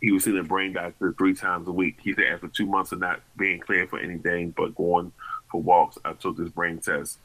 he 0.00 0.12
was 0.12 0.22
seeing 0.24 0.38
a 0.38 0.44
brain 0.44 0.72
doctor 0.74 1.12
three 1.18 1.34
times 1.34 1.66
a 1.66 1.72
week. 1.72 1.98
He 2.02 2.14
said 2.14 2.24
after 2.26 2.46
two 2.48 2.66
months 2.66 2.92
of 2.92 3.00
not 3.00 3.20
being 3.36 3.58
cleared 3.58 3.90
for 3.90 3.98
anything 3.98 4.50
but 4.56 4.74
going 4.76 5.12
for 5.50 5.60
walks, 5.60 5.98
I 6.04 6.12
took 6.12 6.36
this 6.36 6.50
brain 6.50 6.78
test. 6.78 7.18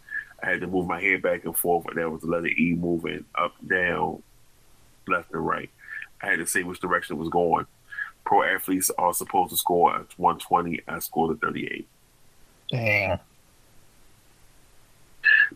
I 0.44 0.50
had 0.50 0.62
to 0.62 0.68
move 0.68 0.88
my 0.88 1.02
head 1.02 1.22
back 1.22 1.46
and 1.46 1.56
forth, 1.56 1.88
and 1.88 1.98
there 1.98 2.10
was 2.10 2.22
the 2.22 2.28
letter 2.28 2.48
E 2.48 2.76
moving 2.78 3.24
up, 3.36 3.54
down, 3.66 4.22
left, 5.08 5.32
and 5.32 5.46
right. 5.46 5.70
I 6.22 6.28
had 6.28 6.40
to 6.40 6.46
see 6.48 6.64
which 6.64 6.80
direction 6.82 7.16
it 7.16 7.20
was 7.20 7.30
going. 7.30 7.66
Pro 8.26 8.44
athletes 8.44 8.92
are 8.98 9.14
supposed 9.14 9.52
to 9.52 9.58
score 9.58 9.96
at 9.96 10.18
120. 10.18 10.82
I 10.88 11.00
scored 11.00 11.36
a 11.36 11.40
38. 11.40 11.88
Damn. 12.70 13.20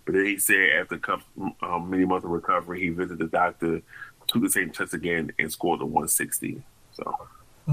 But 0.06 0.14
then 0.14 0.26
he 0.26 0.38
said 0.38 0.70
after 0.80 0.96
a 0.96 1.00
couple, 1.00 1.54
um, 1.62 1.90
many 1.90 2.06
months 2.06 2.26
of 2.26 2.32
recovery, 2.32 2.80
he 2.82 2.90
visited 2.90 3.20
the 3.20 3.28
doctor, 3.28 3.82
took 4.28 4.42
the 4.42 4.50
same 4.50 4.72
test 4.72 4.94
again, 4.94 5.32
and 5.40 5.52
scored 5.52 5.82
a 5.82 5.86
160. 5.86 6.62
So 6.94 7.16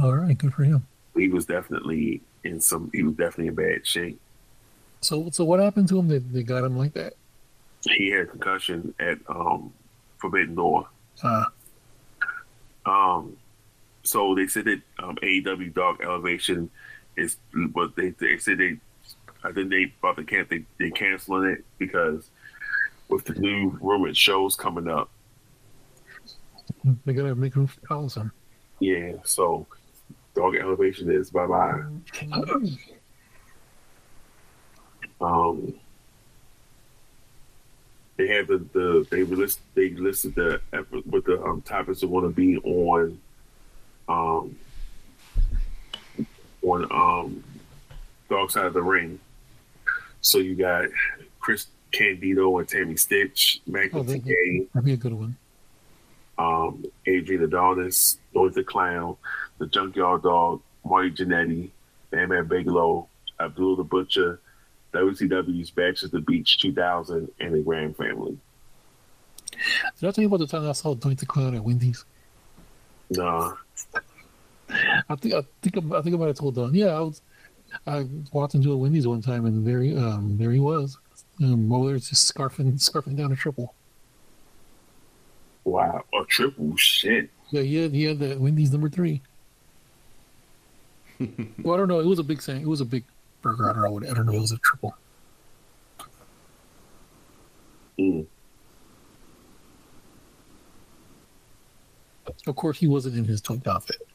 All 0.01 0.15
right, 0.15 0.37
good 0.37 0.55
for 0.55 0.65
him. 0.65 0.87
he 1.17 1.29
was 1.29 1.47
definitely 1.47 2.23
in 2.43 2.61
some. 2.61 2.91
He 2.93 3.03
was 3.03 3.15
definitely 3.15 3.49
in 3.49 3.55
bad 3.55 3.87
shape. 3.87 4.21
So, 5.05 5.29
so 5.31 5.45
what 5.45 5.61
happened 5.61 5.89
to 5.89 5.99
him 5.99 6.09
that 6.09 6.33
they 6.33 6.43
got 6.43 6.65
him 6.65 6.77
like 6.79 6.95
that? 6.95 7.15
He 7.83 8.09
had 8.11 8.23
a 8.23 8.27
concussion 8.27 8.95
at 8.99 9.19
um, 9.29 9.73
Forbidden 10.19 10.55
Door. 10.55 10.89
Uh, 11.23 11.45
Um, 12.87 13.37
so 14.03 14.35
they 14.35 14.47
said 14.47 14.65
that 14.67 14.81
um, 14.99 15.17
AEW 15.17 15.73
Dark 15.75 16.03
Elevation 16.03 16.71
is, 17.17 17.37
but 17.69 17.97
they 17.97 18.11
they 18.11 18.39
said 18.39 18.59
they, 18.59 18.77
I 19.43 19.53
think 19.53 19.71
they 19.71 19.93
about 19.99 20.17
to 20.17 20.25
can 20.25 20.47
they 20.51 20.65
they 20.79 20.91
canceling 20.91 21.51
it 21.51 21.65
because 21.79 22.29
with 23.09 23.25
the 23.25 23.35
new 23.35 23.79
rumored 23.81 24.17
shows 24.17 24.57
coming 24.57 24.89
up. 24.89 25.11
they 27.05 27.13
gotta 27.13 27.35
make 27.35 27.57
room 27.57 27.67
for 27.67 27.81
Allison. 27.91 28.31
Yeah, 28.81 29.13
so 29.25 29.67
Dark 30.35 30.57
Elevation 30.57 31.11
is 31.11 31.31
bye 31.31 31.47
bye. 31.47 31.83
Um, 35.25 35.75
they 38.17 38.29
have 38.29 38.47
the, 38.47 38.59
the 38.73 39.07
they 39.11 39.25
list 39.25 39.61
they 39.75 39.91
listed 39.91 40.35
the 40.35 40.61
with 41.07 41.25
the 41.25 41.43
um, 41.43 41.63
topics 41.63 42.01
that 42.01 42.09
want 42.09 42.25
to 42.27 42.31
be 42.31 42.59
on 42.59 43.19
um 44.09 44.57
on 46.63 46.85
um 46.93 47.45
Dark 48.29 48.51
Side 48.51 48.67
of 48.67 48.75
the 48.75 48.83
Ring. 48.83 49.19
So 50.21 50.39
you 50.39 50.55
got 50.55 50.87
Chris 51.41 51.67
Candido 51.93 52.59
and 52.59 52.69
Tammy 52.69 52.95
Sytch, 52.95 53.59
Oh, 53.67 53.71
Magna 53.73 54.03
they- 54.05 54.19
Gay, 54.19 54.67
That'd 54.73 54.85
be 54.87 54.93
a 54.93 54.97
good 54.97 55.13
one. 55.13 55.37
um, 56.39 56.85
Adrian 57.07 57.43
Adonis, 57.45 58.19
Lloyd 58.35 58.55
the 58.55 58.65
Clown, 58.65 59.17
the 59.59 59.67
Junkyard 59.67 60.23
Dog, 60.23 60.61
Marty 60.85 61.11
Jannetty, 61.11 61.71
Bam 62.11 62.31
Bam 62.31 62.47
Bigelow, 62.49 63.09
Abdul 63.41 63.77
the 63.77 63.85
Butcher, 63.85 64.41
WCW's 64.95 65.71
Bash 65.71 66.05
at 66.05 66.11
the 66.11 66.21
Beach 66.21 66.59
2000, 66.59 67.31
and 67.41 67.55
the 67.55 67.61
Grand 67.61 67.97
Family. 67.97 68.39
Did 69.99 70.09
I 70.09 70.11
tell 70.13 70.23
you 70.23 70.29
about 70.29 70.41
the 70.41 70.47
time 70.47 70.69
I 70.69 70.73
saw 70.73 70.95
Doink 70.95 71.21
the 71.21 71.27
Clown 71.27 71.55
at 71.55 71.63
Wendy's? 71.63 72.05
No. 73.11 73.57
I 75.09 75.17
think 75.17 75.35
I 75.35 75.43
think 75.63 75.77
I, 75.77 75.99
I 75.99 76.03
think 76.03 76.15
I 76.15 76.19
might 76.19 76.29
have 76.29 76.39
told 76.39 76.55
Don. 76.55 76.75
Yeah, 76.75 76.97
I 76.97 77.01
was. 77.01 77.23
I 77.87 78.07
walked 78.33 78.55
into 78.55 78.73
a 78.73 78.77
Wendy's 78.77 79.07
one 79.07 79.21
time, 79.21 79.47
and 79.47 79.67
there 79.67 79.83
he 79.83 79.97
um 79.97 80.37
there 80.39 80.53
he 80.53 80.61
was. 80.61 80.99
Um, 81.43 81.73
over 81.73 81.89
there 81.89 81.99
just 81.99 82.33
scarfing 82.33 82.73
scarfing 82.75 83.17
down 83.17 83.33
a 83.33 83.37
triple. 83.37 83.75
wow, 85.65 86.05
a 86.15 86.25
triple 86.27 86.77
shit. 86.77 87.31
Yeah, 87.51 87.63
he 87.63 87.77
had 87.77 87.93
he 87.93 88.05
had 88.05 88.19
the 88.19 88.37
Wendy's 88.37 88.73
number 88.73 88.89
three. 88.89 89.21
well, 91.63 91.75
I 91.75 91.79
don't 91.79 91.89
know. 91.89 92.01
It 92.01 92.07
was 92.07 92.19
a 92.19 92.25
big 92.25 92.41
thing. 92.41 92.63
It 92.63 92.69
was 92.69 92.81
a 92.81 92.85
big 92.85 93.05
burger. 93.45 93.69
I 93.71 93.75
don't 93.75 93.83
know. 93.83 93.91
what- 93.93 94.09
I 94.09 94.15
don't 94.15 94.27
know. 94.27 94.33
It 94.33 94.41
was 94.41 94.53
a 94.53 94.59
triple. 94.59 94.97
Mm. 97.99 98.27
Of 102.47 102.57
course, 102.57 102.79
he 102.79 102.89
wasn't 102.89 103.17
in 103.17 103.25
his 103.25 103.41
toy 103.41 103.61
outfit. 103.67 104.07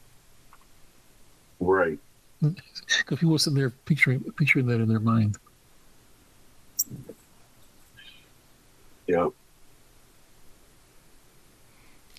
Right. 1.60 1.98
Because 2.42 3.18
people 3.18 3.30
were 3.30 3.38
sitting 3.38 3.58
there 3.58 3.70
picturing 3.70 4.20
picturing 4.36 4.66
that 4.66 4.80
in 4.80 4.88
their 4.88 5.00
mind. 5.00 5.38
Yep. 9.06 9.30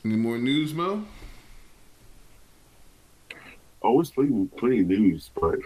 Any 0.06 0.16
more 0.16 0.38
news, 0.38 0.74
Mo? 0.74 1.06
Oh, 3.84 4.00
it's 4.00 4.12
plenty, 4.12 4.48
plenty 4.58 4.82
of 4.82 4.88
news, 4.88 5.30
but 5.40 5.60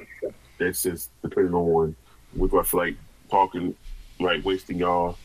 that's 0.58 0.84
just 0.84 1.10
depending 1.22 1.54
on 1.54 1.96
what 2.34 2.54
I 2.54 2.64
feel 2.64 2.80
like 2.80 2.96
talking, 3.30 3.76
like 4.20 4.46
wasting 4.46 4.78
y'all, 4.78 5.18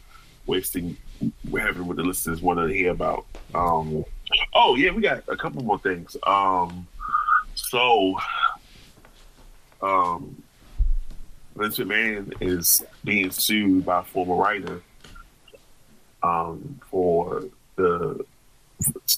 wasting 0.46 0.96
having 1.52 1.86
what 1.86 1.96
the 1.96 2.02
listeners 2.02 2.40
want 2.42 2.58
to 2.58 2.66
hear 2.66 2.90
about. 2.90 3.26
Um, 3.54 4.04
oh 4.54 4.74
yeah, 4.74 4.90
we 4.90 5.02
got 5.02 5.24
a 5.28 5.36
couple 5.36 5.62
more 5.62 5.78
things. 5.78 6.16
Um, 6.24 6.86
so, 7.54 8.16
um, 9.82 10.42
Vince 11.56 11.78
McMahon 11.78 12.34
is 12.40 12.84
being 13.04 13.30
sued 13.30 13.84
by 13.84 14.00
a 14.00 14.04
former 14.04 14.34
writer 14.34 14.82
um, 16.22 16.80
for 16.90 17.44
the 17.76 18.24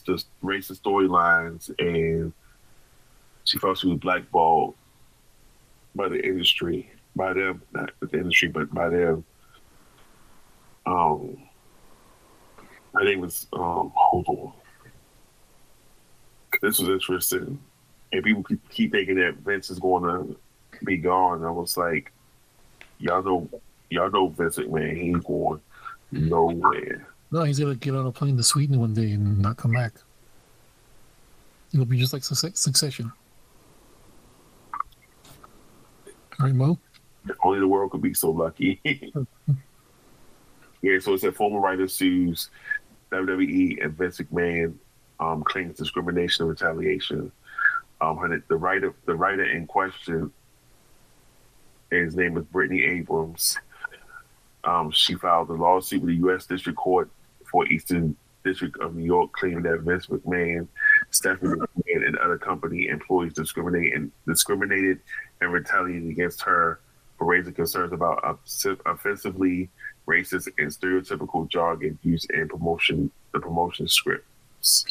the 0.07 0.25
racist 0.43 0.81
storylines 0.81 1.71
and 1.79 2.33
she 3.45 3.59
felt 3.59 3.79
she 3.79 3.89
was 3.89 3.99
blackballed 3.99 4.75
by 5.95 6.09
the 6.09 6.25
industry, 6.25 6.91
by 7.17 7.33
them, 7.33 7.63
not 7.73 7.91
the 8.01 8.19
industry, 8.19 8.49
but 8.49 8.73
by 8.73 8.89
them. 8.89 9.25
Um, 10.87 11.37
I 12.95 13.01
think 13.05 13.19
it 13.19 13.21
was, 13.21 13.47
um, 13.53 13.93
hold 13.95 14.27
on. 14.29 14.53
This 16.61 16.79
was 16.79 16.89
interesting. 16.89 17.59
And 18.13 18.25
people 18.25 18.43
keep- 18.43 18.69
keep 18.71 18.93
thinking 18.93 19.17
that 19.17 19.37
Vince 19.39 19.71
is 19.71 19.79
going 19.79 20.03
to 20.05 20.37
be 20.85 20.97
gone. 20.97 21.45
I 21.45 21.51
was 21.51 21.77
like, 21.77 22.13
y'all 22.99 23.23
know, 23.23 23.49
y'all 23.91 24.11
know 24.11 24.29
Vince 24.29 24.59
McMahon, 24.59 24.95
he 24.97 25.09
ain't 25.09 25.25
going 25.25 25.61
nowhere. 26.11 27.07
No, 27.31 27.45
he's 27.45 27.59
gonna 27.59 27.75
get 27.75 27.95
on 27.95 28.05
a 28.07 28.13
plane 28.13 28.37
to 28.37 28.43
Sweden 28.43 28.79
one 28.79 28.93
day 28.93 29.13
and 29.13 29.39
not 29.39 29.57
come 29.57 29.73
back. 29.73 29.95
It'll 31.73 31.87
be 31.87 31.97
just 31.99 32.13
like 32.13 32.23
Suc- 32.23 32.57
Succession. 32.59 33.11
Mo. 36.39 36.79
Only 37.43 37.61
the 37.61 37.69
world 37.69 37.93
could 37.93 38.03
be 38.03 38.15
so 38.15 38.31
lucky. 38.31 38.81
yeah, 40.83 40.99
so 40.99 41.15
it's 41.15 41.25
a 41.25 41.33
former 41.33 41.61
writer 41.61 41.87
sues 41.87 42.51
WWE 43.13 43.85
and 43.85 43.97
Vince 43.97 44.19
McMahon 44.19 44.75
um, 45.21 45.45
claims 45.45 45.77
discrimination 45.77 46.43
and 46.43 46.51
retaliation. 46.51 47.31
Um, 48.01 48.43
the 48.49 48.57
writer, 48.57 48.93
the 49.07 49.15
writer 49.15 49.45
in 49.45 49.67
question, 49.67 50.33
his 51.91 52.17
name 52.17 52.37
is 52.37 52.45
Brittany 52.47 52.83
Abrams. 52.83 53.59
Um, 54.65 54.91
she 54.91 55.15
filed 55.15 55.51
a 55.51 55.53
lawsuit 55.53 56.01
with 56.01 56.11
the 56.11 56.17
U.S. 56.17 56.47
District 56.47 56.77
Court 56.77 57.11
for 57.45 57.67
Eastern 57.69 58.17
District 58.45 58.77
of 58.81 58.97
New 58.97 59.05
York, 59.05 59.33
claiming 59.33 59.63
that 59.63 59.81
Vince 59.81 60.07
McMahon, 60.07 60.67
Stephanie 61.13 61.61
and 61.87 62.19
other 62.19 62.39
company 62.39 62.89
employees 62.89 63.35
discriminated 63.35 63.93
and 63.93 64.13
discriminated 64.27 64.99
and 65.41 65.53
retaliated 65.53 66.09
against 66.09 66.43
her 66.43 66.81
for 67.19 67.27
raising 67.27 67.53
concerns 67.53 67.93
about 67.93 68.39
offensively 68.87 69.69
racist 70.09 70.49
and 70.59 70.69
stereotypical 70.71 71.49
jargon 71.49 71.99
used 72.03 72.31
in 72.31 72.49
promotion 72.49 73.11
the 73.33 73.41
promotion 73.41 73.87
scripts. 73.87 74.85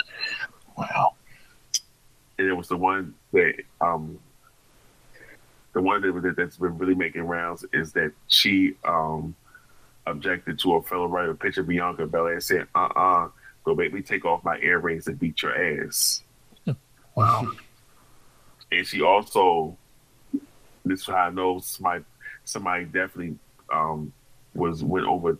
Wow. 0.78 1.15
And 2.38 2.47
it 2.47 2.53
was 2.53 2.67
the 2.67 2.78
one 2.78 3.13
that 3.34 3.55
um 3.82 4.19
the 5.74 5.82
one 5.82 6.01
that 6.01 6.36
that's 6.38 6.57
been 6.57 6.78
really 6.78 6.95
making 6.95 7.24
rounds 7.24 7.65
is 7.74 7.93
that 7.93 8.11
she 8.28 8.76
um 8.84 9.36
objected 10.05 10.59
to 10.59 10.76
a 10.76 10.82
fellow 10.82 11.07
writer 11.07 11.36
picture 11.36 11.63
Bianca 11.63 12.05
Belair 12.05 12.39
said, 12.39 12.67
uh 12.76 12.88
uh-uh, 12.95 13.26
uh, 13.26 13.30
go 13.64 13.76
make 13.76 13.93
me 13.93 14.01
take 14.01 14.26
off 14.26 14.43
my 14.43 14.57
earrings 14.59 15.07
and 15.07 15.20
beat 15.20 15.41
your 15.41 15.84
ass. 15.86 16.24
Wow. 17.16 17.45
And 18.72 18.88
she 18.88 19.01
also 19.01 19.78
this 20.86 21.01
is 21.01 21.05
how 21.07 21.14
I 21.16 21.30
know 21.30 21.59
somebody 21.59 22.05
somebody 22.45 22.86
definitely 22.86 23.36
um 23.72 24.14
was 24.53 24.82
went 24.84 25.05
over 25.05 25.38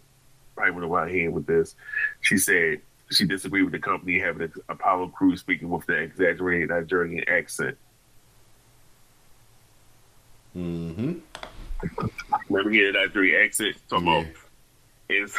probably 0.56 0.72
went 0.74 0.86
over 0.86 1.00
her 1.00 1.08
head 1.08 1.34
with 1.34 1.46
this. 1.46 1.76
She 2.20 2.38
said 2.38 2.82
she 3.10 3.26
disagreed 3.26 3.64
with 3.64 3.72
the 3.72 3.80
company 3.80 4.20
having 4.20 4.44
an 4.44 4.54
Apollo 4.68 5.10
Crews 5.10 5.40
speaking 5.40 5.70
with 5.70 5.86
the 5.86 5.94
exaggerated 5.94 6.70
Nigerian 6.70 7.24
accent. 7.30 7.78
Mm-hmm. 10.56 11.14
Remember 12.50 12.70
hearing 12.70 12.94
that 12.94 13.08
Nigerian 13.08 13.44
accent? 13.46 13.76
Talking 13.90 14.08
Yeah. 14.08 14.20
about 14.20 14.34
is 15.10 15.38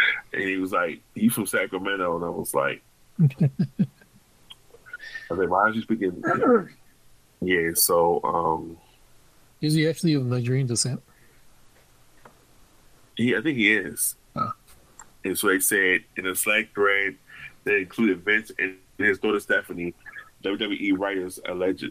and 0.32 0.42
he 0.42 0.56
was 0.56 0.72
like, 0.72 1.00
"You 1.14 1.30
from 1.30 1.46
Sacramento?" 1.46 2.16
And 2.16 2.24
I 2.24 2.28
was 2.28 2.54
like, 2.54 2.82
"I 3.20 3.36
was 5.30 5.38
like, 5.38 5.50
why 5.50 5.60
are 5.60 5.70
you 5.70 5.82
speaking?" 5.82 6.22
yeah, 7.40 7.70
so 7.74 8.22
um, 8.24 8.76
Is 9.60 9.74
he 9.74 9.88
actually 9.88 10.14
of 10.14 10.26
Nigerian 10.26 10.66
descent? 10.66 11.02
he, 13.20 13.36
I 13.36 13.40
think 13.40 13.58
he 13.58 13.72
is. 13.72 14.16
Huh. 14.34 14.52
And 15.24 15.36
so 15.36 15.48
they 15.48 15.58
said 15.60 16.04
in 16.16 16.26
a 16.26 16.34
Slack 16.34 16.72
thread 16.74 17.16
that 17.64 17.76
included 17.76 18.24
Vince 18.24 18.50
and 18.58 18.76
his 18.98 19.18
daughter 19.18 19.40
Stephanie, 19.40 19.94
WWE 20.44 20.98
writers 20.98 21.38
alleged, 21.46 21.90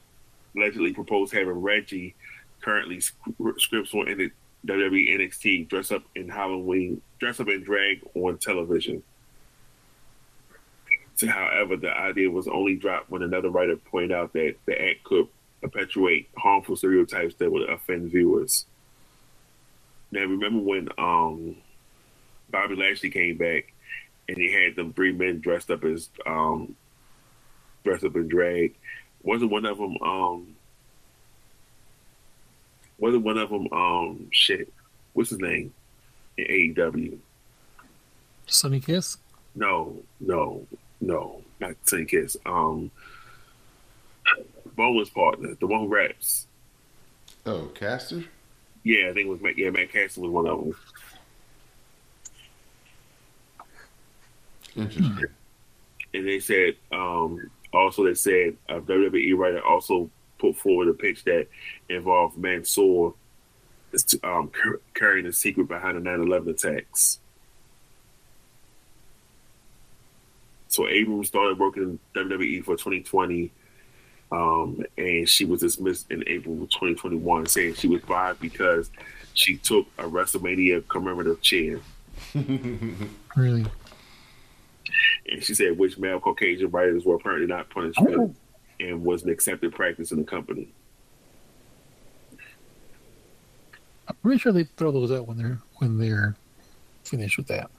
allegedly 0.55 0.93
proposed 0.93 1.33
having 1.33 1.49
Reggie, 1.49 2.15
currently 2.61 2.99
scripts 2.99 3.93
on 3.93 4.07
in 4.07 4.31
WWE 4.65 5.19
NXT, 5.19 5.69
dress 5.69 5.91
up 5.91 6.03
in 6.15 6.29
Halloween, 6.29 7.01
dress 7.19 7.39
up 7.39 7.47
in 7.47 7.63
drag 7.63 8.01
on 8.13 8.37
television. 8.37 9.03
So, 11.15 11.27
however, 11.27 11.75
the 11.75 11.91
idea 11.91 12.29
was 12.29 12.47
only 12.47 12.75
dropped 12.75 13.09
when 13.09 13.23
another 13.23 13.49
writer 13.49 13.75
pointed 13.75 14.11
out 14.11 14.33
that 14.33 14.55
the 14.65 14.81
act 14.81 15.03
could 15.03 15.27
perpetuate 15.61 16.29
harmful 16.37 16.75
stereotypes 16.75 17.35
that 17.35 17.51
would 17.51 17.69
offend 17.69 18.11
viewers. 18.11 18.65
Now, 20.11 20.21
remember 20.21 20.61
when 20.61 20.89
um, 20.97 21.57
Bobby 22.49 22.75
Lashley 22.75 23.09
came 23.09 23.37
back 23.37 23.73
and 24.27 24.37
he 24.37 24.51
had 24.51 24.75
them 24.75 24.93
three 24.93 25.11
men 25.11 25.39
dressed 25.39 25.69
up 25.69 25.83
as 25.83 26.09
um, 26.25 26.75
dressed 27.83 28.03
up 28.03 28.15
in 28.15 28.27
drag? 28.27 28.75
Wasn't 29.21 29.51
one 29.51 29.65
of 29.65 29.77
them 29.77 29.97
um, 30.01 30.55
wasn't 32.99 33.23
one 33.23 33.37
of 33.37 33.49
them 33.49 33.67
um 33.71 34.27
shit? 34.31 34.71
What's 35.13 35.29
his 35.29 35.39
name 35.39 35.73
in 36.37 36.45
AEW? 36.45 37.17
Sonny 38.45 38.79
Kiss? 38.79 39.17
No, 39.55 39.97
no, 40.19 40.65
no, 41.01 41.41
not 41.59 41.75
Sonny 41.83 42.05
Kiss. 42.05 42.37
Um, 42.45 42.91
Bowman's 44.75 45.09
partner, 45.09 45.55
the 45.59 45.67
one 45.67 45.81
who 45.81 45.87
raps. 45.87 46.47
Oh, 47.45 47.65
Caster? 47.73 48.23
Yeah, 48.83 49.09
I 49.09 49.13
think 49.13 49.27
it 49.27 49.29
was 49.29 49.41
Matt. 49.41 49.57
Yeah, 49.57 49.69
Matt 49.71 49.91
Castle 49.91 50.23
was 50.23 50.31
one 50.31 50.47
of 50.47 50.59
them. 50.59 50.75
Interesting. 54.75 55.25
And 56.13 56.27
they 56.27 56.39
said 56.39 56.75
um, 56.91 57.49
also 57.73 58.05
they 58.05 58.13
said 58.13 58.55
a 58.67 58.79
WWE 58.79 59.37
writer 59.37 59.63
also 59.63 60.09
put 60.39 60.55
forward 60.57 60.87
a 60.87 60.93
pitch 60.93 61.23
that 61.25 61.47
involved 61.89 62.37
Mansoor 62.37 63.13
um, 64.23 64.51
carrying 64.93 65.25
the 65.25 65.33
secret 65.33 65.67
behind 65.67 65.97
the 65.97 66.09
9/11 66.09 66.49
attacks. 66.49 67.19
So 70.67 70.87
Abrams 70.87 71.27
started 71.27 71.57
working 71.57 71.83
in 71.83 71.99
WWE 72.15 72.63
for 72.63 72.75
2020, 72.75 73.51
um, 74.31 74.83
and 74.97 75.27
she 75.27 75.45
was 75.45 75.61
dismissed 75.61 76.11
in 76.11 76.23
April 76.27 76.61
of 76.61 76.69
2021, 76.69 77.47
saying 77.47 77.73
she 77.73 77.87
was 77.87 78.01
fired 78.03 78.39
because 78.39 78.91
she 79.33 79.57
took 79.57 79.87
a 79.97 80.03
WrestleMania 80.03 80.87
commemorative 80.87 81.41
chair. 81.41 81.79
Really? 83.35 83.63
And 85.31 85.43
she 85.43 85.53
said 85.53 85.77
which 85.77 85.99
male 85.99 86.19
Caucasian 86.19 86.71
writers 86.71 87.05
were 87.05 87.15
apparently 87.15 87.45
not 87.45 87.69
punished 87.69 87.99
for 87.99 88.09
it 88.09 88.31
and 88.79 89.03
was 89.03 89.23
an 89.23 89.29
accepted 89.29 89.73
practice 89.73 90.11
in 90.11 90.19
the 90.19 90.23
company. 90.23 90.69
I'm 94.07 94.15
pretty 94.23 94.39
sure 94.39 94.51
they 94.51 94.63
throw 94.63 94.91
those 94.91 95.11
out 95.11 95.27
when 95.27 95.37
they're 95.37 95.59
when 95.77 95.97
they're 95.99 96.35
finished 97.03 97.37
with 97.37 97.47
that. 97.47 97.69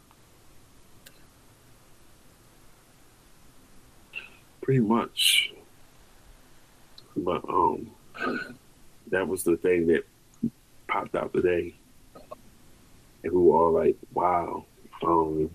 Pretty 4.61 4.81
much. 4.81 5.53
But 7.17 7.45
um 7.49 7.91
that 9.09 9.27
was 9.27 9.43
the 9.43 9.57
thing 9.57 9.89
that 9.89 10.05
popped 10.87 11.17
out 11.17 11.33
today. 11.33 11.75
And 13.25 13.33
we 13.33 13.39
were 13.39 13.57
all 13.57 13.73
like, 13.73 13.97
wow. 14.15 14.65
Um 15.03 15.51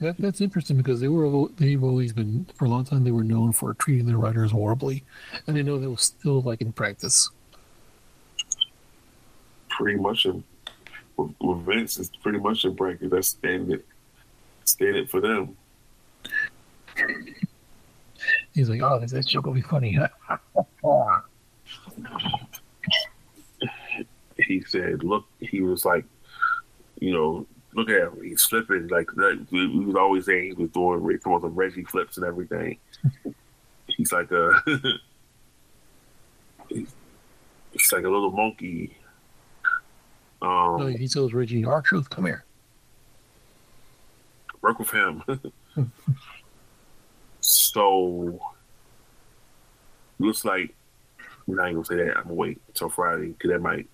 That, 0.00 0.16
that's 0.18 0.40
interesting 0.40 0.78
because 0.78 1.00
they 1.00 1.08
were 1.08 1.48
they've 1.58 1.84
always 1.84 2.14
been 2.14 2.46
for 2.54 2.64
a 2.64 2.68
long 2.68 2.84
time 2.84 3.04
they 3.04 3.10
were 3.10 3.22
known 3.22 3.52
for 3.52 3.74
treating 3.74 4.06
their 4.06 4.16
writers 4.16 4.50
horribly, 4.50 5.04
and 5.46 5.58
I 5.58 5.62
know 5.62 5.78
that 5.78 5.90
was 5.90 6.02
still 6.02 6.40
like 6.40 6.62
in 6.62 6.72
practice. 6.72 7.28
pretty 9.68 9.98
much 9.98 10.24
in, 10.24 10.42
with, 11.16 11.34
with 11.40 11.66
Vince 11.66 11.98
it's 11.98 12.16
pretty 12.16 12.38
much 12.38 12.64
in 12.64 12.74
bracket. 12.74 13.10
That's 13.10 13.28
standard 13.28 13.84
standard 14.64 15.10
for 15.10 15.20
them. 15.20 15.54
He's 18.54 18.70
like, 18.70 18.80
"Oh, 18.82 18.98
that 18.98 19.26
joke 19.26 19.44
will 19.44 19.52
be 19.52 19.60
funny." 19.60 19.98
he 24.38 24.62
said, 24.62 25.04
"Look," 25.04 25.26
he 25.40 25.60
was 25.60 25.84
like, 25.84 26.06
you 27.00 27.12
know, 27.12 27.46
look 27.74 27.88
at 27.90 28.02
him. 28.02 28.22
He's 28.22 28.42
flipping 28.42 28.88
like 28.88 29.08
that. 29.16 29.46
We 29.50 29.66
we 29.68 29.84
was 29.84 29.96
always 29.96 30.26
saying 30.26 30.56
he 30.56 30.62
was 30.62 30.70
doing 30.70 31.02
Rick 31.02 31.22
some 31.22 31.44
Reggie 31.54 31.84
flips 31.84 32.16
and 32.16 32.26
everything. 32.26 32.78
he's 33.86 34.12
like 34.12 34.30
a, 34.32 34.62
he's, 36.68 36.94
he's 37.72 37.92
like 37.92 38.04
a 38.04 38.08
little 38.08 38.30
monkey. 38.30 38.96
So 40.42 40.46
Um, 40.48 40.92
he 40.94 41.06
tells 41.08 41.32
Reggie, 41.32 41.64
"R-Truth, 41.64 42.10
come 42.10 42.26
here." 42.26 42.44
work 44.62 44.78
with 44.78 44.90
him. 44.90 45.22
so 47.40 48.38
looks 50.18 50.44
like 50.44 50.74
I'm 51.48 51.54
not 51.54 51.64
even 51.70 51.74
gonna 51.82 51.84
say 51.86 51.96
that. 51.96 52.16
I'm 52.18 52.22
gonna 52.24 52.34
wait 52.34 52.60
until 52.68 52.88
Friday 52.88 53.28
because 53.28 53.50
that 53.50 53.60
might. 53.60 53.88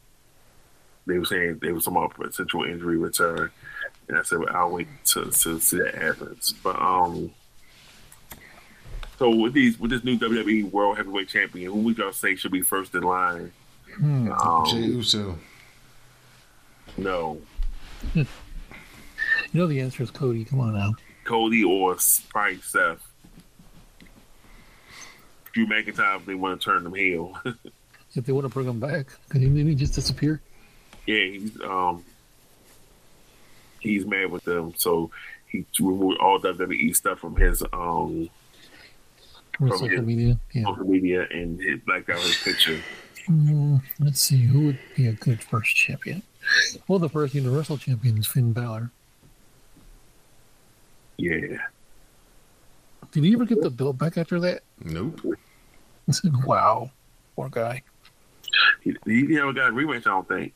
They 1.07 1.19
were 1.19 1.25
saying 1.25 1.61
they 1.63 1.71
were 1.71 1.81
talking 1.81 1.97
about 1.97 2.15
potential 2.15 2.65
injury 2.65 2.97
return, 2.97 3.51
and 4.09 4.19
I 4.19 4.23
said 4.23 4.39
well, 4.39 4.55
I'll 4.55 4.71
wait 4.71 4.89
to 5.07 5.27
to 5.27 5.61
see 5.61 5.79
that 5.79 5.95
happens. 5.95 6.53
But 6.63 6.77
um, 6.81 7.33
so 9.19 9.35
with 9.35 9.53
these 9.53 9.79
with 9.79 9.91
this 9.91 10.05
new 10.05 10.19
WWE 10.19 10.71
World 10.71 10.97
Heavyweight 10.97 11.29
Champion, 11.29 11.73
who 11.73 11.79
would 11.81 11.99
y'all 11.99 12.13
say 12.13 12.37
should 12.37 12.53
be 12.53 12.63
first 12.63 12.95
in 12.95 13.03
line? 13.03 13.53
Hmm. 13.97 14.31
Um, 14.33 14.67
Uso. 14.67 15.39
no, 16.97 17.41
You 18.15 18.27
know 19.53 19.67
the 19.67 19.81
answer 19.81 20.03
is 20.03 20.11
Cody. 20.11 20.45
Come 20.45 20.61
on 20.61 20.75
now. 20.75 20.95
Cody 21.25 21.65
or 21.65 21.97
probably 22.29 22.61
Seth. 22.61 23.01
Drew 25.53 25.67
McIntyre 25.67 26.17
if 26.19 26.27
they 26.27 26.35
want 26.35 26.61
to 26.61 26.65
turn 26.65 26.85
them 26.85 26.95
heel. 26.95 27.39
If 28.15 28.25
they 28.25 28.33
want 28.33 28.47
to 28.47 28.49
bring 28.49 28.67
him 28.67 28.81
back, 28.81 29.09
could 29.29 29.43
he 29.43 29.49
maybe 29.51 29.75
just 29.75 29.95
disappear? 29.95 30.41
Yeah, 31.07 31.23
he's 31.25 31.61
um 31.61 32.03
he's 33.81 34.05
mad 34.07 34.31
with 34.31 34.45
them, 34.45 34.75
so 34.77 35.11
he 35.49 35.65
removed 35.81 36.19
all 36.21 36.41
WWE 36.41 36.95
stuff 36.95 37.19
from 37.21 37.37
his 37.37 37.63
um 37.73 38.29
From 39.57 39.69
From 39.69 39.79
social 39.79 39.89
his- 39.99 40.07
media. 40.07 40.39
Yeah. 40.53 40.65
social 40.65 40.85
media 40.89 41.27
and 41.31 41.61
hit 41.61 41.85
blacked 41.87 42.11
out 42.11 42.21
his 42.21 42.37
picture. 42.43 42.81
Mm, 43.29 43.83
let's 43.99 44.21
see 44.21 44.37
who 44.45 44.67
would 44.67 44.79
be 44.95 45.07
a 45.09 45.13
good 45.13 45.43
first 45.43 45.75
champion. 45.75 46.23
Well, 46.87 46.99
the 47.01 47.09
first 47.09 47.35
Universal 47.35 47.79
champion 47.79 48.19
is 48.19 48.27
Finn 48.27 48.53
Balor. 48.53 48.91
Yeah. 51.17 51.59
Did 53.11 53.25
he 53.25 53.35
ever 53.35 53.45
get 53.47 53.63
the 53.63 53.71
belt 53.71 53.99
back 53.99 54.17
after 54.19 54.39
that? 54.41 54.63
Nope. 54.85 55.21
I 56.09 56.13
said, 56.13 56.45
wow, 56.45 56.91
poor 57.35 57.49
guy. 57.49 57.83
He, 58.83 58.95
he 59.07 59.23
never 59.23 59.53
got 59.53 59.71
a 59.71 59.73
rematch, 59.73 59.99
I 60.07 60.11
don't 60.11 60.29
think. 60.29 60.53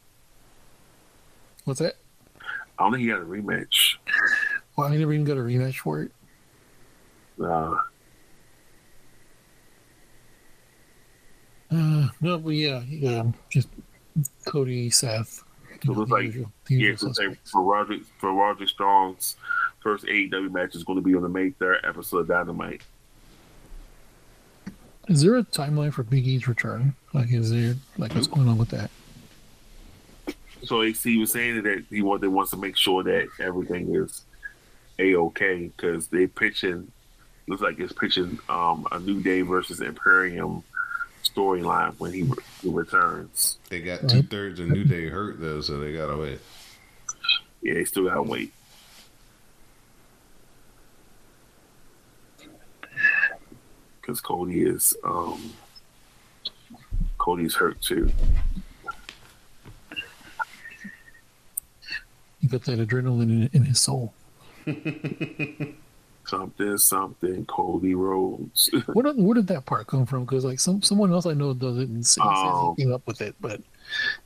What's 1.65 1.81
that? 1.81 1.97
I 2.81 2.85
don't 2.85 2.93
think 2.93 3.03
he 3.03 3.09
got 3.09 3.21
a 3.21 3.25
rematch. 3.27 3.97
Well, 4.75 4.89
I 4.89 4.97
never 4.97 5.13
even 5.13 5.27
got 5.27 5.37
a 5.37 5.41
rematch 5.41 5.77
for 5.81 6.03
it. 6.03 6.13
Uh, 7.39 7.77
Uh, 11.73 12.09
no, 12.21 12.37
but 12.39 12.51
yeah, 12.51 12.83
yeah, 12.89 13.23
just 13.49 13.69
Cody, 14.45 14.91
Seth. 14.91 15.45
So 15.85 15.93
it 15.93 15.97
looks 15.97 16.11
like- 16.11 16.25
usual- 16.25 16.51
yeah, 16.69 16.97
so 16.97 17.09
suspects. 17.13 17.51
for 17.53 17.63
Roger 17.63 17.99
for 18.19 18.33
Roger 18.33 18.67
Strong's 18.67 19.37
first 19.81 20.05
AEW 20.07 20.51
match 20.51 20.75
is 20.75 20.83
going 20.83 20.97
to 20.99 21.03
be 21.03 21.15
on 21.15 21.23
the 21.23 21.29
May 21.29 21.51
third 21.51 21.79
episode 21.85 22.19
of 22.19 22.27
Dynamite. 22.29 22.83
Is 25.09 25.23
there 25.23 25.37
a 25.37 25.45
timeline 25.45 25.93
for 25.93 26.03
Big 26.03 26.27
E's 26.27 26.49
return? 26.49 26.95
Like, 27.13 27.31
is 27.33 27.51
there 27.51 27.77
like 27.99 28.15
what's 28.15 28.27
going 28.27 28.49
on 28.49 28.59
with 28.59 28.71
that? 28.71 28.91
So 30.65 30.83
he 30.83 31.19
was 31.19 31.33
saying 31.33 31.63
that 31.63 31.85
he 31.89 32.03
want, 32.03 32.21
they 32.21 32.29
wants 32.29 32.51
to 32.51 32.57
make 32.57 32.77
sure 32.77 33.03
that 33.03 33.29
everything 33.39 33.95
is 33.95 34.25
a 34.99 35.17
okay 35.17 35.71
because 35.75 36.09
they 36.09 36.27
pitching 36.27 36.91
looks 37.51 37.63
like 37.63 37.79
it's 37.81 37.93
pitching 37.93 38.39
um, 38.49 38.87
a 38.93 39.01
New 39.01 39.21
Day 39.21 39.43
versus 39.43 39.81
Imperium 39.81 40.63
storyline 41.25 41.95
when 41.99 42.13
he, 42.13 42.23
re- 42.23 42.37
he 42.63 42.69
returns. 42.69 43.59
They 43.69 43.81
got 43.81 44.09
two 44.09 44.23
thirds 44.23 44.61
of 44.61 44.69
New 44.69 44.85
Day 44.85 45.09
hurt 45.09 45.41
though, 45.41 45.61
so 45.61 45.79
they 45.81 45.93
gotta 45.93 46.17
wait. 46.17 46.39
Yeah, 47.61 47.75
they 47.75 47.85
still 47.85 48.05
gotta 48.05 48.23
wait. 48.23 48.53
Because 54.01 54.21
Cody 54.21 54.63
is 54.63 54.95
um, 55.05 55.53
Cody's 57.19 57.55
hurt 57.55 57.81
too. 57.81 58.11
He 62.41 62.47
got 62.49 62.63
that 62.65 62.79
adrenaline 62.79 63.23
in, 63.31 63.51
in 63.53 63.65
his 63.65 63.81
soul. 63.81 64.13
Something, 66.27 66.77
something. 66.79 67.45
Cody 67.47 67.95
Rhodes. 67.97 68.71
Where 68.93 69.03
did, 69.05 69.17
where 69.17 69.35
did 69.35 69.49
that 69.49 69.67
part 69.67 69.87
come 69.89 70.07
from? 70.07 70.25
Because 70.25 70.45
like 70.45 70.61
some 70.61 70.81
someone 70.81 71.11
else 71.13 71.27
I 71.27 71.33
know 71.33 71.53
does 71.55 71.79
it 71.79 71.89
and 71.89 72.07
says, 72.07 72.23
Oh. 72.25 72.75
he 72.77 72.85
came 72.85 72.93
up 72.93 73.05
with 73.07 73.21
it, 73.21 73.35
but 73.41 73.61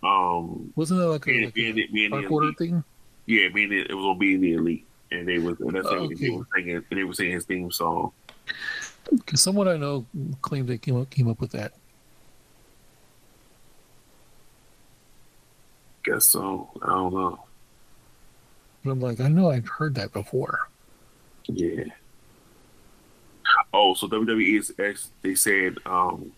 um, 0.02 0.70
wasn't 0.76 1.00
that 1.00 1.06
like 1.06 1.22
a, 1.22 1.26
being, 1.26 1.44
like 1.46 1.54
being, 1.54 1.78
a 1.78 1.86
being 1.86 2.10
the 2.10 2.26
elite. 2.26 2.58
thing? 2.58 2.84
Yeah, 3.24 3.48
being 3.48 3.72
it, 3.72 3.90
it 3.90 3.94
was 3.94 4.04
on 4.04 4.18
being 4.18 4.40
the 4.42 4.52
elite, 4.54 4.84
and 5.12 5.26
they 5.26 5.38
was 5.38 5.58
and 5.60 5.74
that's 5.74 5.86
Oh, 5.88 6.02
what 6.06 6.18
they 6.18 6.28
were 6.30 6.44
singing. 6.54 6.76
And 6.76 6.84
they 6.98 7.04
were 7.04 7.14
singing 7.14 7.32
his 7.34 7.44
theme 7.46 7.70
song. 7.70 8.12
Because 9.10 9.40
someone 9.40 9.68
I 9.68 9.78
know 9.78 10.04
claimed 10.42 10.68
they 10.68 10.76
came 10.78 11.00
up 11.00 11.08
came 11.08 11.28
up 11.30 11.40
with 11.40 11.52
that. 11.52 11.72
Guess 16.02 16.26
so. 16.26 16.68
I 16.82 16.86
don't 16.88 17.14
know. 17.14 17.40
But 18.84 18.90
I'm 18.92 19.00
like, 19.00 19.20
I 19.20 19.28
know 19.28 19.50
I've 19.50 19.66
heard 19.68 19.94
that 19.94 20.12
before. 20.12 20.68
Yeah. 21.46 21.84
Oh, 23.72 23.94
so 23.94 24.08
WWE 24.08 24.58
is 24.58 25.10
they 25.22 25.34
said 25.34 25.78
um 25.86 26.32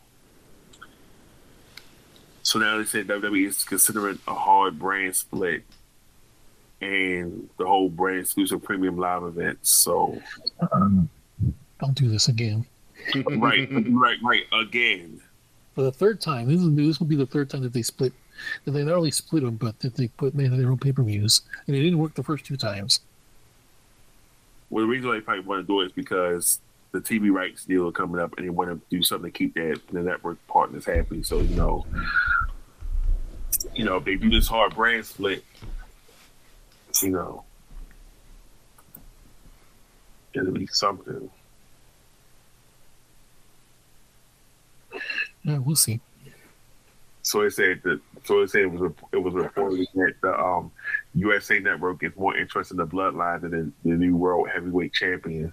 so 2.43 2.59
now 2.59 2.79
they 2.79 2.85
said 2.85 3.09
WWE 3.09 3.49
is 3.49 3.65
considering 3.65 4.19
a 4.29 4.35
hard 4.35 4.79
brand 4.79 5.17
split 5.17 5.65
and 6.81 7.49
the 7.59 7.67
whole 7.67 7.89
brand 7.89 8.21
exclusive 8.21 8.63
premium 8.63 8.97
live 8.97 9.25
events. 9.25 9.71
So 9.71 10.21
Don't 10.61 11.95
do 11.95 12.09
this 12.09 12.29
again. 12.29 12.65
right, 13.15 13.69
right, 13.71 14.19
right 14.23 14.45
again. 14.53 15.21
For 15.75 15.83
the 15.83 15.93
third 15.93 16.21
time, 16.21 16.49
this 16.49 16.61
is 16.61 16.75
this 16.75 17.01
will 17.01 17.07
be 17.07 17.17
the 17.17 17.27
third 17.27 17.51
time 17.51 17.63
that 17.63 17.73
they 17.73 17.83
split. 17.83 18.13
That 18.65 18.73
they 18.73 18.85
not 18.85 18.95
only 18.95 19.11
split 19.11 19.43
them, 19.43 19.57
but 19.57 19.79
that 19.81 19.95
they 19.95 20.09
put 20.09 20.35
made 20.35 20.53
their 20.53 20.71
own 20.71 20.79
pay 20.79 20.93
per 20.93 21.03
views, 21.03 21.43
and 21.67 21.77
it 21.77 21.83
didn't 21.83 21.99
work 21.99 22.15
the 22.15 22.23
first 22.23 22.45
two 22.45 22.57
times. 22.57 23.01
Well, 24.71 24.85
the 24.85 24.89
reason 24.89 25.09
why 25.09 25.17
they 25.17 25.21
probably 25.21 25.45
want 25.45 25.63
to 25.63 25.67
do 25.67 25.81
it 25.81 25.87
is 25.87 25.93
because 25.93 26.61
the 26.93 27.01
TV 27.01 27.31
rights 27.31 27.65
deal 27.65 27.87
are 27.89 27.93
coming 27.93 28.21
up, 28.21 28.35
and 28.37 28.47
they 28.47 28.51
want 28.51 28.71
to 28.71 28.81
do 28.91 29.03
something 29.03 29.31
to 29.31 29.39
keep 29.39 29.55
that 29.55 29.81
the 29.93 30.03
network 30.03 30.39
partners 30.49 30.85
happy. 30.85 31.23
So 31.23 31.41
you 31.41 31.55
know, 31.55 31.87
you 33.75 33.85
know, 33.85 33.97
if 33.97 34.05
they 34.05 34.17
do 34.17 34.31
this 34.31 34.49
hard 34.49 34.75
brand 34.75 35.07
split, 35.07 35.45
you 37.03 37.11
know, 37.11 37.45
it'll 40.35 40.53
be 40.53 40.67
something. 40.67 41.31
Yeah, 45.45 45.59
we'll 45.59 45.77
see. 45.77 46.01
So 47.23 47.43
it 47.43 47.53
said 47.53 47.83
that. 47.85 48.01
So 48.27 48.41
it 48.41 48.51
said 48.51 48.63
it 48.63 48.73
was 48.73 48.93
it 49.13 49.19
was 49.19 49.35
reported 49.35 49.87
that 49.95 50.15
the 50.21 50.39
um, 50.39 50.73
USA 51.15 51.61
Network 51.61 52.03
is 52.03 52.13
more 52.17 52.37
interested 52.37 52.75
in 52.75 52.79
the 52.79 52.87
bloodline 52.87 53.41
than 53.43 53.51
the, 53.51 53.91
the 53.91 53.97
new 53.97 54.17
world 54.17 54.49
heavyweight 54.53 54.93
champion. 54.93 55.53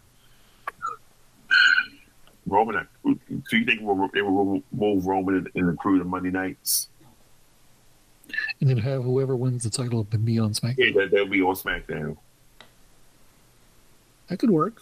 Roman, 2.47 2.87
so 3.03 3.15
you 3.51 3.65
think 3.65 3.79
they 4.13 4.21
will 4.21 4.61
move 4.71 5.05
Roman 5.05 5.47
in, 5.53 5.67
the 5.67 5.73
crew 5.73 5.99
to 5.99 6.03
Monday 6.03 6.31
nights? 6.31 6.89
And 8.59 8.69
then 8.69 8.77
have 8.77 9.03
whoever 9.03 9.35
wins 9.35 9.63
the 9.63 9.69
title 9.69 10.03
be 10.03 10.39
on 10.39 10.53
SmackDown. 10.53 10.75
Yeah, 10.77 11.01
that, 11.01 11.11
they'll 11.11 11.27
be 11.27 11.41
on 11.41 11.55
SmackDown. 11.55 12.17
That 14.27 14.39
could 14.39 14.49
work. 14.49 14.81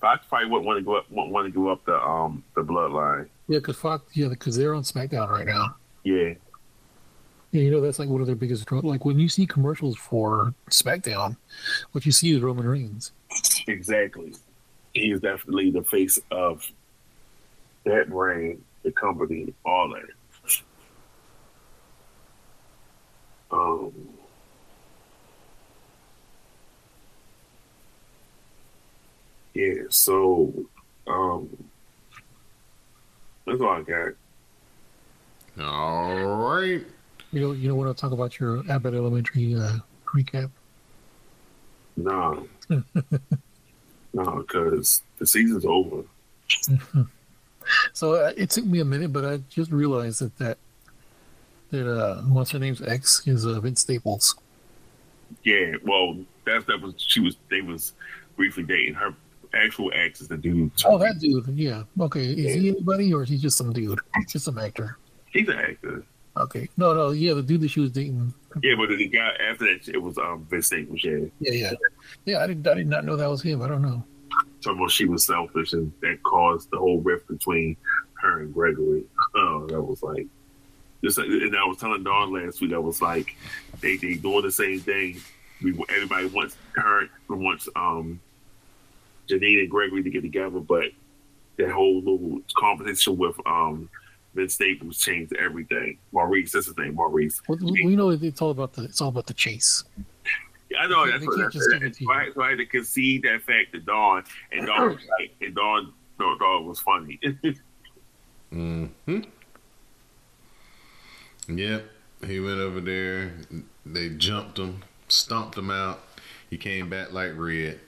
Fox 0.00 0.24
probably 0.28 0.48
wouldn't 0.48 0.66
want 0.66 0.78
to 0.78 0.84
go 0.84 0.96
up, 0.96 1.10
want 1.10 1.46
to 1.46 1.50
give 1.50 1.66
up 1.66 1.84
the 1.86 2.00
um 2.00 2.44
the 2.54 2.62
bloodline. 2.62 3.28
Yeah, 3.48 3.58
because 3.58 3.76
Fox, 3.76 4.04
yeah, 4.14 4.28
because 4.28 4.56
they're 4.56 4.74
on 4.74 4.82
SmackDown 4.82 5.28
right 5.28 5.46
now. 5.46 5.76
Yeah, 6.04 6.34
Yeah, 7.52 7.62
you 7.62 7.70
know 7.70 7.80
that's 7.80 7.98
like 7.98 8.08
one 8.08 8.20
of 8.20 8.28
their 8.28 8.36
biggest 8.36 8.64
draw. 8.66 8.80
Like 8.80 9.04
when 9.04 9.18
you 9.18 9.28
see 9.28 9.46
commercials 9.46 9.96
for 9.96 10.54
SmackDown, 10.70 11.36
what 11.92 12.06
you 12.06 12.12
see 12.12 12.32
is 12.34 12.42
Roman 12.42 12.66
Reigns. 12.66 13.12
exactly. 13.66 14.34
He 14.94 15.10
is 15.10 15.20
definitely 15.20 15.70
the 15.70 15.82
face 15.82 16.18
of 16.30 16.64
that 17.84 18.08
brand, 18.08 18.62
the 18.82 18.92
company, 18.92 19.52
all 19.64 19.88
that. 19.94 20.62
Um, 23.52 23.92
yeah, 29.54 29.82
so 29.88 30.52
um, 31.08 31.48
that's 33.44 33.60
all 33.60 33.70
I 33.70 33.82
got. 33.82 34.12
All 35.60 36.36
right. 36.36 36.84
You 37.32 37.40
know, 37.40 37.52
you 37.52 37.68
know 37.68 37.74
when 37.74 37.88
I 37.88 37.92
talk 37.92 38.12
about 38.12 38.38
your 38.38 38.62
Abbott 38.70 38.94
Elementary 38.94 39.54
uh, 39.54 39.78
recap. 40.06 40.50
No, 41.96 42.48
no, 42.68 44.44
because 44.46 45.02
the 45.18 45.26
season's 45.26 45.64
over. 45.64 46.04
So 47.92 48.14
uh, 48.14 48.32
it 48.36 48.50
took 48.50 48.64
me 48.64 48.80
a 48.80 48.84
minute, 48.84 49.12
but 49.12 49.24
I 49.24 49.38
just 49.48 49.70
realized 49.70 50.20
that 50.20 50.36
that 50.38 50.58
that 51.70 51.88
uh, 51.88 52.22
what's 52.22 52.50
her 52.50 52.58
name's 52.58 52.82
ex 52.82 53.26
is 53.26 53.46
uh, 53.46 53.60
Vince 53.60 53.82
Staples. 53.82 54.34
Yeah, 55.44 55.74
well, 55.84 56.18
that's 56.44 56.64
that 56.66 56.80
was 56.80 56.94
she 56.96 57.20
was 57.20 57.36
they 57.50 57.60
was 57.60 57.92
briefly 58.36 58.64
dating. 58.64 58.94
Her 58.94 59.14
actual 59.54 59.92
ex 59.94 60.20
is 60.20 60.28
the 60.28 60.36
dude. 60.36 60.72
Oh, 60.84 60.98
that 60.98 61.18
dude. 61.18 61.46
Yeah. 61.48 61.84
Okay. 62.00 62.24
Is 62.32 62.54
he 62.54 62.70
anybody 62.70 63.12
or 63.12 63.22
is 63.22 63.28
he 63.28 63.38
just 63.38 63.56
some 63.56 63.72
dude? 63.72 64.00
Just 64.28 64.44
some 64.44 64.58
actor. 64.58 64.96
He's 65.30 65.48
an 65.48 65.58
actor. 65.58 66.04
Okay. 66.36 66.68
No, 66.76 66.94
no. 66.94 67.10
Yeah, 67.10 67.34
the 67.34 67.42
dude 67.42 67.60
that 67.62 67.68
she 67.68 67.80
was 67.80 67.90
dating. 67.90 68.32
Yeah, 68.62 68.74
but 68.76 68.88
the 68.88 69.06
guy 69.08 69.30
after 69.50 69.64
that 69.64 69.88
it 69.88 70.00
was 70.00 70.16
um 70.18 70.46
Vince 70.48 70.66
Staples. 70.66 71.02
Yeah, 71.04 71.18
Yeah, 71.40 71.52
yeah, 71.52 71.72
yeah. 72.24 72.42
I 72.42 72.46
did. 72.48 72.66
I 72.66 72.74
did 72.74 72.88
not 72.88 73.04
know 73.04 73.16
that 73.16 73.28
was 73.28 73.42
him. 73.42 73.62
I 73.62 73.68
don't 73.68 73.82
know. 73.82 74.02
talking 74.62 74.78
about 74.78 74.90
she 74.90 75.06
was 75.06 75.26
selfish 75.26 75.72
and 75.72 75.92
that 76.02 76.22
caused 76.22 76.70
the 76.70 76.78
whole 76.78 77.00
rift 77.00 77.26
between 77.28 77.76
her 78.22 78.40
and 78.42 78.54
Gregory. 78.54 79.04
Oh, 79.34 79.66
that 79.68 79.80
was 79.82 80.02
like. 80.02 80.26
Just, 81.02 81.16
like- 81.18 81.28
and 81.28 81.56
I 81.56 81.64
was 81.64 81.78
telling 81.78 82.02
Don 82.04 82.32
last 82.32 82.60
week, 82.60 82.74
I 82.74 82.78
was 82.78 83.00
like, 83.00 83.34
they 83.80 83.96
they 83.96 84.14
doing 84.14 84.42
the 84.42 84.52
same 84.52 84.80
thing. 84.80 85.20
We 85.62 85.72
everybody 85.88 86.26
wants 86.26 86.56
her 86.76 87.08
wants 87.28 87.68
um 87.76 88.20
Janine 89.28 89.60
and 89.60 89.70
Gregory 89.70 90.02
to 90.02 90.10
get 90.10 90.22
together, 90.22 90.60
but 90.60 90.86
that 91.58 91.70
whole 91.70 91.98
little 91.98 92.40
competition 92.56 93.16
with 93.16 93.36
um 93.46 93.88
Vince 94.34 94.54
Staples 94.54 94.98
changed 94.98 95.34
everything. 95.36 95.98
Maurice, 96.12 96.52
that's 96.52 96.66
his 96.66 96.76
name, 96.78 96.94
Maurice. 96.94 97.40
Well, 97.48 97.58
we 97.60 97.84
we 97.84 97.96
know 97.96 98.10
it's 98.10 98.40
all 98.42 98.50
about 98.50 98.72
the. 98.74 98.84
It's 98.84 99.00
all 99.00 99.08
about 99.08 99.26
the 99.26 99.34
chase. 99.34 99.84
I 100.78 100.86
know 100.86 101.04
They 101.04 101.12
that's 101.12 101.24
can't 101.24 101.36
what 101.36 101.52
that's 101.52 101.54
just 101.54 101.98
to 101.98 102.04
so 102.04 102.12
I, 102.12 102.30
so 102.32 102.42
I 102.42 102.50
had 102.50 102.58
to 102.58 102.66
concede 102.66 103.22
that 103.24 103.42
fact 103.42 103.72
to 103.72 103.80
Don, 103.80 104.22
and 104.52 104.66
Don 104.66 104.94
was 104.94 105.02
like, 105.18 105.34
and 105.40 105.54
Don 105.54 105.92
thought, 106.16 106.38
thought 106.38 106.60
it 106.60 106.64
was 106.64 106.80
funny. 106.80 107.18
hmm 108.50 108.86
Yep. 111.48 111.84
He 112.26 112.38
went 112.38 112.60
over 112.60 112.80
there. 112.80 113.32
They 113.86 114.10
jumped 114.10 114.58
him, 114.58 114.82
stomped 115.08 115.56
him 115.56 115.70
out. 115.70 116.00
He 116.50 116.58
came 116.58 116.88
back 116.90 117.12
like 117.12 117.32
red. 117.36 117.80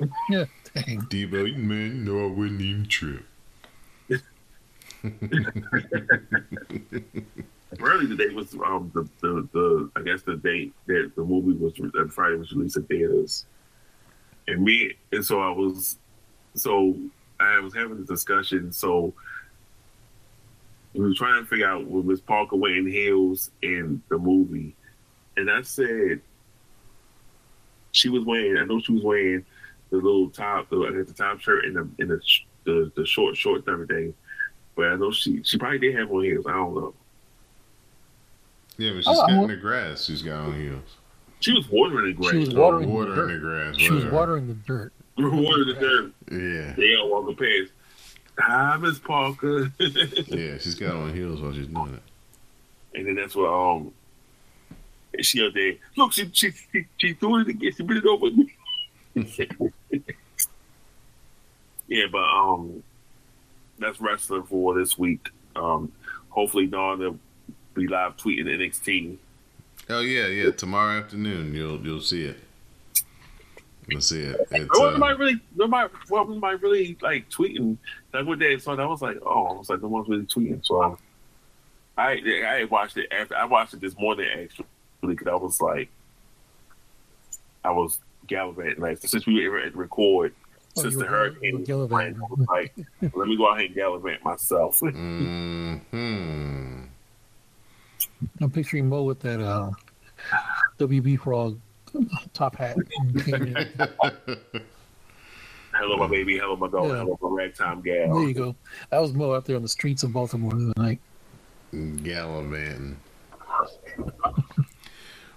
Yeah, 0.30 0.46
dang. 0.74 1.02
Debo, 1.02 1.54
man, 1.56 2.04
no, 2.04 2.24
I 2.24 2.30
wouldn't 2.30 2.60
even 2.60 2.86
trip. 2.86 3.24
Really, 7.78 8.06
the 8.06 8.16
date 8.16 8.34
was 8.34 8.54
um 8.54 8.90
the, 8.94 9.08
the, 9.20 9.48
the 9.52 9.90
I 9.96 10.02
guess 10.02 10.22
the 10.22 10.36
date 10.36 10.74
that 10.86 11.12
the 11.16 11.24
movie 11.24 11.58
was 11.58 11.72
that 11.74 12.12
Friday 12.12 12.36
was 12.36 12.52
released 12.52 12.76
at 12.76 12.86
theaters, 12.86 13.46
and 14.46 14.62
me 14.62 14.94
and 15.10 15.24
so 15.24 15.40
I 15.40 15.50
was 15.50 15.96
so 16.54 16.96
I 17.40 17.58
was 17.60 17.74
having 17.74 17.98
a 17.98 18.04
discussion. 18.04 18.72
So 18.72 19.14
we 20.92 21.00
were 21.00 21.14
trying 21.14 21.42
to 21.42 21.48
figure 21.48 21.66
out 21.66 21.88
was 21.88 22.04
Miss 22.04 22.20
Parker 22.20 22.56
wearing 22.56 22.86
heels 22.86 23.50
in 23.62 24.02
the 24.10 24.18
movie, 24.18 24.76
and 25.38 25.50
I 25.50 25.62
said 25.62 26.20
she 27.92 28.10
was 28.10 28.24
wearing. 28.24 28.58
I 28.58 28.64
know 28.64 28.80
she 28.80 28.92
was 28.92 29.02
wearing 29.02 29.46
the 29.90 29.96
little 29.96 30.28
top, 30.28 30.68
the, 30.68 31.04
the 31.06 31.14
top 31.14 31.40
shirt 31.40 31.64
and 31.64 31.76
the 31.76 31.88
and 31.98 32.10
the, 32.10 32.20
the 32.64 32.92
the 32.96 33.06
short 33.06 33.36
shorts 33.36 33.66
and 33.66 33.72
everything. 33.72 34.14
But 34.74 34.86
I 34.86 34.96
know 34.96 35.10
she 35.12 35.42
she 35.44 35.58
probably 35.58 35.78
did 35.78 35.96
have 35.96 36.10
on 36.10 36.24
heels. 36.24 36.46
I 36.46 36.52
don't 36.52 36.74
know. 36.74 36.94
Yeah, 38.78 38.90
but 38.92 38.98
she's 38.98 39.06
Oh, 39.08 39.26
got 39.26 39.30
in 39.30 39.48
the 39.48 39.56
grass. 39.56 40.04
She's 40.06 40.22
got 40.22 40.40
on 40.46 40.60
heels. 40.60 40.96
She 41.40 41.52
was 41.52 41.68
watering 41.68 42.06
the 42.06 42.12
grass. 42.14 42.30
She 42.32 42.38
was 42.38 42.54
watering 42.54 42.88
the 42.88 42.94
Water 42.94 43.12
in 43.12 43.16
dirt. 43.16 43.32
the 43.32 43.38
grass. 43.38 43.76
She 43.76 43.90
was 43.90 44.04
watering 44.06 44.46
the 44.48 44.54
dirt. 44.54 44.92
watering 45.18 45.66
the 45.68 45.74
dirt. 45.74 46.12
Yeah. 46.30 46.74
They 46.76 46.96
all 46.96 47.10
walking 47.10 47.36
past. 47.36 47.72
Hi, 48.38 48.76
Miss 48.78 48.98
Parker. 48.98 49.70
Yeah, 49.78 50.56
she's 50.58 50.74
got 50.74 50.94
on 50.94 51.12
heels 51.14 51.40
while 51.42 51.52
she's 51.52 51.66
doing 51.66 51.94
it. 51.94 52.98
and 52.98 53.06
then 53.06 53.14
that's 53.16 53.34
what 53.36 53.48
um 53.52 53.92
she 55.20 55.44
up 55.46 55.52
there. 55.52 55.74
Look, 55.96 56.12
she 56.14 56.30
she 56.32 56.52
she, 56.72 56.86
she 56.96 57.12
doing 57.12 57.42
it 57.42 57.48
again. 57.48 57.72
She 57.76 57.82
put 57.82 57.98
it 57.98 58.06
over 58.06 58.30
me. 58.30 58.54
yeah, 61.88 62.06
but 62.10 62.22
um, 62.22 62.82
that's 63.82 64.00
wrestling 64.00 64.44
for 64.44 64.74
this 64.74 64.98
week. 64.98 65.28
Um, 65.56 65.92
hopefully 66.30 66.66
Don 66.66 66.98
will 66.98 67.18
be 67.74 67.86
live 67.86 68.16
tweeting 68.16 68.46
NXT. 68.46 69.16
Oh 69.88 70.00
yeah, 70.00 70.26
yeah. 70.26 70.50
Tomorrow 70.50 71.00
afternoon, 71.00 71.54
you'll 71.54 71.80
you'll 71.80 72.00
see 72.00 72.24
it. 72.24 72.36
You'll 73.88 74.00
see 74.00 74.20
it. 74.20 74.40
It's, 74.50 74.78
Well, 74.78 74.88
uh, 74.88 74.90
nobody 74.92 75.18
really, 75.18 75.40
nobody, 75.56 75.92
well, 76.08 76.26
nobody 76.26 76.56
really 76.56 76.98
like 77.02 77.28
tweeting. 77.30 77.76
Like 78.12 78.26
one 78.26 78.38
day, 78.38 78.58
so 78.58 78.72
I 78.72 78.86
was 78.86 79.02
like, 79.02 79.18
oh, 79.24 79.46
I 79.46 79.52
was 79.54 79.68
like, 79.68 79.82
no 79.82 79.88
one's 79.88 80.08
really 80.08 80.24
tweeting. 80.24 80.64
So 80.64 80.82
um, 80.82 80.98
I, 81.96 82.20
I 82.46 82.64
watched 82.64 82.96
it 82.96 83.12
after 83.12 83.36
I 83.36 83.44
watched 83.44 83.74
it 83.74 83.80
this 83.80 83.98
morning 83.98 84.28
actually 84.32 84.66
because 85.02 85.26
I 85.26 85.34
was 85.34 85.60
like, 85.60 85.88
I 87.64 87.70
was 87.70 87.98
gallivanting. 88.26 88.80
Like 88.80 88.98
since 88.98 89.26
we 89.26 89.48
were 89.48 89.58
at 89.58 89.74
record, 89.74 90.34
Oh, 90.76 90.82
since 90.82 90.94
you 90.94 91.00
the 91.00 91.06
hurricane, 91.06 91.64
gallivanting. 91.64 92.18
was 92.20 92.46
playing, 92.46 92.68
I 92.70 92.80
was 92.80 92.80
like, 93.02 93.14
let 93.16 93.28
me 93.28 93.36
go 93.36 93.50
out 93.50 93.60
and 93.60 93.74
gallivant 93.74 94.24
myself. 94.24 94.78
hmm 94.80 95.76
I'm 98.40 98.50
picturing 98.50 98.88
Mo 98.88 99.02
with 99.02 99.20
that 99.20 99.40
uh, 99.40 99.70
WB 100.78 101.18
frog 101.20 101.58
top 102.32 102.56
hat. 102.56 102.76
and 102.76 103.24
came 103.24 103.34
in. 103.56 103.68
hello, 105.74 105.96
my 105.96 106.06
baby. 106.06 106.38
Hello, 106.38 106.56
my 106.56 106.68
dog. 106.68 106.88
Yeah. 106.88 106.96
Hello, 106.98 107.18
my 107.20 107.28
ragtime 107.30 107.82
There 107.84 108.06
gal. 108.06 108.22
you 108.22 108.32
go. 108.34 108.54
That 108.90 109.00
was 109.02 109.12
Mo 109.12 109.34
out 109.34 109.44
there 109.44 109.56
on 109.56 109.62
the 109.62 109.68
streets 109.68 110.02
of 110.04 110.12
Baltimore 110.12 110.52
the 110.52 110.70
other 110.70 110.82
night. 110.82 111.00
Gallivanting. 112.02 112.96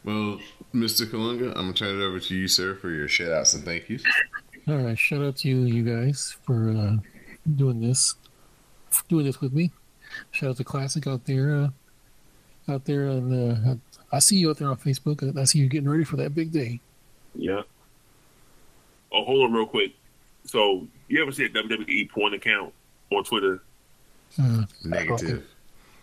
well, 0.04 0.40
Mr. 0.74 1.06
Kalunga, 1.06 1.50
I'm 1.50 1.54
gonna 1.64 1.74
turn 1.74 2.00
it 2.00 2.04
over 2.04 2.20
to 2.20 2.36
you, 2.36 2.48
sir, 2.48 2.76
for 2.76 2.90
your 2.92 3.08
shout 3.08 3.32
outs 3.32 3.54
and 3.54 3.64
thank 3.66 3.90
yous. 3.90 4.04
All 4.68 4.78
right, 4.78 4.98
shout 4.98 5.22
out 5.22 5.36
to 5.38 5.48
you, 5.48 5.62
you 5.66 5.84
guys, 5.84 6.36
for 6.44 6.72
uh, 6.72 6.96
doing 7.56 7.80
this, 7.80 8.16
doing 9.08 9.26
this 9.26 9.40
with 9.40 9.54
me. 9.54 9.72
Shout 10.32 10.50
out 10.50 10.58
to 10.58 10.64
Classic 10.64 11.06
out 11.06 11.24
there, 11.26 11.56
uh, 11.56 12.74
out 12.74 12.84
there, 12.84 13.08
and 13.10 13.60
uh, 13.70 13.76
I 14.12 14.18
see 14.18 14.38
you 14.38 14.50
out 14.50 14.58
there 14.58 14.70
on 14.70 14.78
Facebook. 14.78 15.38
I 15.38 15.44
see 15.44 15.60
you 15.60 15.68
getting 15.68 15.88
ready 15.88 16.04
for 16.04 16.16
that 16.16 16.34
big 16.34 16.52
day. 16.52 16.80
Yeah. 17.36 17.62
Oh, 19.12 19.24
hold 19.24 19.44
on, 19.44 19.54
real 19.54 19.68
quick. 19.68 19.94
So, 20.46 20.88
you 21.10 21.22
ever 21.22 21.32
see 21.32 21.46
a 21.46 21.50
WWE 21.50 22.10
porn 22.10 22.34
account 22.34 22.74
on 23.12 23.24
Twitter? 23.24 23.62
Uh, 24.42 24.64
Negative. 24.84 25.46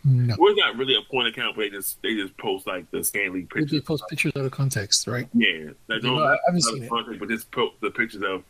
No, 0.05 0.35
Well, 0.39 0.51
it's 0.53 0.59
not 0.59 0.77
really 0.77 0.97
a 0.97 1.03
porn 1.03 1.27
account, 1.27 1.55
but 1.55 1.63
they 1.63 1.71
just 1.71 2.03
they 2.03 2.15
just 2.15 2.37
post 2.37 2.67
like 2.67 2.91
the 2.91 3.05
scantily 3.05 3.43
pictures. 3.43 3.71
They 3.71 3.81
post 3.81 4.05
pictures 4.09 4.33
out 4.37 4.45
of 4.45 4.51
context, 4.51 5.07
right? 5.07 5.29
Yeah, 5.33 5.71
like, 5.89 6.03
No, 6.03 6.23
I 6.25 6.37
haven't 6.47 6.63
seen 6.63 6.83
it. 6.85 6.89
content, 6.89 7.21
but 7.21 7.29
just 7.29 7.51
post 7.53 7.75
the 7.81 7.91
pictures 7.91 8.23
of 8.23 8.43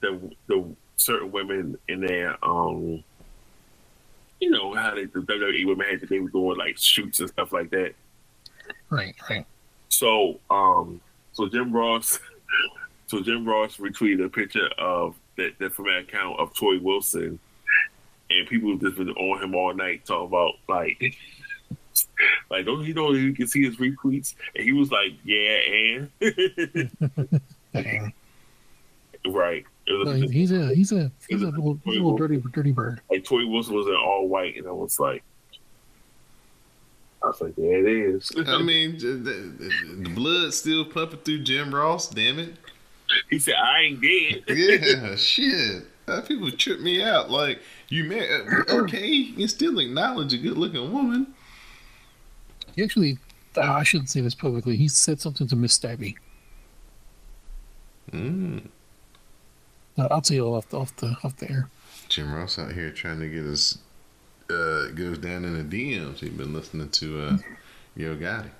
the 0.00 0.30
the 0.46 0.64
certain 0.96 1.30
women 1.32 1.78
in 1.88 2.00
their 2.00 2.42
um, 2.44 3.02
you 4.40 4.50
know 4.50 4.74
how 4.74 4.94
they 4.94 5.04
the 5.04 5.20
WWE 5.20 5.66
women 5.66 5.86
had 5.86 6.00
they 6.08 6.18
were 6.18 6.30
doing 6.30 6.56
like 6.56 6.78
shoots 6.78 7.20
and 7.20 7.28
stuff 7.28 7.52
like 7.52 7.70
that. 7.70 7.94
Right, 8.88 9.14
right. 9.28 9.46
So, 9.88 10.40
um, 10.50 11.00
so 11.32 11.48
Jim 11.48 11.72
Ross, 11.72 12.18
so 13.06 13.20
Jim 13.22 13.46
Ross 13.46 13.76
retweeted 13.76 14.24
a 14.24 14.28
picture 14.28 14.68
of 14.78 15.14
that, 15.36 15.58
that 15.58 15.72
from 15.74 15.86
that 15.86 15.98
account 15.98 16.38
of 16.38 16.52
Torrie 16.54 16.80
Wilson, 16.80 17.38
and 18.30 18.48
people 18.48 18.70
have 18.70 18.80
just 18.80 18.96
been 18.96 19.10
on 19.10 19.42
him 19.42 19.54
all 19.54 19.74
night 19.74 20.04
talking 20.06 20.26
about 20.26 20.54
like, 20.68 21.16
like 22.50 22.64
don't 22.64 22.84
you 22.84 22.94
know 22.94 23.12
you 23.12 23.32
can 23.34 23.46
see 23.46 23.64
his 23.64 23.76
retweets, 23.76 24.34
and 24.54 24.64
he 24.64 24.72
was 24.72 24.90
like, 24.90 25.12
yeah, 25.24 25.58
and 25.68 26.10
Dang. 27.74 28.12
right, 29.28 29.64
was 29.88 30.06
No, 30.08 30.12
he- 30.12 30.28
he's 30.28 30.52
a 30.52 30.74
he's 30.74 30.92
a 30.92 31.10
he's 31.28 31.42
a 31.42 31.42
Is 31.42 31.42
it- 31.42 31.46
little, 31.54 31.78
he's 31.84 31.96
a 31.96 31.98
little 32.02 32.16
dirty 32.16 32.42
dirty 32.52 32.72
bird. 32.72 33.00
like 33.10 33.24
Torrie 33.24 33.50
Wilson 33.50 33.74
was 33.74 33.86
in 33.86 33.94
all 33.94 34.28
white, 34.28 34.56
and 34.56 34.66
I 34.66 34.72
was 34.72 34.98
like. 35.00 35.22
I 37.22 37.26
was 37.26 37.38
like, 37.42 37.54
there 37.54 37.86
it 37.86 38.14
is. 38.14 38.32
I 38.46 38.62
mean, 38.62 38.96
the, 38.96 39.08
the, 39.08 39.72
the 40.04 40.08
blood 40.14 40.54
still 40.54 40.86
pumping 40.86 41.18
through 41.18 41.40
Jim 41.42 41.74
Ross. 41.74 42.08
Damn 42.08 42.38
it. 42.38 42.54
he 43.28 43.38
said, 43.38 43.56
I 43.62 43.80
ain't 43.80 44.00
dead. 44.00 44.44
Yeah, 44.56 45.16
shit. 45.16 45.82
Uh, 46.08 46.20
people 46.22 46.50
trip 46.50 46.80
me 46.80 47.02
out. 47.02 47.30
Like 47.30 47.60
you, 47.88 48.04
may 48.04 48.28
uh, 48.28 48.44
okay, 48.70 49.06
you 49.06 49.34
can 49.34 49.48
still 49.48 49.78
acknowledge 49.78 50.32
a 50.32 50.38
good-looking 50.38 50.92
woman. 50.92 51.34
He 52.74 52.82
actually, 52.82 53.18
uh, 53.56 53.60
I 53.60 53.82
shouldn't 53.84 54.10
say 54.10 54.20
this 54.20 54.34
publicly. 54.34 54.76
He 54.76 54.88
said 54.88 55.20
something 55.20 55.46
to 55.48 55.56
Miss 55.56 55.78
Stabby. 55.78 56.16
Mm. 58.12 58.66
Uh, 59.98 60.08
I'll 60.10 60.20
tell 60.20 60.36
you 60.36 60.46
off 60.46 60.68
the 60.68 60.78
off 60.78 60.96
the 60.96 61.16
off 61.22 61.36
the 61.36 61.50
air. 61.50 61.68
Jim 62.08 62.32
Ross 62.32 62.58
out 62.58 62.72
here 62.72 62.90
trying 62.90 63.20
to 63.20 63.28
get 63.28 63.44
us 63.44 63.78
uh 64.50 64.88
us 64.88 65.18
down 65.18 65.44
in 65.44 65.68
the 65.68 65.94
DMs. 65.94 66.18
He's 66.18 66.30
been 66.30 66.52
listening 66.52 66.88
to 66.88 67.22
uh 67.22 67.36
Yo 67.96 68.16
Gotti. 68.16 68.50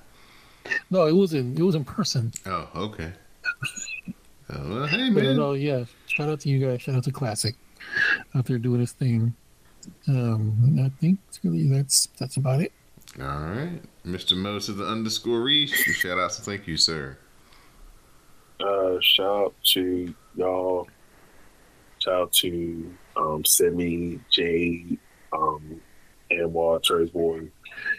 No, 0.90 1.06
it 1.06 1.14
wasn't. 1.14 1.58
it 1.58 1.62
was 1.62 1.74
in 1.74 1.84
person. 1.84 2.32
Oh, 2.46 2.68
okay. 2.76 3.12
Oh, 4.52 4.68
well, 4.68 4.86
hey 4.88 5.10
But 5.10 5.22
man. 5.22 5.36
no, 5.36 5.52
yeah. 5.52 5.84
Shout 6.20 6.28
out 6.28 6.40
to 6.40 6.50
you 6.50 6.66
guys. 6.66 6.82
Shout 6.82 6.96
out 6.96 7.04
to 7.04 7.12
Classic 7.12 7.54
out 8.34 8.44
there 8.44 8.58
doing 8.58 8.80
his 8.80 8.92
thing. 8.92 9.34
Um, 10.06 10.78
I 10.78 10.90
think 11.00 11.18
it's 11.28 11.42
really 11.42 11.66
that's 11.66 12.08
that's 12.18 12.36
about 12.36 12.60
it. 12.60 12.72
All 13.18 13.24
right, 13.26 13.80
Mr. 14.04 14.36
Mo 14.36 14.58
to 14.58 14.72
the 14.72 14.84
underscore 14.84 15.40
Reese. 15.40 15.72
Shout 15.72 16.18
out 16.18 16.32
to 16.32 16.42
thank 16.42 16.66
you, 16.66 16.76
sir. 16.76 17.16
uh, 18.60 18.98
shout 19.00 19.44
out 19.46 19.54
to 19.72 20.14
y'all. 20.36 20.88
Shout 22.00 22.14
out 22.14 22.32
to 22.34 22.94
um, 23.16 23.42
Semi, 23.46 24.20
Jade, 24.30 24.98
um, 25.32 25.80
Anwar, 26.30 27.12
boy 27.14 27.50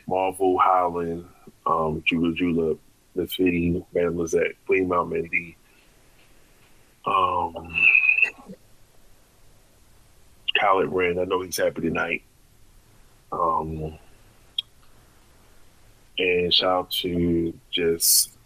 Marvel, 0.08 0.60
Howland, 0.60 1.26
um, 1.66 2.04
Jula 2.06 2.36
Jula, 2.36 2.76
Miss 3.16 3.34
Fitty, 3.34 3.84
Van 3.96 4.16
Lizette, 4.16 4.54
Queen 4.68 4.90
Mount 4.90 5.10
Mindy, 5.10 5.58
um, 7.06 7.68
Khaled 10.62 10.90
Wren. 10.90 11.18
I 11.18 11.24
know 11.24 11.42
he's 11.42 11.58
happy 11.58 11.82
tonight. 11.82 12.22
Um, 13.32 13.98
and 16.18 16.54
shout 16.54 16.70
out 16.70 16.92
to 16.92 17.54
just 17.72 18.38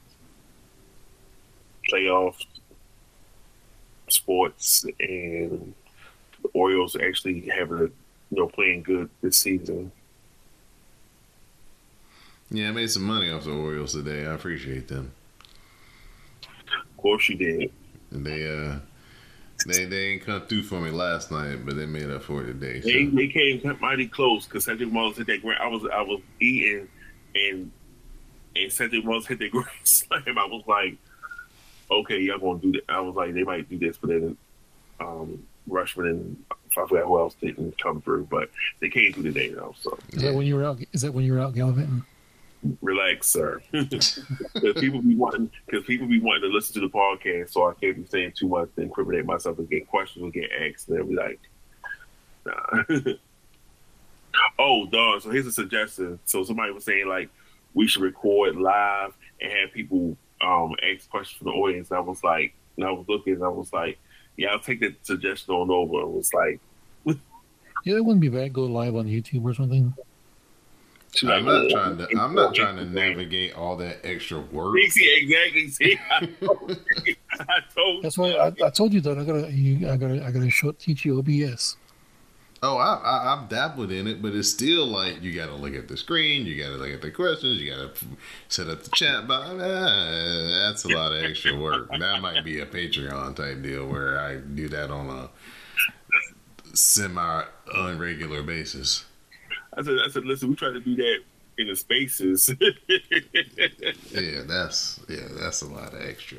playoff 1.91 2.36
sports 4.07 4.86
and 4.99 5.74
the 6.41 6.49
Orioles 6.53 6.95
actually 6.95 7.41
having 7.49 7.78
a 7.78 7.82
you 7.82 7.91
know 8.32 8.47
playing 8.47 8.84
good 8.84 9.09
this 9.22 9.38
season. 9.38 9.91
Yeah, 12.49 12.70
I 12.70 12.72
made 12.72 12.91
some 12.91 13.03
money 13.03 13.30
off 13.32 13.43
the 13.43 13.51
Orioles 13.51 13.93
today. 13.93 14.26
I 14.26 14.34
appreciate 14.34 14.88
them. 14.88 15.11
Of 16.43 16.97
course 16.97 17.28
you 17.28 17.36
did. 17.36 17.72
And 18.11 18.26
they 18.26 18.47
uh 18.47 18.78
they 19.66 19.86
they 19.86 20.06
ain't 20.08 20.26
come 20.26 20.41
through 20.41 20.64
for 20.64 20.80
me 20.80 20.91
last 20.91 21.32
night, 21.32 21.66
but 21.66 21.76
they 21.76 21.86
made 21.86 22.10
up 22.10 22.24
for 22.24 22.43
it 22.43 22.47
today. 22.47 22.82
So. 22.82 22.88
They, 22.88 23.06
they 23.06 23.28
came 23.28 23.78
mighty 23.80 24.08
close 24.08 24.45
because 24.45 24.66
Cedric 24.66 24.91
Mullins 24.91 25.18
hit 25.18 25.28
that 25.28 25.41
grand. 25.41 25.62
I 25.62 25.68
was 25.68 25.84
I 25.91 26.01
was 26.01 26.22
eating 26.39 26.88
and 27.34 27.72
and 28.56 28.72
Cedric 28.72 29.03
Mullins 29.03 29.28
hit 29.28 29.39
that 29.39 29.51
grand 29.51 29.70
slam. 29.84 30.38
I 30.38 30.45
was 30.45 30.64
like, 30.68 30.97
okay, 31.89 32.20
y'all 32.20 32.39
gonna 32.39 32.60
do 32.60 32.72
that. 32.74 32.84
I 32.89 32.99
was 32.99 33.16
like, 33.16 33.34
they 33.34 33.43
might 33.43 33.70
do 33.70 33.78
this, 33.78 33.97
but 33.97 34.10
then 34.10 34.38
um, 34.99 35.45
Rutschman 35.70 36.10
and 36.10 36.43
I 36.51 36.88
forgot 36.88 37.06
who 37.06 37.20
else 37.20 37.36
didn't 37.36 37.78
come 37.82 38.01
through, 38.01 38.28
but 38.30 38.49
they 38.82 38.89
came 38.89 39.14
through 39.14 39.24
today 39.24 39.49
though. 39.49 39.74
So 39.80 39.97
Is 40.10 40.22
that 40.22 40.34
when 40.34 40.45
you 40.45 40.56
were 40.56 40.66
out? 40.66 40.80
Is 40.91 41.01
that 41.01 41.14
when 41.14 41.24
you 41.26 41.34
were 41.34 41.39
out 41.39 41.53
gallivanting? 41.53 42.03
Relax, 42.82 43.28
sir. 43.30 43.61
Because 43.72 44.80
people 44.80 45.01
be 45.01 45.16
wanting, 45.16 45.51
because 45.66 45.86
people 45.86 46.07
be 46.07 46.20
wanting 46.20 46.49
to 46.49 46.55
listen 46.55 46.74
to 46.76 46.80
the 46.82 46.89
podcast, 46.89 47.51
so 47.51 47.70
I 47.70 47.74
can't 47.74 47.97
be 47.97 48.05
saying 48.05 48.34
too 48.36 48.47
much 48.47 48.70
to 48.76 48.82
incriminate 48.82 49.26
myself 49.26 49.59
and 49.59 49.70
get 49.70 49.88
questions 49.88 50.24
or 50.24 50.32
get 50.32 50.49
asked. 50.51 50.88
And 50.88 50.97
they'll 50.97 51.05
be 51.05 51.16
like, 51.16 51.39
nah. 52.45 52.84
oh, 54.59 54.86
dog. 54.88 55.22
So 55.22 55.30
here's 55.30 55.47
a 55.47 55.51
suggestion. 55.51 56.20
So 56.26 56.43
somebody 56.43 56.72
was 56.72 56.86
saying 56.86 57.07
like 57.07 57.30
we 57.74 57.88
should 57.88 58.01
record 58.01 58.55
live 58.55 59.13
and 59.41 59.51
have 59.51 59.72
people 59.74 60.18
um 60.41 60.76
ask 60.84 61.09
questions 61.09 61.38
from 61.38 61.47
the 61.47 61.53
audience. 61.53 61.89
And 61.91 61.97
I 61.97 62.01
was 62.01 62.24
like, 62.24 62.53
and 62.78 62.86
I 62.86 62.91
was 62.91 63.05
looking, 63.07 63.34
and 63.34 63.43
I 63.43 63.49
was 63.49 63.72
like, 63.74 63.99
yeah, 64.38 64.49
I'll 64.49 64.59
take 64.59 64.80
that 64.82 64.95
suggestion 65.05 65.53
on 65.53 65.70
over. 65.70 66.01
It 66.01 66.09
was 66.09 66.34
like, 66.34 66.59
Yeah, 67.86 67.93
that 67.95 68.03
wouldn't 68.03 68.22
be 68.22 68.30
bad. 68.30 68.51
Go 68.51 68.63
live 68.63 68.95
on 68.95 69.05
YouTube 69.05 69.43
or 69.43 69.53
something. 69.53 69.93
She's 71.16 71.30
I'm 71.30 71.45
like, 71.45 71.63
not 71.63 71.70
trying 71.72 71.97
to. 71.97 72.20
I'm 72.20 72.36
not 72.36 72.55
trying 72.55 72.76
to 72.78 72.86
navigate 72.86 73.55
all 73.55 73.76
that 73.78 74.05
extra 74.05 74.39
work. 74.39 74.78
See, 74.89 75.13
exactly. 75.22 75.68
See, 75.70 75.99
I 76.11 76.26
told, 76.39 76.80
I 77.39 77.59
told 77.74 78.03
That's 78.03 78.18
why 78.18 78.32
I, 78.32 78.53
I 78.66 78.70
told 78.70 78.93
you 78.93 79.01
that 79.01 79.18
I 79.18 79.24
gotta 79.24 79.51
you, 79.51 79.89
I 79.89 79.97
gotta 79.97 80.26
I 80.26 80.32
gotta 80.32 80.49
show, 80.49 80.72
teach 80.74 81.05
you 81.05 81.18
OBS. 81.20 81.78
Oh, 82.63 82.78
I, 82.78 82.95
I 82.95 83.34
I've 83.34 83.49
dabbled 83.49 83.91
in 83.91 84.07
it, 84.07 84.22
but 84.22 84.34
it's 84.34 84.49
still 84.49 84.88
like 84.88 85.22
you 85.22 85.34
got 85.34 85.47
to 85.47 85.55
look 85.55 85.76
at 85.76 85.88
the 85.88 85.97
screen, 85.97 86.45
you 86.45 86.57
got 86.57 86.70
to 86.70 86.78
look 86.78 86.89
at 86.89 87.01
the 87.01 87.11
questions, 87.11 87.61
you 87.61 87.70
got 87.70 87.95
to 87.95 88.05
set 88.47 88.68
up 88.70 88.82
the 88.82 88.89
chat 88.91 89.28
box. 89.28 89.49
Ah, 89.51 90.66
that's 90.66 90.84
a 90.86 90.88
lot 90.88 91.11
of 91.11 91.24
extra 91.24 91.55
work. 91.55 91.89
That 91.91 92.22
might 92.22 92.43
be 92.43 92.61
a 92.61 92.66
Patreon 92.66 93.36
type 93.36 93.61
deal 93.61 93.86
where 93.88 94.20
I 94.20 94.38
do 94.38 94.68
that 94.70 94.89
on 94.89 95.09
a 95.09 95.30
semi 96.76 97.43
unregular 97.76 98.43
basis. 98.45 99.05
I 99.78 99.84
said, 99.84 99.97
I 100.05 100.09
said, 100.09 100.26
listen, 100.26 100.49
we 100.49 100.55
try 100.55 100.71
to 100.71 100.80
do 100.80 100.95
that 100.95 101.17
in 101.57 101.67
the 101.67 101.76
spaces. 101.76 102.53
Yeah, 104.11 104.43
that's 104.47 104.99
yeah, 105.09 105.28
that's 105.39 105.61
a 105.61 105.67
lot 105.67 105.93
of 105.93 106.01
extra 106.01 106.38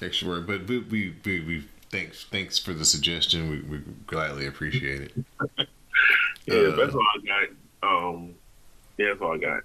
extra 0.00 0.28
work. 0.28 0.46
But 0.46 0.66
we 0.68 0.78
we 0.80 1.14
we, 1.24 1.40
we 1.40 1.68
thanks 1.90 2.24
thanks 2.30 2.58
for 2.58 2.72
the 2.72 2.84
suggestion. 2.84 3.50
We 3.50 3.60
we 3.62 3.78
gladly 4.06 4.46
appreciate 4.46 5.00
it. 5.02 5.12
yeah, 6.46 6.54
Uh, 6.54 6.76
that's 6.76 6.94
all 6.94 7.02
I 7.02 7.26
got. 7.26 7.48
Um, 8.14 8.34
yeah, 8.98 9.08
that's 9.08 9.20
all 9.20 9.34
I 9.34 9.38
got. 9.38 9.62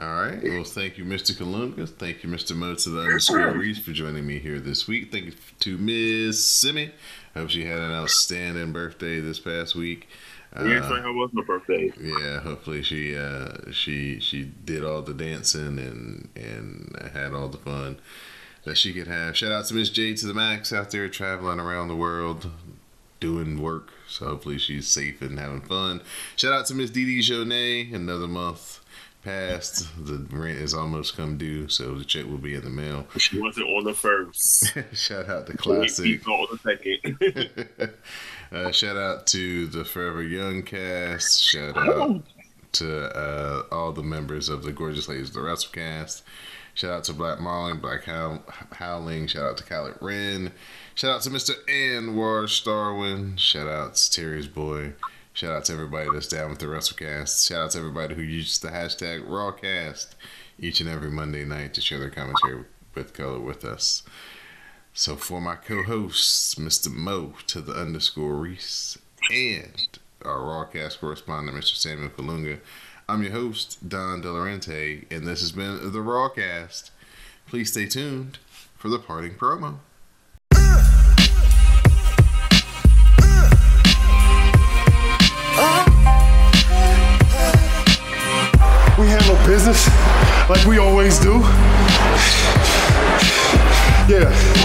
All 0.00 0.14
right. 0.14 0.42
Well, 0.42 0.64
thank 0.64 0.96
you, 0.98 1.04
Mr. 1.04 1.32
Kalunga. 1.36 1.88
Thank 1.88 2.24
you, 2.24 2.30
Mr. 2.30 2.56
Mo 2.56 2.74
to 2.74 2.90
the 2.90 3.00
underscore 3.02 3.52
Reese 3.52 3.78
for 3.78 3.92
joining 3.92 4.26
me 4.26 4.38
here 4.38 4.58
this 4.58 4.88
week. 4.88 5.12
Thank 5.12 5.26
you 5.26 5.32
to 5.60 5.78
Miss 5.78 6.44
Simi. 6.44 6.90
I 7.34 7.38
Hope 7.38 7.50
she 7.50 7.64
had 7.64 7.78
an 7.78 7.92
outstanding 7.92 8.72
birthday 8.72 9.20
this 9.20 9.38
past 9.38 9.74
week. 9.74 10.08
Uh, 10.54 10.64
yeah, 10.64 10.82
so 10.86 11.00
how 11.00 11.12
was 11.14 11.30
my 11.32 11.42
birthday? 11.42 11.90
yeah, 12.00 12.40
hopefully 12.40 12.82
she 12.82 13.16
uh, 13.16 13.70
she 13.72 14.20
she 14.20 14.44
did 14.44 14.84
all 14.84 15.00
the 15.02 15.14
dancing 15.14 15.78
and 15.78 16.28
and 16.36 16.94
had 17.14 17.32
all 17.32 17.48
the 17.48 17.58
fun 17.58 17.98
that 18.64 18.76
she 18.76 18.92
could 18.92 19.08
have. 19.08 19.36
Shout 19.36 19.50
out 19.52 19.64
to 19.66 19.74
Miss 19.74 19.88
J 19.90 20.14
to 20.14 20.26
the 20.26 20.34
max 20.34 20.72
out 20.72 20.90
there 20.90 21.08
traveling 21.08 21.58
around 21.58 21.88
the 21.88 21.96
world 21.96 22.50
doing 23.18 23.60
work. 23.62 23.90
So 24.08 24.26
hopefully 24.26 24.58
she's 24.58 24.86
safe 24.88 25.22
and 25.22 25.38
having 25.38 25.62
fun. 25.62 26.02
Shout 26.36 26.52
out 26.52 26.66
to 26.66 26.74
Miss 26.74 26.90
Dee 26.90 27.04
Dee 27.06 27.20
Jonay. 27.20 27.94
Another 27.94 28.28
month 28.28 28.80
passed. 29.24 29.86
The 30.04 30.18
rent 30.36 30.58
is 30.58 30.74
almost 30.74 31.16
come 31.16 31.38
due, 31.38 31.68
so 31.68 31.94
the 31.94 32.04
check 32.04 32.26
will 32.26 32.36
be 32.38 32.54
in 32.54 32.62
the 32.62 32.70
mail. 32.70 33.06
She 33.16 33.40
wasn't 33.40 33.68
on 33.68 33.84
the 33.84 33.94
first. 33.94 34.74
Shout 34.92 35.28
out 35.30 35.46
to 35.46 35.52
She's 35.52 35.60
Classic. 35.62 36.28
on 36.28 36.46
the 36.50 36.58
second. 36.58 37.94
uh, 38.52 38.70
shout 38.70 38.96
out 38.96 39.26
to 39.28 39.66
the 39.66 39.84
Forever 39.84 40.22
Young 40.22 40.62
cast. 40.62 41.42
Shout 41.42 41.76
out 41.76 42.22
to 42.72 43.16
uh, 43.16 43.64
all 43.70 43.92
the 43.92 44.02
members 44.02 44.48
of 44.48 44.62
the 44.62 44.72
Gorgeous 44.72 45.08
Ladies 45.08 45.28
of 45.28 45.34
the 45.34 45.42
Wrestle 45.42 45.72
cast. 45.72 46.22
Shout 46.74 46.90
out 46.90 47.04
to 47.04 47.12
Black 47.12 47.38
Marlin, 47.38 47.78
Black 47.80 48.04
Howl- 48.04 48.42
Howling. 48.72 49.26
Shout 49.26 49.44
out 49.44 49.56
to 49.58 49.64
Khaled 49.64 49.96
Wren. 50.00 50.52
Shout 50.94 51.10
out 51.16 51.22
to 51.22 51.30
Mr. 51.30 51.52
Anwar 51.68 52.44
Starwin. 52.44 53.38
Shout 53.38 53.68
out 53.68 53.94
to 53.96 54.10
Terry's 54.10 54.48
Boy. 54.48 54.94
Shout 55.34 55.52
out 55.52 55.64
to 55.66 55.72
everybody 55.72 56.08
that's 56.12 56.28
down 56.28 56.50
with 56.50 56.58
the 56.58 56.66
WrestleCast. 56.66 57.46
Shout 57.46 57.64
out 57.64 57.70
to 57.72 57.78
everybody 57.78 58.14
who 58.14 58.22
uses 58.22 58.58
the 58.58 58.68
hashtag 58.68 59.26
Rawcast 59.26 60.08
each 60.58 60.80
and 60.80 60.88
every 60.88 61.10
Monday 61.10 61.44
night 61.44 61.74
to 61.74 61.80
share 61.80 61.98
their 61.98 62.10
commentary 62.10 62.64
with 62.94 63.12
color 63.14 63.40
with 63.40 63.64
us. 63.64 64.02
So 64.94 65.16
for 65.16 65.40
my 65.40 65.54
co-hosts, 65.54 66.56
Mr. 66.56 66.92
Mo 66.92 67.32
to 67.46 67.62
the 67.62 67.72
underscore 67.72 68.34
Reese 68.34 68.98
and 69.32 69.98
our 70.22 70.40
Rawcast 70.40 71.00
correspondent, 71.00 71.56
Mr. 71.56 71.76
Samuel 71.76 72.10
Kalunga, 72.10 72.60
I'm 73.08 73.22
your 73.22 73.32
host, 73.32 73.88
Don 73.88 74.22
Delarente, 74.22 75.10
and 75.10 75.26
this 75.26 75.40
has 75.40 75.52
been 75.52 75.92
the 75.92 75.98
Rawcast. 76.00 76.90
Please 77.46 77.70
stay 77.70 77.86
tuned 77.86 78.36
for 78.76 78.90
the 78.90 78.98
parting 78.98 79.34
promo. 79.34 79.78
We 88.98 89.08
handle 89.08 89.36
business 89.46 89.88
like 90.50 90.66
we 90.66 90.76
always 90.76 91.18
do. 91.18 91.40
Yeah. 94.06 94.61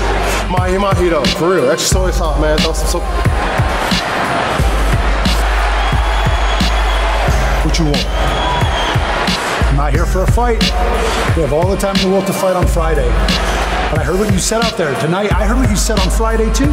My, 0.49 0.69
up, 1.11 1.27
for 1.27 1.55
real. 1.55 1.69
Extra 1.69 1.99
soy 1.99 2.11
sauce, 2.11 2.39
man. 2.39 2.57
Throw 2.59 2.71
some 2.71 2.87
so- 2.87 2.99
What 7.65 7.77
you 7.77 7.85
want? 7.85 8.05
I'm 9.67 9.75
not 9.75 9.91
here 9.91 10.05
for 10.05 10.23
a 10.23 10.31
fight. 10.31 10.61
We 11.35 11.41
have 11.43 11.51
all 11.51 11.67
the 11.69 11.75
time 11.75 11.95
in 11.97 12.03
the 12.03 12.09
world 12.09 12.27
to 12.27 12.33
fight 12.33 12.55
on 12.55 12.65
Friday. 12.65 13.09
But 13.89 13.99
I 13.99 14.03
heard 14.03 14.19
what 14.19 14.31
you 14.31 14.39
said 14.39 14.61
out 14.63 14.77
there 14.77 14.93
tonight. 15.01 15.33
I 15.33 15.45
heard 15.45 15.57
what 15.57 15.69
you 15.69 15.75
said 15.75 15.99
on 15.99 16.09
Friday 16.09 16.51
too. 16.53 16.71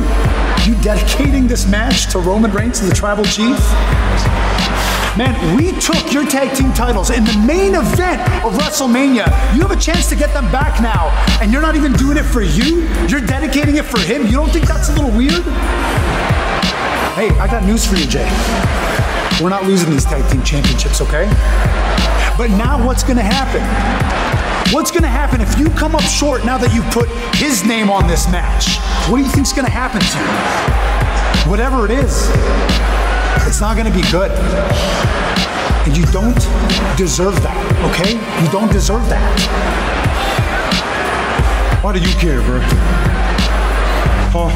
You 0.68 0.80
dedicating 0.80 1.48
this 1.48 1.66
match 1.66 2.10
to 2.12 2.20
Roman 2.20 2.52
Reigns, 2.52 2.80
the 2.80 2.94
tribal 2.94 3.24
chief? 3.24 3.58
Man, 5.16 5.56
we 5.56 5.70
took 5.78 6.12
your 6.12 6.26
tag 6.26 6.56
team 6.56 6.72
titles 6.72 7.10
in 7.10 7.22
the 7.22 7.44
main 7.46 7.76
event 7.76 8.20
of 8.44 8.52
WrestleMania. 8.54 9.26
You 9.54 9.62
have 9.62 9.70
a 9.70 9.76
chance 9.76 10.08
to 10.08 10.16
get 10.16 10.34
them 10.34 10.50
back 10.50 10.82
now, 10.82 11.10
and 11.40 11.52
you're 11.52 11.62
not 11.62 11.76
even 11.76 11.92
doing 11.92 12.16
it 12.16 12.24
for 12.24 12.42
you. 12.42 12.88
You're 13.06 13.20
dedicating 13.20 13.76
it 13.76 13.84
for 13.84 14.00
him. 14.00 14.26
You 14.26 14.32
don't 14.32 14.50
think 14.50 14.66
that's 14.66 14.88
a 14.88 14.92
little 14.92 15.16
weird? 15.16 15.44
Hey, 17.14 17.30
I 17.38 17.46
got 17.46 17.62
news 17.62 17.86
for 17.86 17.94
you, 17.94 18.06
Jey. 18.06 18.28
We're 19.40 19.50
not 19.50 19.62
losing 19.62 19.88
these 19.90 20.04
tag 20.04 20.28
team 20.32 20.42
championships, 20.42 21.00
okay? 21.00 21.26
But 22.36 22.50
now 22.50 22.84
what's 22.84 23.04
to 23.18 23.22
happen? 23.22 23.62
What's 24.74 24.90
to 25.04 25.08
happen 25.08 25.40
if 25.40 25.56
you 25.56 25.70
come 25.78 25.94
up 25.94 26.02
short 26.02 26.44
now 26.44 26.58
that 26.58 26.74
you've 26.74 26.90
put 26.90 27.08
his 27.36 27.64
name 27.64 27.88
on 27.88 28.08
this 28.08 28.28
match? 28.32 28.78
What 29.08 29.18
do 29.18 29.22
you 29.22 29.30
think's 29.30 29.52
to 29.66 29.70
happen 29.70 30.00
to 30.00 30.18
you? 30.18 31.48
Whatever 31.48 31.84
it 31.84 31.92
is, 31.92 32.26
it's 33.46 33.60
not 33.60 33.76
going 33.76 33.86
to 33.86 33.92
be 33.92 34.02
good. 34.10 34.30
And 35.86 35.96
you 35.96 36.04
don't 36.06 36.34
deserve 36.96 37.40
that, 37.42 37.56
okay? 37.92 38.14
You 38.42 38.50
don't 38.50 38.72
deserve 38.72 39.06
that. 39.08 39.84
Why 41.82 41.92
do 41.92 42.00
you 42.00 42.14
care, 42.16 42.40
bro? 42.40 42.60
Huh? 44.32 44.50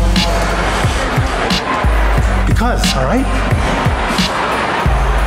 Because, 2.46 2.82
all 2.96 3.04
right? 3.04 3.26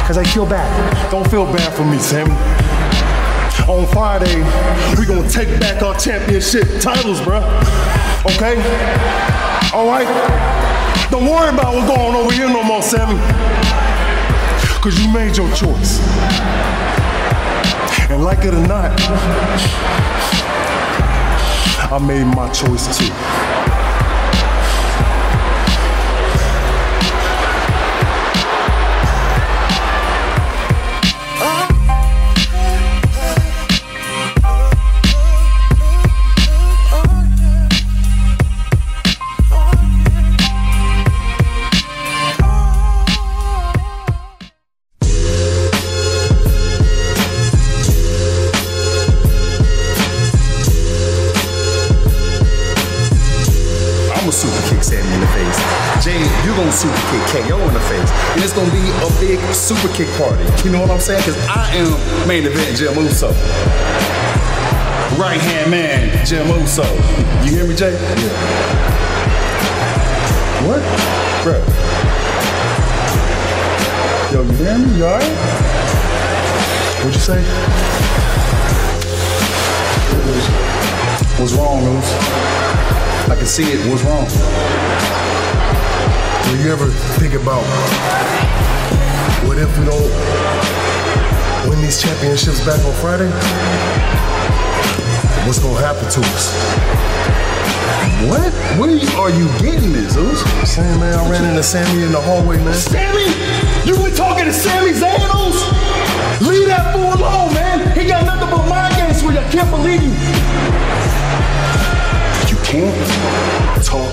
Because 0.01 0.17
I 0.17 0.23
feel 0.23 0.45
bad. 0.45 1.11
Don't 1.11 1.29
feel 1.29 1.45
bad 1.45 1.71
for 1.73 1.85
me, 1.85 1.99
Sam. 1.99 2.29
On 3.69 3.85
Friday, 3.93 4.37
we 4.99 5.05
gonna 5.05 5.29
take 5.29 5.59
back 5.59 5.83
our 5.83 5.95
championship 5.97 6.81
titles, 6.81 7.21
bro. 7.21 7.37
Okay? 8.25 8.57
All 9.73 9.87
right? 9.87 10.07
Don't 11.11 11.25
worry 11.25 11.49
about 11.49 11.75
what's 11.75 11.87
going 11.87 11.99
on 11.99 12.15
over 12.15 12.31
here 12.31 12.47
no 12.47 12.63
more, 12.63 12.81
Sami. 12.81 13.19
Cause 14.81 14.97
you 14.97 15.11
made 15.11 15.35
your 15.35 15.53
choice. 15.53 15.99
And 18.09 18.23
like 18.23 18.45
it 18.45 18.53
or 18.53 18.65
not, 18.65 18.97
I 21.91 21.99
made 21.99 22.23
my 22.33 22.49
choice 22.51 22.97
too. 22.97 23.40
Super 59.71 59.93
kick 59.95 60.09
party. 60.17 60.43
You 60.65 60.71
know 60.73 60.81
what 60.81 60.91
I'm 60.91 60.99
saying? 60.99 61.21
Because 61.21 61.37
I 61.47 61.73
am 61.75 62.27
main 62.27 62.43
event 62.45 62.75
Jim 62.75 62.93
Uso. 62.97 63.29
Right 65.17 65.39
hand 65.39 65.71
man, 65.71 66.25
Jim 66.25 66.45
Uso. 66.59 66.83
You 67.45 67.51
hear 67.51 67.65
me, 67.65 67.73
Jey? 67.73 67.93
Yeah. 67.93 68.33
What? 70.67 70.81
Bro. 71.43 71.63
Yo, 74.33 74.43
you 74.43 74.57
hear 74.57 74.77
me? 74.77 74.97
You 74.97 75.05
alright? 75.05 75.31
What'd 76.99 77.15
you 77.15 77.21
say? 77.21 77.41
What's 81.39 81.53
wrong, 81.53 81.81
Moose? 81.85 82.11
I 83.29 83.35
can 83.37 83.45
see 83.45 83.71
it. 83.71 83.79
What's 83.89 84.03
wrong? 84.03 84.27
Do 86.43 86.61
you 86.61 86.73
ever 86.73 86.89
think 87.17 87.35
about 87.35 87.63
what 89.47 89.57
if 89.57 89.69
we 89.77 89.85
don't 89.85 90.11
win 91.69 91.81
these 91.81 92.01
championships 92.01 92.63
back 92.65 92.79
on 92.85 92.93
Friday? 93.01 93.29
What's 95.45 95.59
gonna 95.59 95.79
happen 95.79 96.09
to 96.09 96.21
us? 96.21 96.45
What? 98.29 98.53
Where 98.77 98.89
are 99.19 99.29
you 99.29 99.47
getting 99.59 99.91
this, 99.93 100.13
Zeus? 100.13 100.41
Saying, 100.69 100.99
man, 100.99 101.17
I 101.17 101.29
ran 101.29 101.43
into 101.43 101.63
Sami 101.63 102.03
in 102.03 102.11
the 102.11 102.21
hallway, 102.21 102.57
man. 102.57 102.73
Sami? 102.73 103.33
You 103.85 103.95
been 103.97 104.15
talking 104.15 104.45
to 104.45 104.53
Sami 104.53 104.91
Zanos? 104.91 105.57
Leave 106.41 106.67
that 106.67 106.93
fool 106.93 107.13
alone, 107.13 107.53
man. 107.53 107.97
He 107.97 108.07
got 108.07 108.25
nothing 108.25 108.49
but 108.49 108.67
mind 108.69 108.95
games 108.95 109.21
for 109.21 109.31
you. 109.31 109.39
I 109.39 109.49
can't 109.49 109.69
believe 109.71 110.03
you. 110.03 110.13
You 112.49 112.57
can't 112.63 112.95
talk 113.83 114.09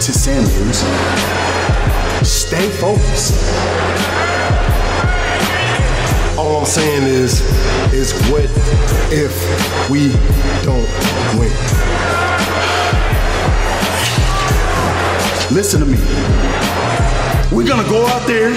to 0.00 0.12
Sami, 0.12 0.46
Zeus. 0.72 1.42
Stay 2.26 2.68
focused. 2.70 4.41
All 6.52 6.58
I'm 6.58 6.66
saying 6.66 7.04
is, 7.04 7.40
is 7.94 8.12
what 8.28 8.44
if 9.10 9.32
we 9.88 10.12
don't 10.62 10.84
win? 11.40 11.48
Listen 15.50 15.80
to 15.80 15.86
me. 15.86 15.96
We're 17.50 17.66
gonna 17.66 17.88
go 17.88 18.06
out 18.06 18.26
there 18.26 18.52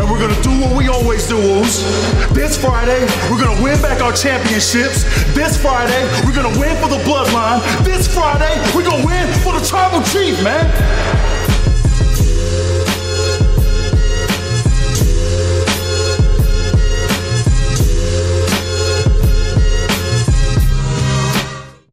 and 0.00 0.10
we're 0.10 0.18
gonna 0.18 0.42
do 0.42 0.50
what 0.62 0.74
we 0.78 0.88
always 0.88 1.28
do, 1.28 1.36
Uce. 1.36 1.84
This 2.32 2.56
Friday, 2.56 3.04
we're 3.30 3.44
gonna 3.44 3.62
win 3.62 3.82
back 3.82 4.00
our 4.00 4.12
championships. 4.12 5.04
This 5.34 5.60
Friday, 5.60 6.08
we're 6.24 6.34
gonna 6.34 6.58
win 6.58 6.74
for 6.80 6.88
the 6.88 7.04
bloodline. 7.04 7.60
This 7.84 8.08
Friday, 8.08 8.56
we're 8.74 8.88
gonna 8.88 9.04
win 9.04 9.30
for 9.44 9.52
the 9.52 9.60
tribal 9.66 10.00
chief, 10.04 10.42
man. 10.42 10.64